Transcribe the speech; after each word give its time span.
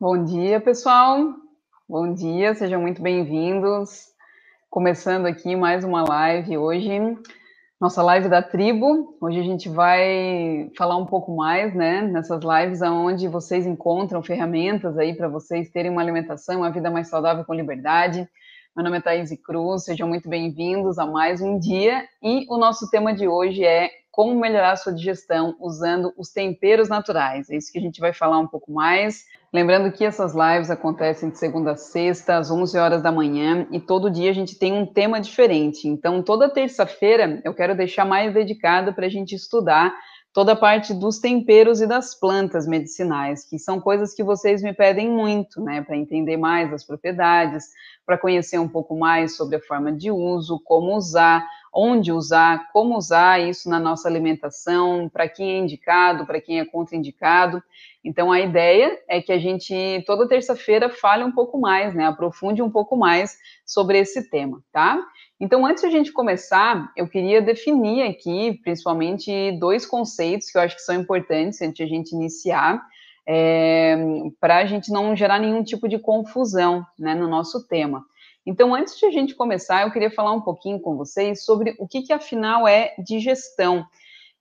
Bom 0.00 0.22
dia, 0.22 0.60
pessoal. 0.60 1.34
Bom 1.88 2.14
dia, 2.14 2.54
sejam 2.54 2.80
muito 2.80 3.02
bem-vindos. 3.02 4.06
Começando 4.70 5.26
aqui 5.26 5.56
mais 5.56 5.82
uma 5.82 6.04
live 6.08 6.56
hoje, 6.56 7.18
nossa 7.80 8.00
live 8.00 8.28
da 8.28 8.40
tribo. 8.40 9.18
Hoje 9.20 9.40
a 9.40 9.42
gente 9.42 9.68
vai 9.68 10.70
falar 10.78 10.96
um 10.96 11.04
pouco 11.04 11.34
mais, 11.34 11.74
né, 11.74 12.02
nessas 12.02 12.40
lives 12.44 12.80
aonde 12.80 13.26
vocês 13.26 13.66
encontram 13.66 14.22
ferramentas 14.22 14.96
aí 14.96 15.16
para 15.16 15.26
vocês 15.26 15.68
terem 15.72 15.90
uma 15.90 16.00
alimentação, 16.00 16.58
uma 16.58 16.70
vida 16.70 16.92
mais 16.92 17.08
saudável 17.08 17.44
com 17.44 17.52
liberdade. 17.52 18.18
Meu 18.76 18.84
nome 18.84 18.98
é 18.98 19.00
Thaís 19.00 19.36
Cruz, 19.44 19.82
sejam 19.82 20.06
muito 20.06 20.28
bem-vindos 20.28 20.96
a 20.96 21.06
mais 21.06 21.40
um 21.40 21.58
dia 21.58 22.06
e 22.22 22.46
o 22.48 22.56
nosso 22.56 22.88
tema 22.88 23.12
de 23.12 23.26
hoje 23.26 23.64
é 23.64 23.90
como 24.18 24.34
melhorar 24.34 24.72
a 24.72 24.76
sua 24.76 24.92
digestão 24.92 25.54
usando 25.60 26.12
os 26.18 26.30
temperos 26.32 26.88
naturais. 26.88 27.48
É 27.48 27.56
isso 27.56 27.70
que 27.70 27.78
a 27.78 27.80
gente 27.80 28.00
vai 28.00 28.12
falar 28.12 28.40
um 28.40 28.48
pouco 28.48 28.72
mais. 28.72 29.26
Lembrando 29.54 29.92
que 29.92 30.04
essas 30.04 30.34
lives 30.34 30.72
acontecem 30.72 31.30
de 31.30 31.38
segunda 31.38 31.70
a 31.70 31.76
sexta, 31.76 32.36
às 32.36 32.50
11 32.50 32.76
horas 32.78 33.00
da 33.00 33.12
manhã, 33.12 33.68
e 33.70 33.78
todo 33.78 34.10
dia 34.10 34.28
a 34.28 34.34
gente 34.34 34.58
tem 34.58 34.72
um 34.72 34.84
tema 34.84 35.20
diferente. 35.20 35.86
Então, 35.86 36.20
toda 36.20 36.52
terça-feira 36.52 37.40
eu 37.44 37.54
quero 37.54 37.76
deixar 37.76 38.04
mais 38.04 38.34
dedicado 38.34 38.92
para 38.92 39.06
a 39.06 39.08
gente 39.08 39.36
estudar 39.36 39.94
toda 40.32 40.52
a 40.52 40.56
parte 40.56 40.92
dos 40.92 41.20
temperos 41.20 41.80
e 41.80 41.86
das 41.86 42.18
plantas 42.18 42.66
medicinais, 42.66 43.44
que 43.48 43.56
são 43.56 43.80
coisas 43.80 44.12
que 44.14 44.24
vocês 44.24 44.62
me 44.62 44.72
pedem 44.72 45.08
muito, 45.08 45.60
né, 45.62 45.80
para 45.80 45.96
entender 45.96 46.36
mais 46.36 46.72
as 46.72 46.84
propriedades, 46.84 47.66
para 48.04 48.18
conhecer 48.18 48.58
um 48.58 48.68
pouco 48.68 48.96
mais 48.98 49.36
sobre 49.36 49.56
a 49.56 49.60
forma 49.60 49.92
de 49.92 50.10
uso, 50.10 50.60
como 50.64 50.96
usar, 50.96 51.46
onde 51.72 52.12
usar, 52.12 52.70
como 52.72 52.96
usar 52.96 53.40
isso 53.40 53.68
na 53.68 53.78
nossa 53.78 54.08
alimentação, 54.08 55.08
para 55.08 55.28
quem 55.28 55.52
é 55.52 55.58
indicado, 55.58 56.26
para 56.26 56.40
quem 56.40 56.60
é 56.60 56.64
contraindicado. 56.64 57.62
Então, 58.04 58.32
a 58.32 58.40
ideia 58.40 58.98
é 59.08 59.20
que 59.20 59.32
a 59.32 59.38
gente, 59.38 60.02
toda 60.06 60.28
terça-feira, 60.28 60.88
fale 60.88 61.24
um 61.24 61.32
pouco 61.32 61.58
mais, 61.58 61.94
né, 61.94 62.06
aprofunde 62.06 62.62
um 62.62 62.70
pouco 62.70 62.96
mais 62.96 63.36
sobre 63.66 63.98
esse 63.98 64.30
tema, 64.30 64.62
tá? 64.72 64.98
Então, 65.40 65.64
antes 65.64 65.82
de 65.82 65.88
a 65.88 65.90
gente 65.90 66.12
começar, 66.12 66.90
eu 66.96 67.06
queria 67.06 67.40
definir 67.40 68.02
aqui, 68.02 68.58
principalmente, 68.62 69.52
dois 69.58 69.86
conceitos 69.86 70.50
que 70.50 70.58
eu 70.58 70.62
acho 70.62 70.76
que 70.76 70.82
são 70.82 70.94
importantes 70.94 71.60
antes 71.60 71.76
de 71.76 71.82
a 71.82 71.86
gente 71.86 72.12
iniciar, 72.12 72.82
é, 73.26 73.94
para 74.40 74.56
a 74.56 74.64
gente 74.64 74.90
não 74.90 75.14
gerar 75.14 75.38
nenhum 75.38 75.62
tipo 75.62 75.86
de 75.86 75.98
confusão 75.98 76.84
né, 76.98 77.14
no 77.14 77.28
nosso 77.28 77.68
tema. 77.68 78.02
Então, 78.48 78.74
antes 78.74 78.98
de 78.98 79.04
a 79.04 79.10
gente 79.10 79.34
começar, 79.34 79.82
eu 79.82 79.90
queria 79.90 80.10
falar 80.10 80.32
um 80.32 80.40
pouquinho 80.40 80.80
com 80.80 80.96
vocês 80.96 81.44
sobre 81.44 81.76
o 81.78 81.86
que, 81.86 82.00
que 82.00 82.14
afinal 82.14 82.66
é 82.66 82.94
digestão. 82.98 83.84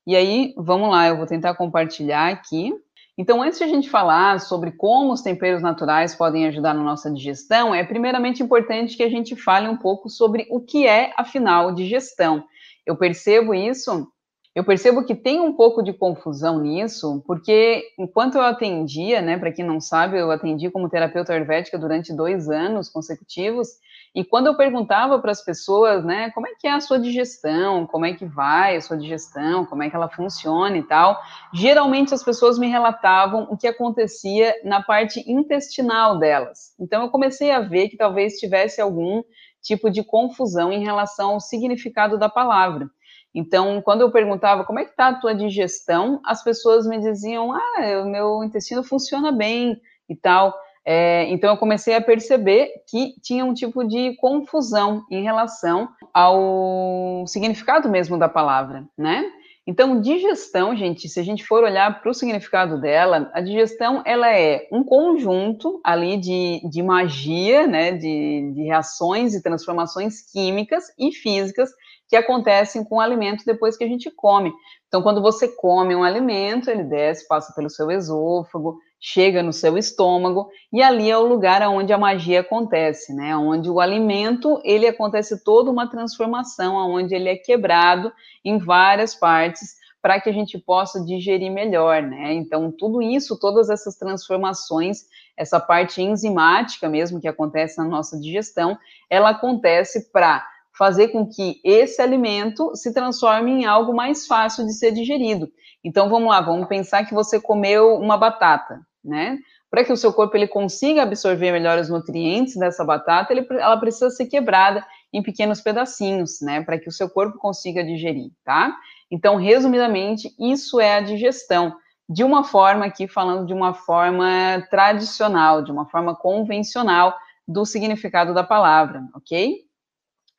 E 0.08 0.16
aí, 0.16 0.54
vamos 0.56 0.90
lá, 0.90 1.10
eu 1.10 1.18
vou 1.18 1.26
tentar 1.26 1.56
compartilhar 1.56 2.30
aqui. 2.30 2.74
Então, 3.18 3.44
antes 3.44 3.60
de 3.60 3.66
a 3.66 3.68
gente 3.68 3.90
falar 3.90 4.40
sobre 4.40 4.72
como 4.72 5.12
os 5.12 5.22
temperos 5.22 5.62
naturais 5.62 6.16
podem 6.16 6.48
ajudar 6.48 6.74
na 6.74 6.82
nossa 6.82 7.12
digestão, 7.12 7.76
é 7.76 7.84
primeiramente 7.84 8.42
importante 8.42 8.96
que 8.96 9.04
a 9.04 9.10
gente 9.10 9.36
fale 9.36 9.68
um 9.68 9.76
pouco 9.76 10.10
sobre 10.10 10.48
o 10.50 10.62
que 10.62 10.88
é, 10.88 11.12
afinal, 11.18 11.76
digestão. 11.76 12.46
Eu 12.86 12.96
percebo 12.96 13.54
isso 13.54 14.10
eu 14.58 14.64
percebo 14.64 15.06
que 15.06 15.14
tem 15.14 15.40
um 15.40 15.54
pouco 15.54 15.84
de 15.84 15.94
confusão 15.94 16.60
nisso, 16.60 17.24
porque 17.28 17.84
enquanto 17.96 18.40
eu 18.40 18.42
atendia, 18.42 19.22
né, 19.22 19.38
para 19.38 19.52
quem 19.52 19.64
não 19.64 19.80
sabe, 19.80 20.18
eu 20.18 20.32
atendi 20.32 20.72
como 20.72 20.90
terapeuta 20.90 21.32
ayurvédica 21.32 21.78
durante 21.78 22.12
dois 22.12 22.50
anos 22.50 22.90
consecutivos, 22.90 23.68
e 24.16 24.24
quando 24.24 24.48
eu 24.48 24.58
perguntava 24.58 25.20
para 25.20 25.32
as 25.32 25.44
pessoas, 25.44 26.04
né, 26.04 26.32
como 26.32 26.48
é 26.48 26.52
que 26.60 26.68
é 26.68 26.72
a 26.72 26.80
sua 26.80 27.00
digestão, 27.00 27.86
como 27.86 28.06
é 28.06 28.14
que 28.14 28.26
vai 28.26 28.76
a 28.76 28.82
sua 28.82 28.98
digestão, 28.98 29.66
como 29.66 29.84
é 29.84 29.90
que 29.90 29.96
ela 29.96 30.10
funciona 30.10 30.78
e 30.78 30.84
tal, 30.84 31.20
geralmente 31.54 32.14
as 32.14 32.24
pessoas 32.24 32.58
me 32.58 32.68
relatavam 32.68 33.48
o 33.50 33.58
que 33.58 33.68
acontecia 33.68 34.54
na 34.64 34.82
parte 34.82 35.24
intestinal 35.32 36.18
delas. 36.18 36.74
Então 36.80 37.04
eu 37.04 37.10
comecei 37.10 37.52
a 37.52 37.60
ver 37.60 37.90
que 37.90 37.98
talvez 37.98 38.40
tivesse 38.40 38.82
algum 38.82 39.22
tipo 39.62 39.90
de 39.90 40.04
confusão 40.04 40.72
em 40.72 40.84
relação 40.84 41.32
ao 41.32 41.40
significado 41.40 42.18
da 42.18 42.30
palavra. 42.30 42.90
Então, 43.36 43.82
quando 43.84 44.02
eu 44.02 44.12
perguntava 44.12 44.64
como 44.64 44.80
é 44.80 44.84
que 44.84 44.92
está 44.92 45.10
a 45.10 45.20
tua 45.20 45.36
digestão, 45.36 46.20
as 46.26 46.44
pessoas 46.44 46.88
me 46.88 47.00
diziam, 47.00 47.52
ah, 47.52 48.02
o 48.04 48.10
meu 48.10 48.44
intestino 48.44 48.84
funciona 48.84 49.32
bem 49.32 49.80
e 50.10 50.16
tal. 50.16 50.58
É, 50.90 51.30
então, 51.30 51.50
eu 51.50 51.58
comecei 51.58 51.96
a 51.96 52.02
perceber 52.02 52.72
que 52.90 53.14
tinha 53.22 53.44
um 53.44 53.54
tipo 53.54 53.84
de 53.84 54.16
confusão 54.22 55.04
em 55.12 55.22
relação 55.22 55.90
ao 56.14 57.26
significado 57.28 57.90
mesmo 57.90 58.18
da 58.18 58.30
palavra, 58.30 58.88
né? 58.98 59.26
Então, 59.68 60.00
digestão, 60.00 60.74
gente, 60.74 61.10
se 61.10 61.20
a 61.20 61.24
gente 61.24 61.46
for 61.46 61.66
olhar 61.66 62.00
para 62.00 62.10
o 62.10 62.14
significado 62.14 62.80
dela, 62.80 63.30
a 63.34 63.42
digestão 63.42 64.02
ela 64.06 64.34
é 64.34 64.66
um 64.72 64.82
conjunto 64.82 65.82
ali 65.84 66.16
de, 66.16 66.62
de 66.70 66.82
magia, 66.82 67.68
né, 67.68 67.92
de, 67.92 68.54
de 68.56 68.64
reações 68.64 69.34
e 69.34 69.44
transformações 69.44 70.22
químicas 70.32 70.86
e 70.98 71.12
físicas 71.12 71.70
que 72.08 72.16
acontecem 72.16 72.86
com 72.86 72.96
o 72.96 73.02
alimento 73.02 73.44
depois 73.46 73.76
que 73.76 73.84
a 73.84 73.88
gente 73.88 74.10
come. 74.10 74.54
Então, 74.88 75.02
quando 75.02 75.22
você 75.22 75.50
come 75.50 75.94
um 75.94 76.04
alimento, 76.04 76.70
ele 76.70 76.86
desce, 76.86 77.28
passa 77.28 77.54
pelo 77.54 77.70
seu 77.70 77.92
esôfago, 77.92 78.78
chega 79.00 79.44
no 79.44 79.54
seu 79.54 79.78
estômago, 79.78 80.50
e 80.74 80.82
ali 80.82 81.10
é 81.10 81.18
o 81.18 81.28
lugar 81.28 81.62
onde 81.70 81.94
a 81.94 81.98
magia 81.98 82.42
acontece, 82.42 83.14
né? 83.14 83.36
Onde 83.36 83.70
o 83.70 83.80
alimento, 83.80 84.60
ele 84.64 84.88
acontece 84.88 85.44
toda 85.44 85.70
uma 85.72 85.88
transformação, 85.90 86.76
onde 86.76 87.14
ele 87.14 87.30
é 87.30 87.36
quebrado 87.36 88.12
em 88.44 88.58
várias 88.58 89.14
partes 89.14 89.76
para 90.02 90.22
que 90.22 90.30
a 90.30 90.34
gente 90.34 90.58
possa 90.58 91.04
digerir 91.04 91.52
melhor, 91.52 92.02
né? 92.02 92.34
Então, 92.34 92.72
tudo 92.72 93.02
isso, 93.02 93.40
todas 93.40 93.70
essas 93.70 93.96
transformações, 93.96 95.06
essa 95.36 95.60
parte 95.60 96.02
enzimática 96.02 96.90
mesmo 96.90 97.20
que 97.20 97.28
acontece 97.28 97.78
na 97.78 97.86
nossa 97.86 98.20
digestão, 98.20 98.78
ela 99.10 99.30
acontece 99.30 100.12
para 100.12 100.46
fazer 100.78 101.10
com 101.10 101.28
que 101.28 101.60
esse 101.64 102.02
alimento 102.02 102.76
se 102.76 102.94
transforme 102.94 103.52
em 103.52 103.66
algo 103.66 103.94
mais 103.94 104.28
fácil 104.28 104.66
de 104.66 104.74
ser 104.74 104.92
digerido. 104.92 105.50
Então 105.84 106.10
vamos 106.10 106.30
lá, 106.30 106.42
vamos 106.42 106.68
pensar 106.68 107.06
que 107.06 107.14
você 107.14 107.40
comeu 107.40 107.96
uma 107.96 108.18
batata, 108.18 108.82
né? 109.04 109.40
Para 109.70 109.84
que 109.84 109.92
o 109.92 109.98
seu 109.98 110.14
corpo 110.14 110.38
ele 110.38 110.48
consiga 110.48 111.04
absorver 111.04 111.52
melhor 111.52 111.78
os 111.80 111.90
nutrientes 111.90 112.56
dessa 112.56 112.86
batata, 112.86 113.34
ele, 113.34 113.46
ela 113.52 113.78
precisa 113.78 114.10
ser 114.10 114.28
quebrada 114.28 114.86
em 115.12 115.22
pequenos 115.22 115.62
pedacinhos, 115.62 116.40
né? 116.42 116.62
Para 116.62 116.80
que 116.80 116.88
o 116.88 116.92
seu 116.92 117.10
corpo 117.10 117.38
consiga 117.38 117.84
digerir, 117.84 118.32
tá? 118.44 118.76
Então, 119.10 119.36
resumidamente, 119.36 120.34
isso 120.40 120.80
é 120.80 120.98
a 120.98 121.02
digestão. 121.02 121.76
De 122.10 122.24
uma 122.24 122.44
forma 122.44 122.86
aqui, 122.86 123.08
falando 123.08 123.46
de 123.46 123.54
uma 123.54 123.74
forma 123.74 124.66
tradicional, 124.70 125.62
de 125.62 125.72
uma 125.72 125.86
forma 125.86 126.16
convencional 126.16 127.14
do 127.48 127.66
significado 127.66 128.34
da 128.34 128.44
palavra, 128.44 129.04
ok? 129.14 129.67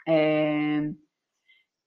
É... 0.08 0.90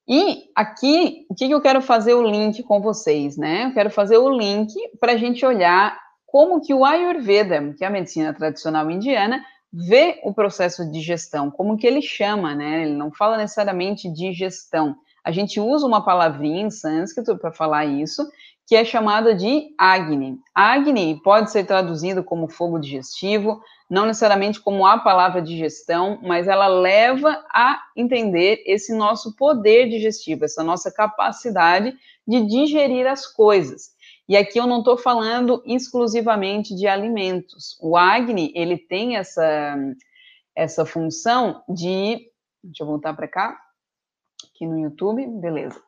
E 0.08 0.50
aqui, 0.56 1.26
o 1.30 1.36
que, 1.36 1.50
eu 1.50 1.62
quero 1.62 1.82
fazer 1.82 2.14
o 2.14 2.22
link 2.22 2.62
com 2.64 2.82
vocês, 2.82 3.38
né? 3.38 3.66
Eu 3.66 3.74
quero 3.74 3.90
fazer 3.90 4.18
o 4.18 4.30
link 4.30 4.74
para 5.00 5.14
a 5.14 5.18
gente 5.18 5.46
olhar 5.46 5.98
como 6.26 6.62
que 6.62 6.74
o 6.74 6.86
Ayurveda, 6.86 7.74
que 7.78 7.84
é 7.84 7.88
a 7.88 7.92
medicina 7.92 8.34
tradicional 8.34 8.90
indiana, 8.92 9.44
vê 9.72 10.20
o 10.24 10.34
processo 10.34 10.86
de 10.86 10.92
digestão, 10.92 11.50
como 11.50 11.78
que 11.78 11.88
ele 11.88 12.02
chama, 12.02 12.54
né? 12.54 12.84
Ele 12.84 12.94
não 12.94 13.12
fala 13.12 13.38
necessariamente 13.38 14.12
digestão. 14.12 14.96
A 15.24 15.32
gente 15.32 15.60
usa 15.60 15.86
uma 15.88 16.04
palavrinha 16.04 16.64
em 16.64 16.72
sânscrito 16.72 17.38
para 17.38 17.52
falar 17.52 17.86
isso, 17.86 18.28
que 18.68 18.76
é 18.76 18.84
chamada 18.84 19.34
de 19.36 19.74
Agni. 19.78 20.40
Agni 20.54 21.22
pode 21.24 21.52
ser 21.52 21.66
traduzido 21.66 22.24
como 22.24 22.50
fogo 22.50 22.80
digestivo, 22.80 23.62
não 23.92 24.06
necessariamente 24.06 24.62
como 24.62 24.86
a 24.86 24.98
palavra 24.98 25.42
digestão, 25.42 26.18
mas 26.24 26.48
ela 26.48 26.68
leva 26.68 27.44
a 27.50 27.78
entender 27.94 28.64
esse 28.66 28.96
nosso 28.96 29.36
poder 29.36 29.90
digestivo, 29.90 30.46
essa 30.46 30.64
nossa 30.64 30.90
capacidade 30.90 31.94
de 32.26 32.46
digerir 32.46 33.06
as 33.06 33.28
coisas. 33.28 33.90
E 34.30 34.38
aqui 34.38 34.58
eu 34.58 34.66
não 34.66 34.80
estou 34.80 34.98
falando 34.98 35.62
exclusivamente 35.66 36.74
de 36.74 36.88
alimentos. 36.88 37.78
O 37.82 37.98
Agni, 37.98 38.54
ele 38.56 38.78
tem 38.78 39.18
essa, 39.18 39.78
essa 40.56 40.86
função 40.86 41.62
de. 41.68 42.32
Deixa 42.64 42.84
eu 42.84 42.88
voltar 42.88 43.14
para 43.14 43.28
cá, 43.28 43.60
aqui 44.54 44.66
no 44.66 44.80
YouTube, 44.80 45.28
beleza. 45.42 45.82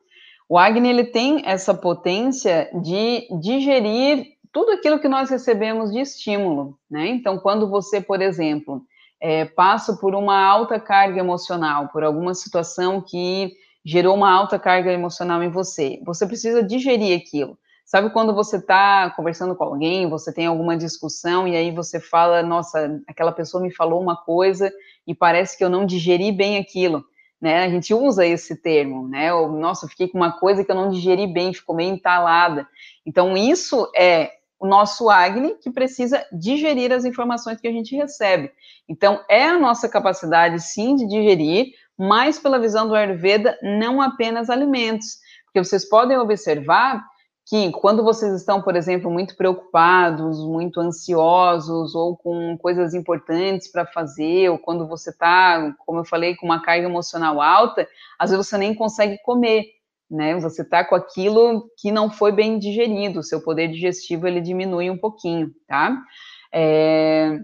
O 0.49 0.57
Agni, 0.57 0.89
ele 0.89 1.05
tem 1.05 1.41
essa 1.45 1.73
potência 1.73 2.69
de 2.83 3.29
digerir 3.39 4.32
tudo 4.53 4.71
aquilo 4.71 4.99
que 4.99 5.09
nós 5.09 5.31
recebemos 5.31 5.91
de 5.91 5.99
estímulo, 5.99 6.77
né? 6.89 7.07
Então, 7.07 7.39
quando 7.39 7.67
você, 7.67 7.99
por 7.99 8.21
exemplo, 8.21 8.85
é, 9.19 9.45
passa 9.45 9.97
por 9.97 10.13
uma 10.13 10.45
alta 10.45 10.79
carga 10.79 11.19
emocional, 11.19 11.89
por 11.89 12.03
alguma 12.03 12.35
situação 12.35 13.01
que 13.01 13.51
gerou 13.83 14.15
uma 14.15 14.31
alta 14.31 14.59
carga 14.59 14.93
emocional 14.93 15.41
em 15.41 15.49
você, 15.49 15.99
você 16.05 16.27
precisa 16.27 16.61
digerir 16.61 17.19
aquilo. 17.19 17.57
Sabe 17.83 18.11
quando 18.11 18.33
você 18.33 18.57
está 18.57 19.09
conversando 19.09 19.55
com 19.55 19.63
alguém, 19.63 20.07
você 20.07 20.31
tem 20.31 20.45
alguma 20.45 20.77
discussão 20.77 21.47
e 21.47 21.55
aí 21.55 21.71
você 21.71 21.99
fala, 21.99 22.43
nossa, 22.43 23.01
aquela 23.07 23.31
pessoa 23.31 23.61
me 23.61 23.73
falou 23.73 24.01
uma 24.01 24.15
coisa 24.15 24.71
e 25.05 25.15
parece 25.15 25.57
que 25.57 25.63
eu 25.63 25.69
não 25.69 25.85
digeri 25.85 26.31
bem 26.31 26.57
aquilo, 26.57 27.03
né? 27.41 27.63
A 27.63 27.69
gente 27.69 27.93
usa 27.93 28.25
esse 28.25 28.55
termo, 28.61 29.07
né? 29.07 29.33
Ou, 29.33 29.51
nossa, 29.51 29.87
fiquei 29.87 30.07
com 30.07 30.17
uma 30.17 30.31
coisa 30.31 30.63
que 30.63 30.71
eu 30.71 30.75
não 30.75 30.91
digeri 30.91 31.27
bem, 31.27 31.53
ficou 31.53 31.75
meio 31.75 31.93
entalada. 31.93 32.67
Então, 33.05 33.35
isso 33.35 33.91
é 33.95 34.31
o 34.63 34.65
nosso 34.65 35.09
Agni, 35.09 35.55
que 35.61 35.69
precisa 35.69 36.25
digerir 36.31 36.93
as 36.93 37.03
informações 37.03 37.59
que 37.59 37.67
a 37.67 37.71
gente 37.71 37.97
recebe. 37.97 38.49
Então, 38.87 39.19
é 39.29 39.43
a 39.43 39.59
nossa 39.59 39.89
capacidade, 39.89 40.57
sim, 40.61 40.95
de 40.95 41.05
digerir, 41.05 41.73
mas 41.99 42.39
pela 42.39 42.57
visão 42.57 42.87
do 42.87 42.95
Ayurveda, 42.95 43.59
não 43.61 44.01
apenas 44.01 44.49
alimentos. 44.49 45.17
Porque 45.43 45.61
vocês 45.61 45.83
podem 45.83 46.17
observar 46.17 47.03
que 47.45 47.73
quando 47.73 48.05
vocês 48.05 48.33
estão, 48.33 48.61
por 48.61 48.77
exemplo, 48.77 49.11
muito 49.11 49.35
preocupados, 49.35 50.39
muito 50.39 50.79
ansiosos 50.79 51.93
ou 51.93 52.15
com 52.15 52.57
coisas 52.57 52.93
importantes 52.93 53.69
para 53.69 53.85
fazer, 53.85 54.49
ou 54.49 54.57
quando 54.57 54.87
você 54.87 55.09
está, 55.09 55.75
como 55.85 55.99
eu 55.99 56.05
falei, 56.05 56.37
com 56.37 56.45
uma 56.45 56.61
carga 56.61 56.87
emocional 56.87 57.41
alta, 57.41 57.85
às 58.17 58.31
vezes 58.31 58.47
você 58.47 58.57
nem 58.57 58.73
consegue 58.73 59.17
comer, 59.23 59.65
né? 60.13 60.39
Você 60.39 60.61
está 60.61 60.83
com 60.83 60.95
aquilo 60.95 61.69
que 61.77 61.91
não 61.91 62.09
foi 62.09 62.31
bem 62.31 62.59
digerido, 62.59 63.19
o 63.19 63.23
seu 63.23 63.41
poder 63.41 63.67
digestivo 63.69 64.27
ele 64.27 64.41
diminui 64.41 64.89
um 64.89 64.97
pouquinho, 64.97 65.51
tá? 65.67 65.97
É... 66.53 67.39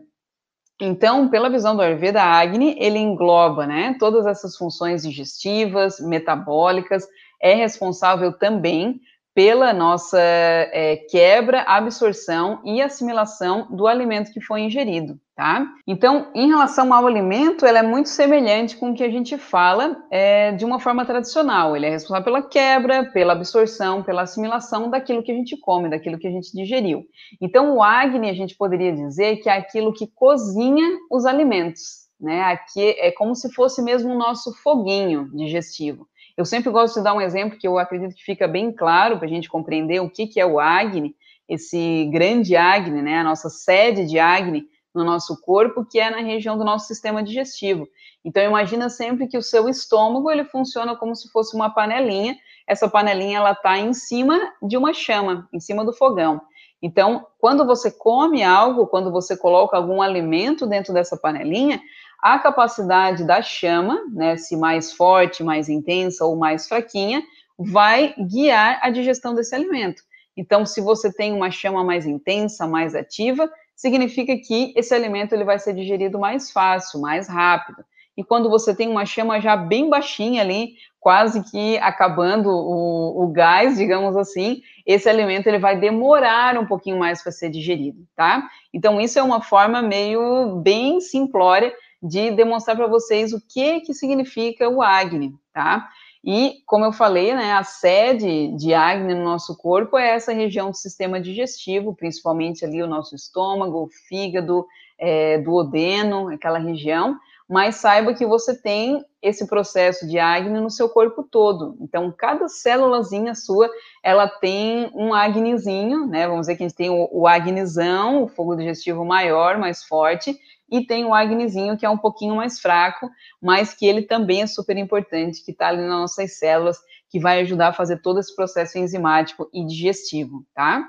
Então, 0.81 1.27
pela 1.27 1.50
visão 1.50 1.75
do 1.75 1.81
Ayurveda, 1.81 2.24
Agni, 2.24 2.77
ele 2.80 3.00
engloba, 3.00 3.68
né, 3.68 3.98
todas 4.00 4.25
essas 4.25 4.56
funções 4.56 5.04
digestivas, 5.04 6.00
metabólicas, 6.00 7.06
é 7.42 7.54
responsável 7.54 8.31
também 8.31 9.01
pela 9.36 9.74
nossa 9.74 10.19
é, 10.19 10.98
quebra, 11.10 11.63
absorção 11.63 12.62
e 12.63 12.81
assimilação 12.81 13.68
do 13.69 13.88
alimento 13.88 14.31
que 14.31 14.42
foi 14.42 14.62
ingerido, 14.62 15.19
tá? 15.39 15.65
Então, 15.88 16.30
em 16.36 16.50
relação 16.50 16.94
ao 16.94 17.07
alimento, 17.07 17.65
ela 17.65 17.80
é 17.80 17.81
muito 17.81 18.09
semelhante 18.09 18.75
com 18.75 18.91
o 18.91 18.94
que 18.94 19.06
a 19.06 19.09
gente 19.09 19.38
fala 19.38 19.95
é, 20.12 20.51
de 20.51 20.65
uma 20.65 20.81
forma 20.81 21.06
tradicional. 21.06 21.77
Ele 21.77 21.86
é 21.86 21.89
responsável 21.89 22.25
pela 22.25 22.41
quebra, 22.41 23.09
pela 23.13 23.31
absorção, 23.31 24.03
pela 24.03 24.24
assimilação 24.24 24.89
daquilo 24.89 25.24
que 25.24 25.31
a 25.31 25.36
gente 25.36 25.56
come, 25.56 25.89
daquilo 25.89 26.19
que 26.19 26.27
a 26.27 26.30
gente 26.30 26.51
digeriu. 26.51 27.06
Então, 27.39 27.74
o 27.74 27.81
Agni, 27.81 28.30
a 28.30 28.33
gente 28.33 28.53
poderia 28.53 28.91
dizer 28.91 29.38
que 29.38 29.47
é 29.47 29.53
aquilo 29.53 29.94
que 29.94 30.07
cozinha 30.07 30.86
os 31.09 31.25
alimentos, 31.25 32.09
né? 32.19 32.41
Aqui 32.41 32.97
é 33.00 33.09
como 33.09 33.33
se 33.33 33.50
fosse 33.53 33.81
mesmo 33.81 34.12
o 34.12 34.18
nosso 34.18 34.53
foguinho 34.62 35.30
digestivo. 35.33 36.06
Eu 36.36 36.44
sempre 36.44 36.69
gosto 36.69 36.95
de 36.95 37.03
dar 37.06 37.13
um 37.13 37.21
exemplo 37.21 37.57
que 37.57 37.65
eu 37.65 37.80
acredito 37.80 38.13
que 38.13 38.25
fica 38.25 38.45
bem 38.45 38.74
claro 38.74 39.18
para 39.18 39.25
a 39.25 39.30
gente 39.30 39.47
compreender 39.47 40.01
o 40.01 40.09
que, 40.09 40.27
que 40.27 40.38
é 40.41 40.45
o 40.45 40.59
Agni, 40.59 41.15
esse 41.47 42.09
grande 42.12 42.57
Agni, 42.57 43.01
né, 43.01 43.19
a 43.19 43.24
nossa 43.24 43.50
sede 43.50 44.06
de 44.06 44.19
Agni 44.19 44.65
no 44.94 45.03
nosso 45.03 45.39
corpo, 45.41 45.86
que 45.86 46.00
é 46.00 46.09
na 46.09 46.19
região 46.19 46.57
do 46.57 46.63
nosso 46.63 46.88
sistema 46.88 47.24
digestivo. 47.24 47.88
Então, 48.24 48.44
imagina 48.44 48.89
sempre 48.89 49.27
que 49.27 49.38
o 49.38 49.41
seu 49.41 49.69
estômago, 49.69 50.30
ele 50.30 50.44
funciona 50.44 50.95
como 50.95 51.15
se 51.15 51.30
fosse 51.31 51.56
uma 51.56 51.69
panelinha, 51.69 52.36
essa 52.68 52.89
panelinha, 52.89 53.38
ela 53.38 53.51
está 53.51 53.77
em 53.77 53.94
cima 53.94 54.39
de 54.62 54.77
uma 54.77 54.94
chama, 54.94 55.47
em 55.53 55.59
cima 55.59 55.86
do 55.86 55.94
fogão. 55.94 56.41
Então, 56.81 57.25
quando 57.39 57.65
você 57.65 57.91
come 57.91 58.44
algo, 58.44 58.88
quando 58.88 59.12
você 59.12 59.36
coloca 59.36 59.75
algum 59.75 60.01
alimento 60.01 60.65
dentro 60.65 60.94
dessa 60.94 61.18
panelinha, 61.18 61.81
a 62.21 62.38
capacidade 62.38 63.24
da 63.24 63.41
chama, 63.41 64.01
né, 64.12 64.38
se 64.38 64.56
mais 64.56 64.91
forte, 64.91 65.44
mais 65.44 65.69
intensa 65.69 66.25
ou 66.25 66.36
mais 66.36 66.68
fraquinha, 66.68 67.24
vai 67.57 68.13
guiar 68.18 68.80
a 68.81 68.89
digestão 68.89 69.33
desse 69.33 69.56
alimento. 69.56 70.01
Então, 70.36 70.65
se 70.65 70.80
você 70.80 71.12
tem 71.12 71.33
uma 71.33 71.51
chama 71.51 71.83
mais 71.83 72.06
intensa, 72.06 72.65
mais 72.65 72.95
ativa, 72.95 73.51
significa 73.79 74.35
que 74.35 74.73
esse 74.75 74.93
alimento 74.93 75.31
ele 75.31 75.45
vai 75.45 75.57
ser 75.57 75.73
digerido 75.73 76.19
mais 76.19 76.51
fácil, 76.51 76.99
mais 76.99 77.29
rápido. 77.29 77.77
E 78.17 78.21
quando 78.25 78.49
você 78.49 78.75
tem 78.75 78.89
uma 78.89 79.05
chama 79.05 79.39
já 79.39 79.55
bem 79.55 79.89
baixinha 79.89 80.41
ali, 80.41 80.73
quase 80.99 81.41
que 81.49 81.77
acabando 81.77 82.49
o, 82.49 83.23
o 83.23 83.27
gás, 83.29 83.77
digamos 83.77 84.17
assim, 84.17 84.61
esse 84.85 85.07
alimento 85.07 85.47
ele 85.47 85.59
vai 85.59 85.79
demorar 85.79 86.57
um 86.57 86.65
pouquinho 86.65 86.99
mais 86.99 87.23
para 87.23 87.31
ser 87.31 87.49
digerido, 87.49 88.05
tá? 88.17 88.49
Então, 88.73 88.99
isso 88.99 89.17
é 89.17 89.23
uma 89.23 89.41
forma 89.41 89.81
meio 89.81 90.57
bem 90.57 90.99
simplória 90.99 91.73
de 92.03 92.31
demonstrar 92.31 92.75
para 92.75 92.87
vocês 92.87 93.31
o 93.31 93.39
que 93.39 93.79
que 93.79 93.93
significa 93.93 94.67
o 94.67 94.81
Agni, 94.81 95.33
tá? 95.53 95.87
E, 96.24 96.62
como 96.66 96.86
eu 96.86 96.92
falei, 96.92 97.33
né, 97.33 97.54
a 97.54 97.63
sede 97.63 98.50
de 98.57 98.74
Agni 98.74 99.16
no 99.16 99.24
nosso 99.24 99.56
corpo 99.57 99.98
é 99.98 100.10
essa 100.10 100.33
região 100.33 100.69
do 100.69 100.75
sistema 100.75 101.19
digestivo, 101.19 101.95
principalmente 101.95 102.66
ali 102.66 102.83
o 102.83 102.88
nosso 102.88 103.16
estômago, 103.16 103.83
o 103.83 103.89
fígado, 104.07 104.66
é, 105.00 105.38
do 105.38 105.54
odeno, 105.54 106.27
aquela 106.30 106.60
região, 106.60 107.18
mas 107.48 107.77
saiba 107.77 108.13
que 108.13 108.25
você 108.25 108.56
tem 108.56 109.04
esse 109.21 109.48
processo 109.48 110.06
de 110.07 110.19
Agni 110.19 110.60
no 110.60 110.69
seu 110.69 110.88
corpo 110.88 111.24
todo. 111.24 111.75
Então, 111.81 112.13
cada 112.16 112.48
célulazinha 112.48 113.33
sua, 113.33 113.69
ela 114.04 114.27
tem 114.27 114.92
um 114.94 115.13
Agnizinho, 115.13 116.06
né? 116.06 116.27
Vamos 116.27 116.42
dizer 116.42 116.57
que 116.57 116.63
a 116.63 116.68
gente 116.68 116.77
tem 116.77 116.89
o, 116.89 117.10
o 117.12 117.27
Agnizão, 117.27 118.24
o 118.24 118.27
fogo 118.27 118.56
digestivo 118.56 119.04
maior, 119.04 119.57
mais 119.57 119.83
forte, 119.83 120.38
e 120.71 120.86
tem 120.86 121.06
o 121.06 121.13
Agnizinho, 121.13 121.77
que 121.77 121.86
é 121.86 121.89
um 121.89 121.98
pouquinho 121.98 122.36
mais 122.36 122.60
fraco, 122.60 123.10
mas 123.42 123.74
que 123.74 123.86
ele 123.86 124.04
também 124.04 124.42
é 124.42 124.48
super 124.48 124.77
importante, 124.77 125.44
que 125.44 125.51
está 125.51 125.68
ali 125.68 125.81
nas 125.81 125.89
nossas 125.89 126.38
células, 126.38 126.77
que 127.10 127.19
vai 127.19 127.42
ajudar 127.42 127.69
a 127.69 127.74
fazer 127.74 128.01
todo 128.01 128.19
esse 128.19 128.36
processo 128.36 128.77
enzimático 128.77 129.50
e 129.54 129.66
digestivo, 129.66 130.45
tá? 130.54 130.88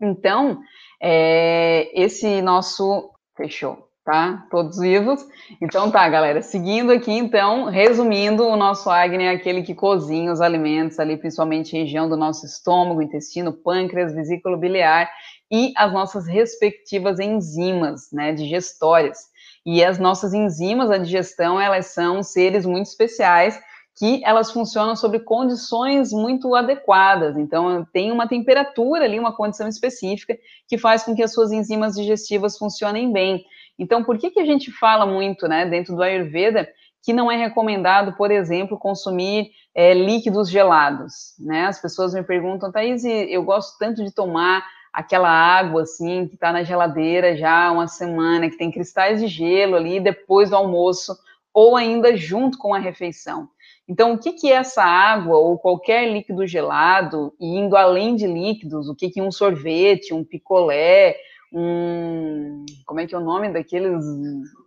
Então, 0.00 0.60
é, 1.00 1.90
esse 2.00 2.40
nosso. 2.42 3.10
Fechou, 3.36 3.88
tá? 4.04 4.46
Todos 4.50 4.78
vivos. 4.78 5.24
Então 5.60 5.90
tá, 5.90 6.08
galera. 6.08 6.42
Seguindo 6.42 6.92
aqui, 6.92 7.12
então, 7.12 7.66
resumindo, 7.66 8.46
o 8.46 8.56
nosso 8.56 8.90
Agni 8.90 9.24
é 9.24 9.30
aquele 9.30 9.62
que 9.62 9.74
cozinha 9.74 10.32
os 10.32 10.40
alimentos 10.40 10.98
ali, 10.98 11.16
principalmente 11.16 11.76
região 11.76 12.08
do 12.08 12.16
nosso 12.16 12.44
estômago, 12.44 13.02
intestino, 13.02 13.52
pâncreas, 13.52 14.14
vesículo 14.14 14.56
biliar 14.56 15.10
e 15.50 15.72
as 15.76 15.92
nossas 15.92 16.26
respectivas 16.26 17.20
enzimas, 17.20 18.08
né, 18.12 18.32
digestórias. 18.32 19.18
E 19.64 19.84
as 19.84 19.98
nossas 19.98 20.34
enzimas 20.34 20.88
da 20.88 20.98
digestão, 20.98 21.60
elas 21.60 21.86
são 21.86 22.22
seres 22.22 22.66
muito 22.66 22.86
especiais 22.86 23.60
que 23.94 24.22
elas 24.24 24.50
funcionam 24.50 24.96
sobre 24.96 25.20
condições 25.20 26.12
muito 26.12 26.54
adequadas. 26.54 27.36
Então, 27.36 27.86
tem 27.92 28.10
uma 28.10 28.26
temperatura 28.26 29.04
ali, 29.04 29.18
uma 29.18 29.36
condição 29.36 29.68
específica 29.68 30.36
que 30.66 30.78
faz 30.78 31.02
com 31.02 31.14
que 31.14 31.22
as 31.22 31.32
suas 31.32 31.52
enzimas 31.52 31.94
digestivas 31.94 32.56
funcionem 32.56 33.12
bem. 33.12 33.44
Então, 33.82 34.04
por 34.04 34.16
que, 34.16 34.30
que 34.30 34.38
a 34.38 34.44
gente 34.44 34.70
fala 34.70 35.04
muito, 35.04 35.48
né, 35.48 35.66
dentro 35.66 35.96
do 35.96 36.02
Ayurveda, 36.04 36.68
que 37.02 37.12
não 37.12 37.28
é 37.28 37.36
recomendado, 37.36 38.12
por 38.16 38.30
exemplo, 38.30 38.78
consumir 38.78 39.50
é, 39.74 39.92
líquidos 39.92 40.48
gelados, 40.48 41.34
né? 41.40 41.66
As 41.66 41.82
pessoas 41.82 42.14
me 42.14 42.22
perguntam, 42.22 42.70
Thaís, 42.70 43.04
eu 43.04 43.42
gosto 43.42 43.76
tanto 43.78 44.04
de 44.04 44.14
tomar 44.14 44.64
aquela 44.92 45.28
água 45.28 45.82
assim 45.82 46.28
que 46.28 46.34
está 46.34 46.52
na 46.52 46.62
geladeira 46.62 47.36
já 47.36 47.66
há 47.66 47.72
uma 47.72 47.88
semana, 47.88 48.48
que 48.48 48.56
tem 48.56 48.70
cristais 48.70 49.20
de 49.20 49.26
gelo 49.26 49.74
ali 49.74 49.98
depois 49.98 50.50
do 50.50 50.56
almoço 50.56 51.16
ou 51.52 51.76
ainda 51.76 52.16
junto 52.16 52.58
com 52.58 52.72
a 52.72 52.78
refeição. 52.78 53.48
Então, 53.88 54.12
o 54.12 54.18
que, 54.18 54.32
que 54.32 54.52
é 54.52 54.54
essa 54.54 54.84
água 54.84 55.38
ou 55.38 55.58
qualquer 55.58 56.08
líquido 56.08 56.46
gelado, 56.46 57.34
e 57.40 57.58
indo 57.58 57.76
além 57.76 58.14
de 58.14 58.28
líquidos, 58.28 58.88
o 58.88 58.94
que, 58.94 59.10
que 59.10 59.20
um 59.20 59.32
sorvete, 59.32 60.14
um 60.14 60.22
picolé, 60.22 61.16
um. 61.52 62.64
Como 62.86 63.00
é 63.00 63.06
que 63.06 63.14
é 63.14 63.18
o 63.18 63.22
nome 63.22 63.52
daqueles? 63.52 64.04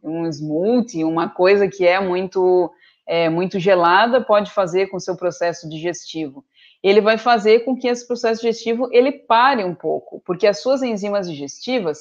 Um 0.03 0.25
smoothie, 0.27 1.03
uma 1.03 1.29
coisa 1.29 1.67
que 1.67 1.85
é 1.85 1.99
muito, 1.99 2.71
é, 3.07 3.29
muito 3.29 3.59
gelada, 3.59 4.21
pode 4.21 4.51
fazer 4.51 4.87
com 4.87 4.97
o 4.97 5.01
seu 5.01 5.15
processo 5.15 5.69
digestivo 5.69 6.43
ele 6.85 7.01
vai 7.01 7.17
fazer 7.17 7.61
com 7.61 7.75
que 7.75 7.87
esse 7.87 8.05
processo 8.05 8.41
digestivo 8.41 8.87
ele 8.91 9.11
pare 9.11 9.63
um 9.63 9.73
pouco, 9.73 10.21
porque 10.23 10.45
as 10.45 10.61
suas 10.61 10.83
enzimas 10.83 11.27
digestivas, 11.27 11.97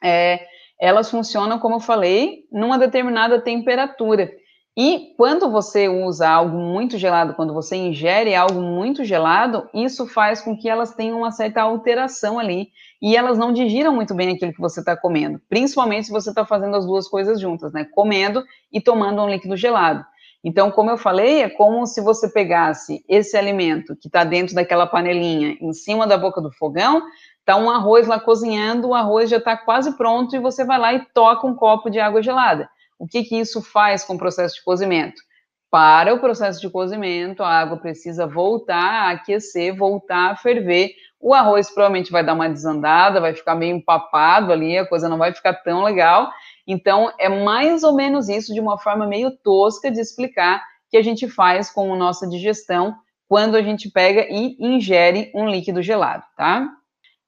é, 0.00 0.46
elas 0.80 1.10
funcionam, 1.10 1.58
como 1.58 1.74
eu 1.74 1.80
falei, 1.80 2.46
numa 2.52 2.78
determinada 2.78 3.40
temperatura. 3.40 4.30
E 4.76 5.14
quando 5.16 5.50
você 5.50 5.88
usa 5.88 6.28
algo 6.28 6.56
muito 6.56 6.96
gelado, 6.96 7.34
quando 7.34 7.52
você 7.52 7.76
ingere 7.76 8.34
algo 8.34 8.60
muito 8.62 9.04
gelado, 9.04 9.68
isso 9.74 10.06
faz 10.06 10.40
com 10.40 10.56
que 10.56 10.68
elas 10.68 10.94
tenham 10.94 11.18
uma 11.18 11.32
certa 11.32 11.62
alteração 11.62 12.38
ali 12.38 12.68
e 13.02 13.16
elas 13.16 13.36
não 13.36 13.52
digiram 13.52 13.92
muito 13.92 14.14
bem 14.14 14.30
aquilo 14.30 14.52
que 14.52 14.60
você 14.60 14.78
está 14.80 14.96
comendo, 14.96 15.40
principalmente 15.48 16.06
se 16.06 16.12
você 16.12 16.30
está 16.30 16.44
fazendo 16.44 16.76
as 16.76 16.86
duas 16.86 17.08
coisas 17.08 17.40
juntas, 17.40 17.72
né? 17.72 17.84
Comendo 17.84 18.44
e 18.72 18.80
tomando 18.80 19.20
um 19.20 19.28
líquido 19.28 19.56
gelado. 19.56 20.04
Então, 20.42 20.70
como 20.70 20.90
eu 20.90 20.96
falei, 20.96 21.42
é 21.42 21.50
como 21.50 21.84
se 21.86 22.00
você 22.00 22.28
pegasse 22.28 23.04
esse 23.08 23.36
alimento 23.36 23.94
que 23.96 24.06
está 24.06 24.24
dentro 24.24 24.54
daquela 24.54 24.86
panelinha, 24.86 25.56
em 25.60 25.72
cima 25.72 26.06
da 26.06 26.16
boca 26.16 26.40
do 26.40 26.50
fogão, 26.52 27.02
está 27.40 27.56
um 27.56 27.68
arroz 27.68 28.06
lá 28.06 28.18
cozinhando, 28.18 28.88
o 28.88 28.94
arroz 28.94 29.28
já 29.28 29.36
está 29.36 29.56
quase 29.56 29.96
pronto 29.96 30.34
e 30.34 30.38
você 30.38 30.64
vai 30.64 30.78
lá 30.78 30.94
e 30.94 31.04
toca 31.12 31.46
um 31.46 31.54
copo 31.54 31.90
de 31.90 31.98
água 31.98 32.22
gelada. 32.22 32.70
O 33.00 33.06
que, 33.06 33.24
que 33.24 33.40
isso 33.40 33.62
faz 33.62 34.04
com 34.04 34.12
o 34.12 34.18
processo 34.18 34.56
de 34.56 34.62
cozimento? 34.62 35.22
Para 35.70 36.12
o 36.12 36.20
processo 36.20 36.60
de 36.60 36.68
cozimento, 36.68 37.42
a 37.42 37.48
água 37.48 37.78
precisa 37.78 38.26
voltar 38.26 38.76
a 38.76 39.10
aquecer, 39.12 39.74
voltar 39.74 40.32
a 40.32 40.36
ferver. 40.36 40.90
O 41.18 41.32
arroz 41.32 41.70
provavelmente 41.70 42.12
vai 42.12 42.22
dar 42.22 42.34
uma 42.34 42.50
desandada, 42.50 43.18
vai 43.18 43.32
ficar 43.32 43.54
meio 43.54 43.74
empapado 43.74 44.52
ali, 44.52 44.76
a 44.76 44.86
coisa 44.86 45.08
não 45.08 45.16
vai 45.16 45.32
ficar 45.32 45.54
tão 45.54 45.82
legal. 45.82 46.30
Então, 46.66 47.10
é 47.18 47.26
mais 47.26 47.82
ou 47.82 47.94
menos 47.94 48.28
isso, 48.28 48.52
de 48.52 48.60
uma 48.60 48.76
forma 48.76 49.06
meio 49.06 49.30
tosca 49.30 49.90
de 49.90 49.98
explicar, 49.98 50.62
que 50.90 50.98
a 50.98 51.02
gente 51.02 51.26
faz 51.26 51.70
com 51.70 51.94
a 51.94 51.96
nossa 51.96 52.28
digestão 52.28 52.94
quando 53.26 53.54
a 53.54 53.62
gente 53.62 53.88
pega 53.88 54.26
e 54.28 54.56
ingere 54.60 55.30
um 55.34 55.48
líquido 55.48 55.80
gelado, 55.80 56.24
tá? 56.36 56.68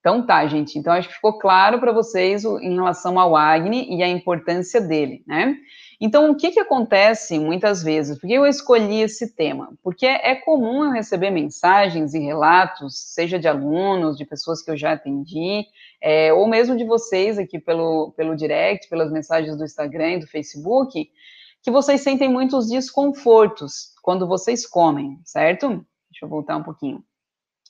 Então 0.03 0.27
tá, 0.27 0.45
gente. 0.49 0.77
Então 0.77 0.93
acho 0.93 1.09
que 1.09 1.15
ficou 1.15 1.39
claro 1.39 1.79
para 1.79 1.93
vocês 1.93 2.45
em 2.45 2.75
relação 2.75 3.21
ao 3.21 3.37
Agni 3.37 3.87
e 3.89 4.03
a 4.03 4.09
importância 4.09 4.81
dele, 4.81 5.23
né? 5.25 5.57
Então 6.01 6.29
o 6.29 6.35
que 6.35 6.51
que 6.51 6.59
acontece 6.59 7.39
muitas 7.39 7.85
vezes? 7.85 8.19
Por 8.19 8.27
que 8.27 8.33
eu 8.33 8.45
escolhi 8.45 9.03
esse 9.03 9.33
tema? 9.37 9.73
Porque 9.81 10.05
é, 10.05 10.33
é 10.33 10.35
comum 10.35 10.85
eu 10.85 10.91
receber 10.91 11.31
mensagens 11.31 12.15
e 12.15 12.19
relatos, 12.19 12.99
seja 13.15 13.39
de 13.39 13.47
alunos, 13.47 14.19
de 14.19 14.25
pessoas 14.25 14.61
que 14.61 14.73
eu 14.73 14.77
já 14.77 14.95
atendi, 14.95 15.65
é, 16.01 16.33
ou 16.33 16.49
mesmo 16.49 16.77
de 16.77 16.85
vocês 16.85 17.39
aqui 17.39 17.61
pelo, 17.61 18.13
pelo 18.17 18.35
direct, 18.35 18.89
pelas 18.89 19.13
mensagens 19.13 19.57
do 19.57 19.65
Instagram 19.65 20.15
e 20.15 20.21
do 20.21 20.27
Facebook, 20.27 21.09
que 21.63 21.71
vocês 21.71 22.01
sentem 22.01 22.29
muitos 22.29 22.69
desconfortos 22.69 23.93
quando 24.03 24.27
vocês 24.27 24.67
comem, 24.67 25.21
certo? 25.25 25.69
Deixa 26.11 26.25
eu 26.25 26.29
voltar 26.29 26.57
um 26.57 26.65
pouquinho. 26.65 27.05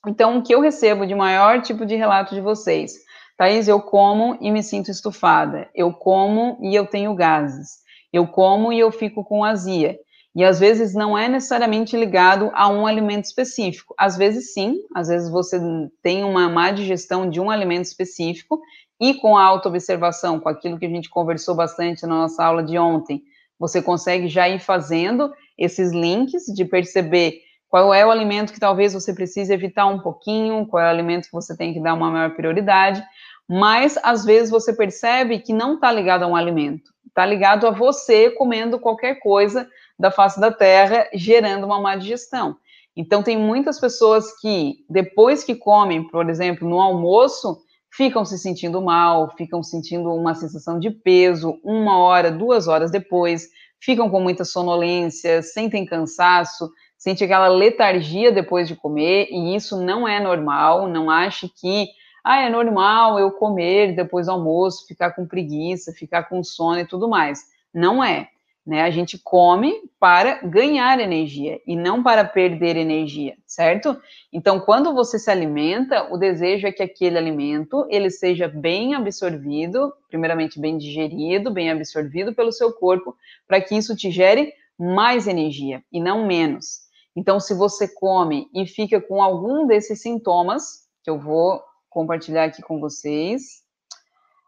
Então, 0.06 0.38
o 0.38 0.42
que 0.42 0.54
eu 0.54 0.61
recebo 0.61 1.06
de 1.06 1.14
maior 1.14 1.62
tipo 1.62 1.87
de 1.87 1.94
relato 1.94 2.35
de 2.35 2.40
vocês? 2.40 2.92
Thaís, 3.37 3.68
eu 3.68 3.80
como 3.80 4.37
e 4.40 4.50
me 4.50 4.62
sinto 4.62 4.90
estufada. 4.90 5.68
Eu 5.75 5.92
como 5.92 6.59
e 6.61 6.75
eu 6.75 6.87
tenho 6.87 7.14
gases. 7.14 7.78
Eu 8.12 8.26
como 8.26 8.73
e 8.73 8.78
eu 8.78 8.90
fico 8.90 9.25
com 9.25 9.44
azia. 9.44 9.99
E 10.35 10.42
às 10.44 10.59
vezes 10.59 10.94
não 10.94 11.16
é 11.16 11.28
necessariamente 11.28 11.97
ligado 11.97 12.50
a 12.54 12.68
um 12.68 12.87
alimento 12.87 13.25
específico. 13.25 13.94
Às 13.99 14.16
vezes 14.16 14.52
sim, 14.52 14.76
às 14.94 15.09
vezes 15.09 15.30
você 15.30 15.61
tem 16.02 16.25
uma 16.25 16.49
má 16.49 16.71
digestão 16.71 17.28
de 17.28 17.38
um 17.38 17.50
alimento 17.50 17.85
específico 17.85 18.61
e 19.00 19.14
com 19.14 19.37
a 19.37 19.44
autoobservação, 19.44 20.40
com 20.40 20.49
aquilo 20.49 20.78
que 20.78 20.87
a 20.87 20.88
gente 20.88 21.11
conversou 21.11 21.54
bastante 21.54 22.02
na 22.06 22.14
nossa 22.14 22.44
aula 22.44 22.62
de 22.62 22.78
ontem, 22.78 23.23
você 23.59 23.82
consegue 23.82 24.28
já 24.28 24.49
ir 24.49 24.59
fazendo 24.59 25.32
esses 25.59 25.92
links 25.92 26.44
de 26.47 26.64
perceber 26.64 27.40
qual 27.73 27.95
é 27.95 28.05
o 28.05 28.11
alimento 28.11 28.52
que 28.52 28.61
talvez 28.61 28.93
você 28.93 29.14
precise 29.14 29.50
evitar 29.50 29.87
um 29.87 29.99
pouquinho, 29.99 30.67
qual 30.67 30.83
é 30.83 30.87
o 30.87 30.91
alimento 30.91 31.25
que 31.25 31.33
você 31.33 31.57
tem 31.57 31.73
que 31.73 31.81
dar 31.81 31.95
uma 31.95 32.11
maior 32.11 32.37
prioridade, 32.37 33.02
mas 33.49 33.99
às 34.02 34.26
vezes 34.26 34.50
você 34.50 34.75
percebe 34.75 35.38
que 35.38 35.55
não 35.55 35.76
está 35.76 35.91
ligado 35.91 36.23
a 36.23 36.26
um 36.26 36.37
alimento, 36.37 36.93
está 37.09 37.25
ligado 37.25 37.67
a 37.67 37.71
você 37.71 38.29
comendo 38.29 38.79
qualquer 38.79 39.21
coisa 39.21 39.67
da 39.99 40.11
face 40.11 40.38
da 40.38 40.52
terra, 40.52 41.09
gerando 41.14 41.64
uma 41.64 41.81
má 41.81 41.97
digestão. 41.97 42.59
Então, 42.95 43.23
tem 43.23 43.38
muitas 43.38 43.81
pessoas 43.81 44.38
que, 44.38 44.85
depois 44.87 45.43
que 45.43 45.55
comem, 45.55 46.07
por 46.09 46.29
exemplo, 46.29 46.69
no 46.69 46.79
almoço, 46.79 47.57
ficam 47.91 48.23
se 48.23 48.38
sentindo 48.38 48.83
mal, 48.83 49.35
ficam 49.35 49.62
sentindo 49.62 50.12
uma 50.12 50.35
sensação 50.35 50.79
de 50.79 50.91
peso 50.91 51.59
uma 51.64 51.97
hora, 51.97 52.31
duas 52.31 52.69
horas 52.69 52.91
depois, 52.91 53.49
ficam 53.81 54.11
com 54.11 54.21
muita 54.21 54.45
sonolência, 54.45 55.43
sentem 55.43 55.87
cansaço, 55.87 56.71
sente 57.02 57.25
aquela 57.25 57.49
letargia 57.49 58.30
depois 58.30 58.68
de 58.68 58.76
comer, 58.76 59.26
e 59.28 59.56
isso 59.56 59.76
não 59.82 60.06
é 60.06 60.21
normal, 60.21 60.87
não 60.87 61.11
ache 61.11 61.49
que 61.49 61.88
ah, 62.23 62.42
é 62.42 62.49
normal 62.49 63.18
eu 63.18 63.32
comer 63.32 63.97
depois 63.97 64.26
do 64.26 64.32
almoço, 64.32 64.87
ficar 64.87 65.11
com 65.11 65.26
preguiça, 65.26 65.92
ficar 65.92 66.28
com 66.28 66.44
sono 66.44 66.78
e 66.78 66.87
tudo 66.87 67.09
mais. 67.09 67.40
Não 67.75 68.04
é. 68.04 68.28
Né? 68.64 68.82
A 68.82 68.90
gente 68.90 69.18
come 69.18 69.75
para 69.99 70.42
ganhar 70.44 71.00
energia 71.00 71.61
e 71.66 71.75
não 71.75 72.04
para 72.04 72.25
perder 72.25 72.76
energia, 72.76 73.35
certo? 73.44 74.00
Então, 74.32 74.61
quando 74.61 74.94
você 74.94 75.18
se 75.18 75.28
alimenta, 75.28 76.06
o 76.14 76.16
desejo 76.16 76.68
é 76.68 76.71
que 76.71 76.85
aquele 76.85 77.18
alimento 77.18 77.85
ele 77.90 78.11
seja 78.11 78.47
bem 78.47 78.94
absorvido, 78.94 79.92
primeiramente 80.09 80.61
bem 80.61 80.78
digerido, 80.78 81.50
bem 81.50 81.68
absorvido 81.68 82.32
pelo 82.32 82.52
seu 82.52 82.73
corpo, 82.73 83.16
para 83.49 83.61
que 83.61 83.75
isso 83.76 83.97
te 83.97 84.09
gere 84.09 84.52
mais 84.78 85.26
energia 85.26 85.82
e 85.92 86.00
não 86.00 86.25
menos. 86.25 86.82
Então, 87.14 87.38
se 87.38 87.54
você 87.54 87.87
come 87.87 88.49
e 88.54 88.66
fica 88.66 89.00
com 89.00 89.23
algum 89.23 89.66
desses 89.66 90.00
sintomas, 90.00 90.88
que 91.02 91.11
eu 91.11 91.19
vou 91.19 91.62
compartilhar 91.90 92.45
aqui 92.45 92.62
com 92.62 92.81
vocês, 92.81 93.62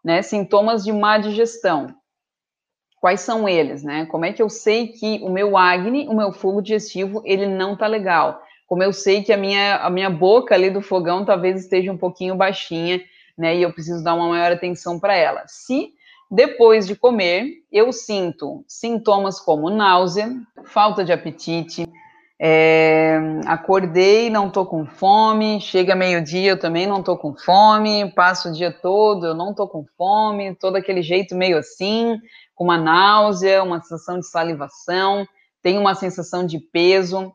né? 0.05 0.23
Sintomas 0.23 0.85
de 0.85 0.93
má 0.93 1.19
digestão. 1.19 1.95
Quais 3.01 3.21
são 3.21 3.47
eles, 3.49 3.83
né? 3.83 4.07
Como 4.07 4.25
é 4.25 4.33
que 4.33 4.43
eu 4.43 4.49
sei 4.49 4.89
que 4.89 5.21
o 5.23 5.29
meu 5.29 5.59
acne, 5.59 6.09
o 6.09 6.15
meu 6.15 6.33
fogo 6.33 6.63
digestivo, 6.63 7.23
ele 7.25 7.47
não 7.47 7.77
tá 7.77 7.87
legal? 7.87 8.41
Como 8.67 8.83
eu 8.83 8.93
sei 8.93 9.23
que 9.23 9.33
a 9.33 9.37
minha, 9.37 9.77
a 9.77 9.91
minha 9.91 10.09
boca 10.09 10.55
ali 10.55 10.71
do 10.71 10.81
fogão 10.81 11.25
talvez 11.25 11.61
esteja 11.61 11.93
um 11.93 11.99
pouquinho 11.99 12.35
baixinha, 12.35 13.03
né? 13.37 13.57
E 13.57 13.63
eu 13.63 13.73
preciso 13.73 14.03
dar 14.03 14.15
uma 14.15 14.29
maior 14.29 14.53
atenção 14.53 14.99
para 14.99 15.15
ela. 15.15 15.45
Se 15.47 15.93
depois 16.31 16.87
de 16.87 16.97
comer 16.97 17.63
eu 17.71 17.93
sinto 17.93 18.65
sintomas 18.67 19.39
como 19.39 19.69
náusea, 19.69 20.31
falta 20.65 21.05
de 21.05 21.13
apetite, 21.13 21.87
é, 22.47 23.19
acordei, 23.47 24.29
não 24.29 24.51
tô 24.51 24.67
com 24.67 24.85
fome, 24.85 25.63
chega 25.63 25.95
meio-dia, 25.95 26.51
eu 26.51 26.59
também 26.59 26.87
não 26.87 27.03
tô 27.03 27.17
com 27.17 27.35
fome, 27.35 28.13
passo 28.13 28.51
o 28.51 28.53
dia 28.53 28.71
todo, 28.71 29.29
eu 29.29 29.35
não 29.35 29.55
tô 29.55 29.67
com 29.67 29.83
fome, 29.97 30.55
todo 30.55 30.77
aquele 30.77 31.01
jeito 31.01 31.35
meio 31.35 31.57
assim, 31.57 32.21
com 32.55 32.65
uma 32.65 32.77
náusea, 32.77 33.63
uma 33.63 33.81
sensação 33.81 34.21
de 34.21 34.29
salivação, 34.29 35.27
tenho 35.63 35.81
uma 35.81 35.95
sensação 35.95 36.45
de 36.45 36.59
peso, 36.59 37.33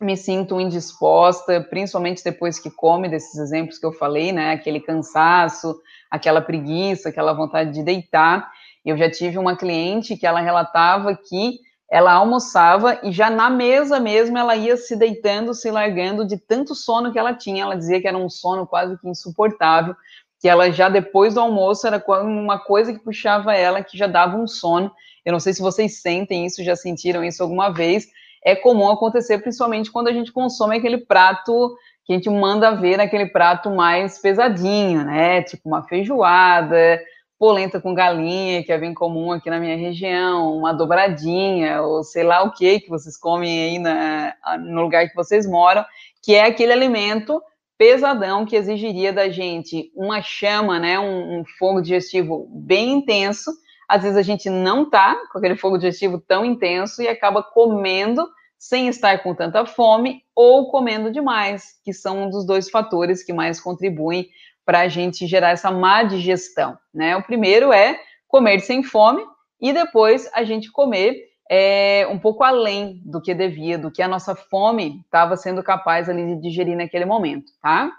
me 0.00 0.16
sinto 0.16 0.60
indisposta, 0.60 1.60
principalmente 1.70 2.24
depois 2.24 2.58
que 2.58 2.72
come, 2.72 3.08
desses 3.08 3.38
exemplos 3.38 3.78
que 3.78 3.86
eu 3.86 3.92
falei, 3.92 4.32
né? 4.32 4.50
Aquele 4.50 4.80
cansaço, 4.80 5.76
aquela 6.10 6.40
preguiça, 6.40 7.08
aquela 7.08 7.32
vontade 7.32 7.72
de 7.72 7.84
deitar. 7.84 8.50
Eu 8.84 8.98
já 8.98 9.08
tive 9.08 9.38
uma 9.38 9.56
cliente 9.56 10.16
que 10.16 10.26
ela 10.26 10.40
relatava 10.40 11.16
que 11.16 11.60
ela 11.94 12.12
almoçava 12.12 12.98
e 13.04 13.12
já 13.12 13.30
na 13.30 13.48
mesa 13.48 14.00
mesmo 14.00 14.36
ela 14.36 14.56
ia 14.56 14.76
se 14.76 14.96
deitando, 14.96 15.54
se 15.54 15.70
largando 15.70 16.26
de 16.26 16.36
tanto 16.36 16.74
sono 16.74 17.12
que 17.12 17.18
ela 17.20 17.32
tinha. 17.32 17.62
Ela 17.62 17.76
dizia 17.76 18.00
que 18.00 18.08
era 18.08 18.18
um 18.18 18.28
sono 18.28 18.66
quase 18.66 18.98
que 18.98 19.08
insuportável, 19.08 19.94
que 20.40 20.48
ela 20.48 20.72
já 20.72 20.88
depois 20.88 21.34
do 21.34 21.40
almoço 21.40 21.86
era 21.86 22.02
uma 22.20 22.58
coisa 22.58 22.92
que 22.92 22.98
puxava 22.98 23.54
ela, 23.54 23.80
que 23.80 23.96
já 23.96 24.08
dava 24.08 24.36
um 24.36 24.44
sono. 24.44 24.90
Eu 25.24 25.30
não 25.30 25.38
sei 25.38 25.52
se 25.52 25.62
vocês 25.62 26.02
sentem 26.02 26.44
isso, 26.44 26.64
já 26.64 26.74
sentiram 26.74 27.22
isso 27.22 27.40
alguma 27.40 27.72
vez. 27.72 28.08
É 28.44 28.56
comum 28.56 28.90
acontecer, 28.90 29.38
principalmente 29.38 29.92
quando 29.92 30.08
a 30.08 30.12
gente 30.12 30.32
consome 30.32 30.76
aquele 30.76 30.98
prato 30.98 31.76
que 32.04 32.12
a 32.12 32.16
gente 32.16 32.28
manda 32.28 32.74
ver, 32.74 32.98
aquele 32.98 33.26
prato 33.26 33.70
mais 33.70 34.18
pesadinho, 34.18 35.04
né? 35.04 35.42
Tipo 35.42 35.68
uma 35.68 35.84
feijoada, 35.84 37.00
polenta 37.38 37.80
com 37.80 37.94
galinha, 37.94 38.62
que 38.62 38.72
é 38.72 38.78
bem 38.78 38.94
comum 38.94 39.32
aqui 39.32 39.50
na 39.50 39.58
minha 39.58 39.76
região, 39.76 40.56
uma 40.56 40.72
dobradinha, 40.72 41.82
ou 41.82 42.02
sei 42.02 42.22
lá 42.22 42.42
o 42.42 42.52
que 42.52 42.80
que 42.80 42.88
vocês 42.88 43.16
comem 43.16 43.64
aí 43.64 43.78
na, 43.78 44.34
no 44.60 44.82
lugar 44.82 45.08
que 45.08 45.14
vocês 45.14 45.46
moram, 45.46 45.84
que 46.22 46.34
é 46.34 46.44
aquele 46.44 46.72
alimento 46.72 47.42
pesadão 47.76 48.46
que 48.46 48.56
exigiria 48.56 49.12
da 49.12 49.28
gente 49.28 49.90
uma 49.94 50.22
chama, 50.22 50.78
né, 50.78 50.98
um, 50.98 51.40
um 51.40 51.44
fogo 51.58 51.80
digestivo 51.80 52.48
bem 52.50 52.92
intenso. 52.92 53.50
Às 53.88 54.02
vezes 54.02 54.16
a 54.16 54.22
gente 54.22 54.48
não 54.48 54.88
tá 54.88 55.16
com 55.30 55.38
aquele 55.38 55.56
fogo 55.56 55.76
digestivo 55.76 56.18
tão 56.18 56.44
intenso 56.44 57.02
e 57.02 57.08
acaba 57.08 57.42
comendo 57.42 58.26
sem 58.58 58.88
estar 58.88 59.22
com 59.22 59.34
tanta 59.34 59.66
fome 59.66 60.22
ou 60.34 60.70
comendo 60.70 61.12
demais, 61.12 61.78
que 61.84 61.92
são 61.92 62.24
um 62.24 62.30
dos 62.30 62.46
dois 62.46 62.70
fatores 62.70 63.22
que 63.22 63.32
mais 63.32 63.60
contribuem 63.60 64.28
para 64.64 64.80
a 64.80 64.88
gente 64.88 65.26
gerar 65.26 65.50
essa 65.50 65.70
má 65.70 66.02
digestão, 66.02 66.78
né? 66.92 67.16
O 67.16 67.22
primeiro 67.22 67.72
é 67.72 67.98
comer 68.28 68.60
sem 68.60 68.82
fome 68.82 69.22
e 69.60 69.72
depois 69.72 70.28
a 70.32 70.44
gente 70.44 70.70
comer 70.72 71.16
é, 71.50 72.06
um 72.10 72.18
pouco 72.18 72.42
além 72.42 73.00
do 73.04 73.20
que 73.20 73.34
devia, 73.34 73.78
do 73.78 73.90
que 73.90 74.02
a 74.02 74.08
nossa 74.08 74.34
fome 74.34 75.00
estava 75.04 75.36
sendo 75.36 75.62
capaz 75.62 76.08
ali 76.08 76.26
de 76.26 76.40
digerir 76.40 76.76
naquele 76.76 77.04
momento, 77.04 77.52
tá? 77.60 77.92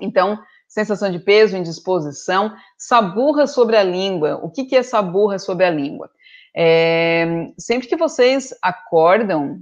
Então, 0.00 0.38
sensação 0.68 1.10
de 1.10 1.18
peso, 1.18 1.56
indisposição, 1.56 2.54
saburra 2.76 3.46
sobre 3.46 3.76
a 3.76 3.82
língua. 3.82 4.38
O 4.42 4.50
que, 4.50 4.64
que 4.64 4.76
é 4.76 4.82
saburra 4.82 5.38
sobre 5.38 5.64
a 5.64 5.70
língua? 5.70 6.10
É, 6.54 7.48
sempre 7.58 7.88
que 7.88 7.96
vocês 7.96 8.54
acordam 8.62 9.60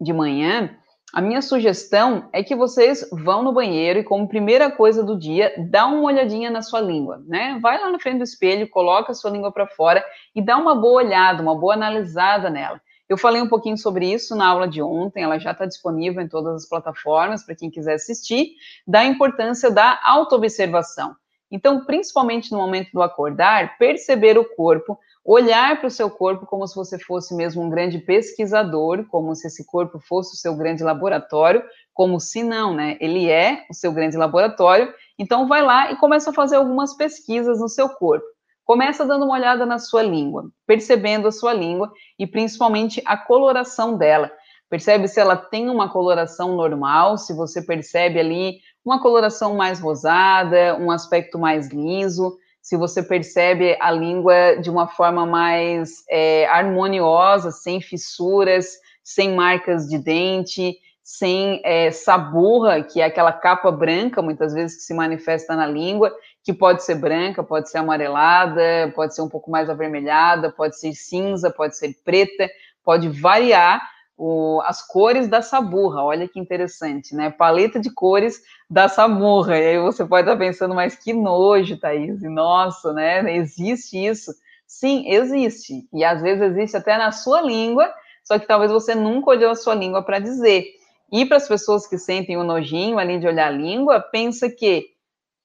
de 0.00 0.12
manhã, 0.12 0.76
a 1.12 1.22
minha 1.22 1.40
sugestão 1.40 2.28
é 2.32 2.42
que 2.42 2.54
vocês 2.54 3.08
vão 3.10 3.42
no 3.42 3.52
banheiro 3.52 4.00
e, 4.00 4.04
como 4.04 4.28
primeira 4.28 4.70
coisa 4.70 5.02
do 5.02 5.18
dia, 5.18 5.54
dá 5.70 5.86
uma 5.86 6.02
olhadinha 6.02 6.50
na 6.50 6.60
sua 6.60 6.80
língua, 6.80 7.22
né? 7.26 7.58
Vai 7.62 7.80
lá 7.80 7.90
na 7.90 7.98
frente 7.98 8.18
do 8.18 8.24
espelho, 8.24 8.68
coloca 8.68 9.12
a 9.12 9.14
sua 9.14 9.30
língua 9.30 9.50
para 9.50 9.66
fora 9.66 10.04
e 10.34 10.42
dá 10.42 10.58
uma 10.58 10.74
boa 10.74 11.02
olhada, 11.02 11.42
uma 11.42 11.58
boa 11.58 11.72
analisada 11.72 12.50
nela. 12.50 12.78
Eu 13.08 13.16
falei 13.16 13.40
um 13.40 13.48
pouquinho 13.48 13.78
sobre 13.78 14.12
isso 14.12 14.36
na 14.36 14.46
aula 14.46 14.68
de 14.68 14.82
ontem, 14.82 15.22
ela 15.22 15.38
já 15.38 15.52
está 15.52 15.64
disponível 15.64 16.22
em 16.22 16.28
todas 16.28 16.54
as 16.56 16.68
plataformas 16.68 17.42
para 17.42 17.54
quem 17.54 17.70
quiser 17.70 17.94
assistir, 17.94 18.50
da 18.86 19.02
importância 19.02 19.70
da 19.70 19.98
autoobservação. 20.04 21.16
Então, 21.50 21.86
principalmente 21.86 22.52
no 22.52 22.58
momento 22.58 22.90
do 22.92 23.00
acordar, 23.00 23.78
perceber 23.78 24.36
o 24.36 24.44
corpo, 24.44 24.98
olhar 25.30 25.78
para 25.78 25.88
o 25.88 25.90
seu 25.90 26.08
corpo 26.08 26.46
como 26.46 26.66
se 26.66 26.74
você 26.74 26.98
fosse 26.98 27.34
mesmo 27.34 27.62
um 27.62 27.68
grande 27.68 27.98
pesquisador, 27.98 29.04
como 29.08 29.34
se 29.34 29.46
esse 29.46 29.66
corpo 29.66 30.00
fosse 30.00 30.34
o 30.34 30.38
seu 30.38 30.56
grande 30.56 30.82
laboratório, 30.82 31.62
como 31.92 32.18
se 32.18 32.42
não, 32.42 32.72
né? 32.72 32.96
Ele 32.98 33.28
é 33.28 33.66
o 33.70 33.74
seu 33.74 33.92
grande 33.92 34.16
laboratório. 34.16 34.90
Então 35.18 35.46
vai 35.46 35.60
lá 35.60 35.92
e 35.92 35.96
começa 35.96 36.30
a 36.30 36.32
fazer 36.32 36.56
algumas 36.56 36.96
pesquisas 36.96 37.60
no 37.60 37.68
seu 37.68 37.90
corpo. 37.90 38.24
Começa 38.64 39.04
dando 39.04 39.26
uma 39.26 39.34
olhada 39.34 39.66
na 39.66 39.78
sua 39.78 40.02
língua, 40.02 40.50
percebendo 40.66 41.28
a 41.28 41.32
sua 41.32 41.52
língua 41.52 41.92
e 42.18 42.26
principalmente 42.26 43.02
a 43.04 43.14
coloração 43.14 43.98
dela. 43.98 44.32
Percebe 44.70 45.08
se 45.08 45.20
ela 45.20 45.36
tem 45.36 45.68
uma 45.68 45.90
coloração 45.90 46.56
normal, 46.56 47.18
se 47.18 47.34
você 47.34 47.60
percebe 47.60 48.18
ali 48.18 48.60
uma 48.82 49.00
coloração 49.00 49.54
mais 49.56 49.78
rosada, 49.78 50.74
um 50.80 50.90
aspecto 50.90 51.38
mais 51.38 51.68
liso, 51.68 52.38
se 52.68 52.76
você 52.76 53.02
percebe 53.02 53.78
a 53.80 53.90
língua 53.90 54.58
de 54.60 54.68
uma 54.68 54.86
forma 54.86 55.24
mais 55.24 56.04
é, 56.06 56.44
harmoniosa, 56.48 57.50
sem 57.50 57.80
fissuras, 57.80 58.76
sem 59.02 59.34
marcas 59.34 59.88
de 59.88 59.96
dente, 59.96 60.76
sem 61.02 61.62
é, 61.64 61.90
saburra, 61.90 62.82
que 62.82 63.00
é 63.00 63.06
aquela 63.06 63.32
capa 63.32 63.72
branca, 63.72 64.20
muitas 64.20 64.52
vezes, 64.52 64.76
que 64.76 64.82
se 64.82 64.92
manifesta 64.92 65.56
na 65.56 65.66
língua, 65.66 66.14
que 66.44 66.52
pode 66.52 66.84
ser 66.84 66.96
branca, 66.96 67.42
pode 67.42 67.70
ser 67.70 67.78
amarelada, 67.78 68.92
pode 68.94 69.14
ser 69.14 69.22
um 69.22 69.30
pouco 69.30 69.50
mais 69.50 69.70
avermelhada, 69.70 70.52
pode 70.52 70.78
ser 70.78 70.92
cinza, 70.92 71.50
pode 71.50 71.74
ser 71.74 71.94
preta, 72.04 72.50
pode 72.84 73.08
variar 73.08 73.80
o, 74.18 74.60
as 74.66 74.84
cores 74.84 75.28
da 75.28 75.40
saburra. 75.40 76.02
Olha 76.02 76.26
que 76.26 76.40
interessante, 76.40 77.14
né? 77.14 77.30
Paleta 77.30 77.78
de 77.78 77.88
cores 77.88 78.42
da 78.68 78.88
saburra. 78.88 79.56
E 79.56 79.66
aí 79.68 79.78
você 79.78 80.04
pode 80.04 80.28
estar 80.28 80.36
pensando, 80.36 80.74
mas 80.74 80.96
que 80.96 81.12
nojo, 81.12 81.78
Thaís. 81.78 82.20
Nossa, 82.22 82.92
né? 82.92 83.36
Existe 83.36 83.96
isso? 83.96 84.32
Sim, 84.66 85.08
existe. 85.08 85.88
E 85.94 86.04
às 86.04 86.20
vezes 86.20 86.42
existe 86.42 86.76
até 86.76 86.98
na 86.98 87.12
sua 87.12 87.40
língua, 87.40 87.90
só 88.24 88.38
que 88.38 88.46
talvez 88.46 88.72
você 88.72 88.94
nunca 88.94 89.30
olhou 89.30 89.52
a 89.52 89.56
sua 89.56 89.74
língua 89.74 90.02
para 90.02 90.18
dizer. 90.18 90.66
E 91.10 91.24
para 91.24 91.38
as 91.38 91.48
pessoas 91.48 91.86
que 91.86 91.96
sentem 91.96 92.36
o 92.36 92.44
nojinho 92.44 92.98
ali 92.98 93.18
de 93.18 93.26
olhar 93.26 93.46
a 93.46 93.56
língua, 93.56 94.00
pensa 94.00 94.50
que 94.50 94.88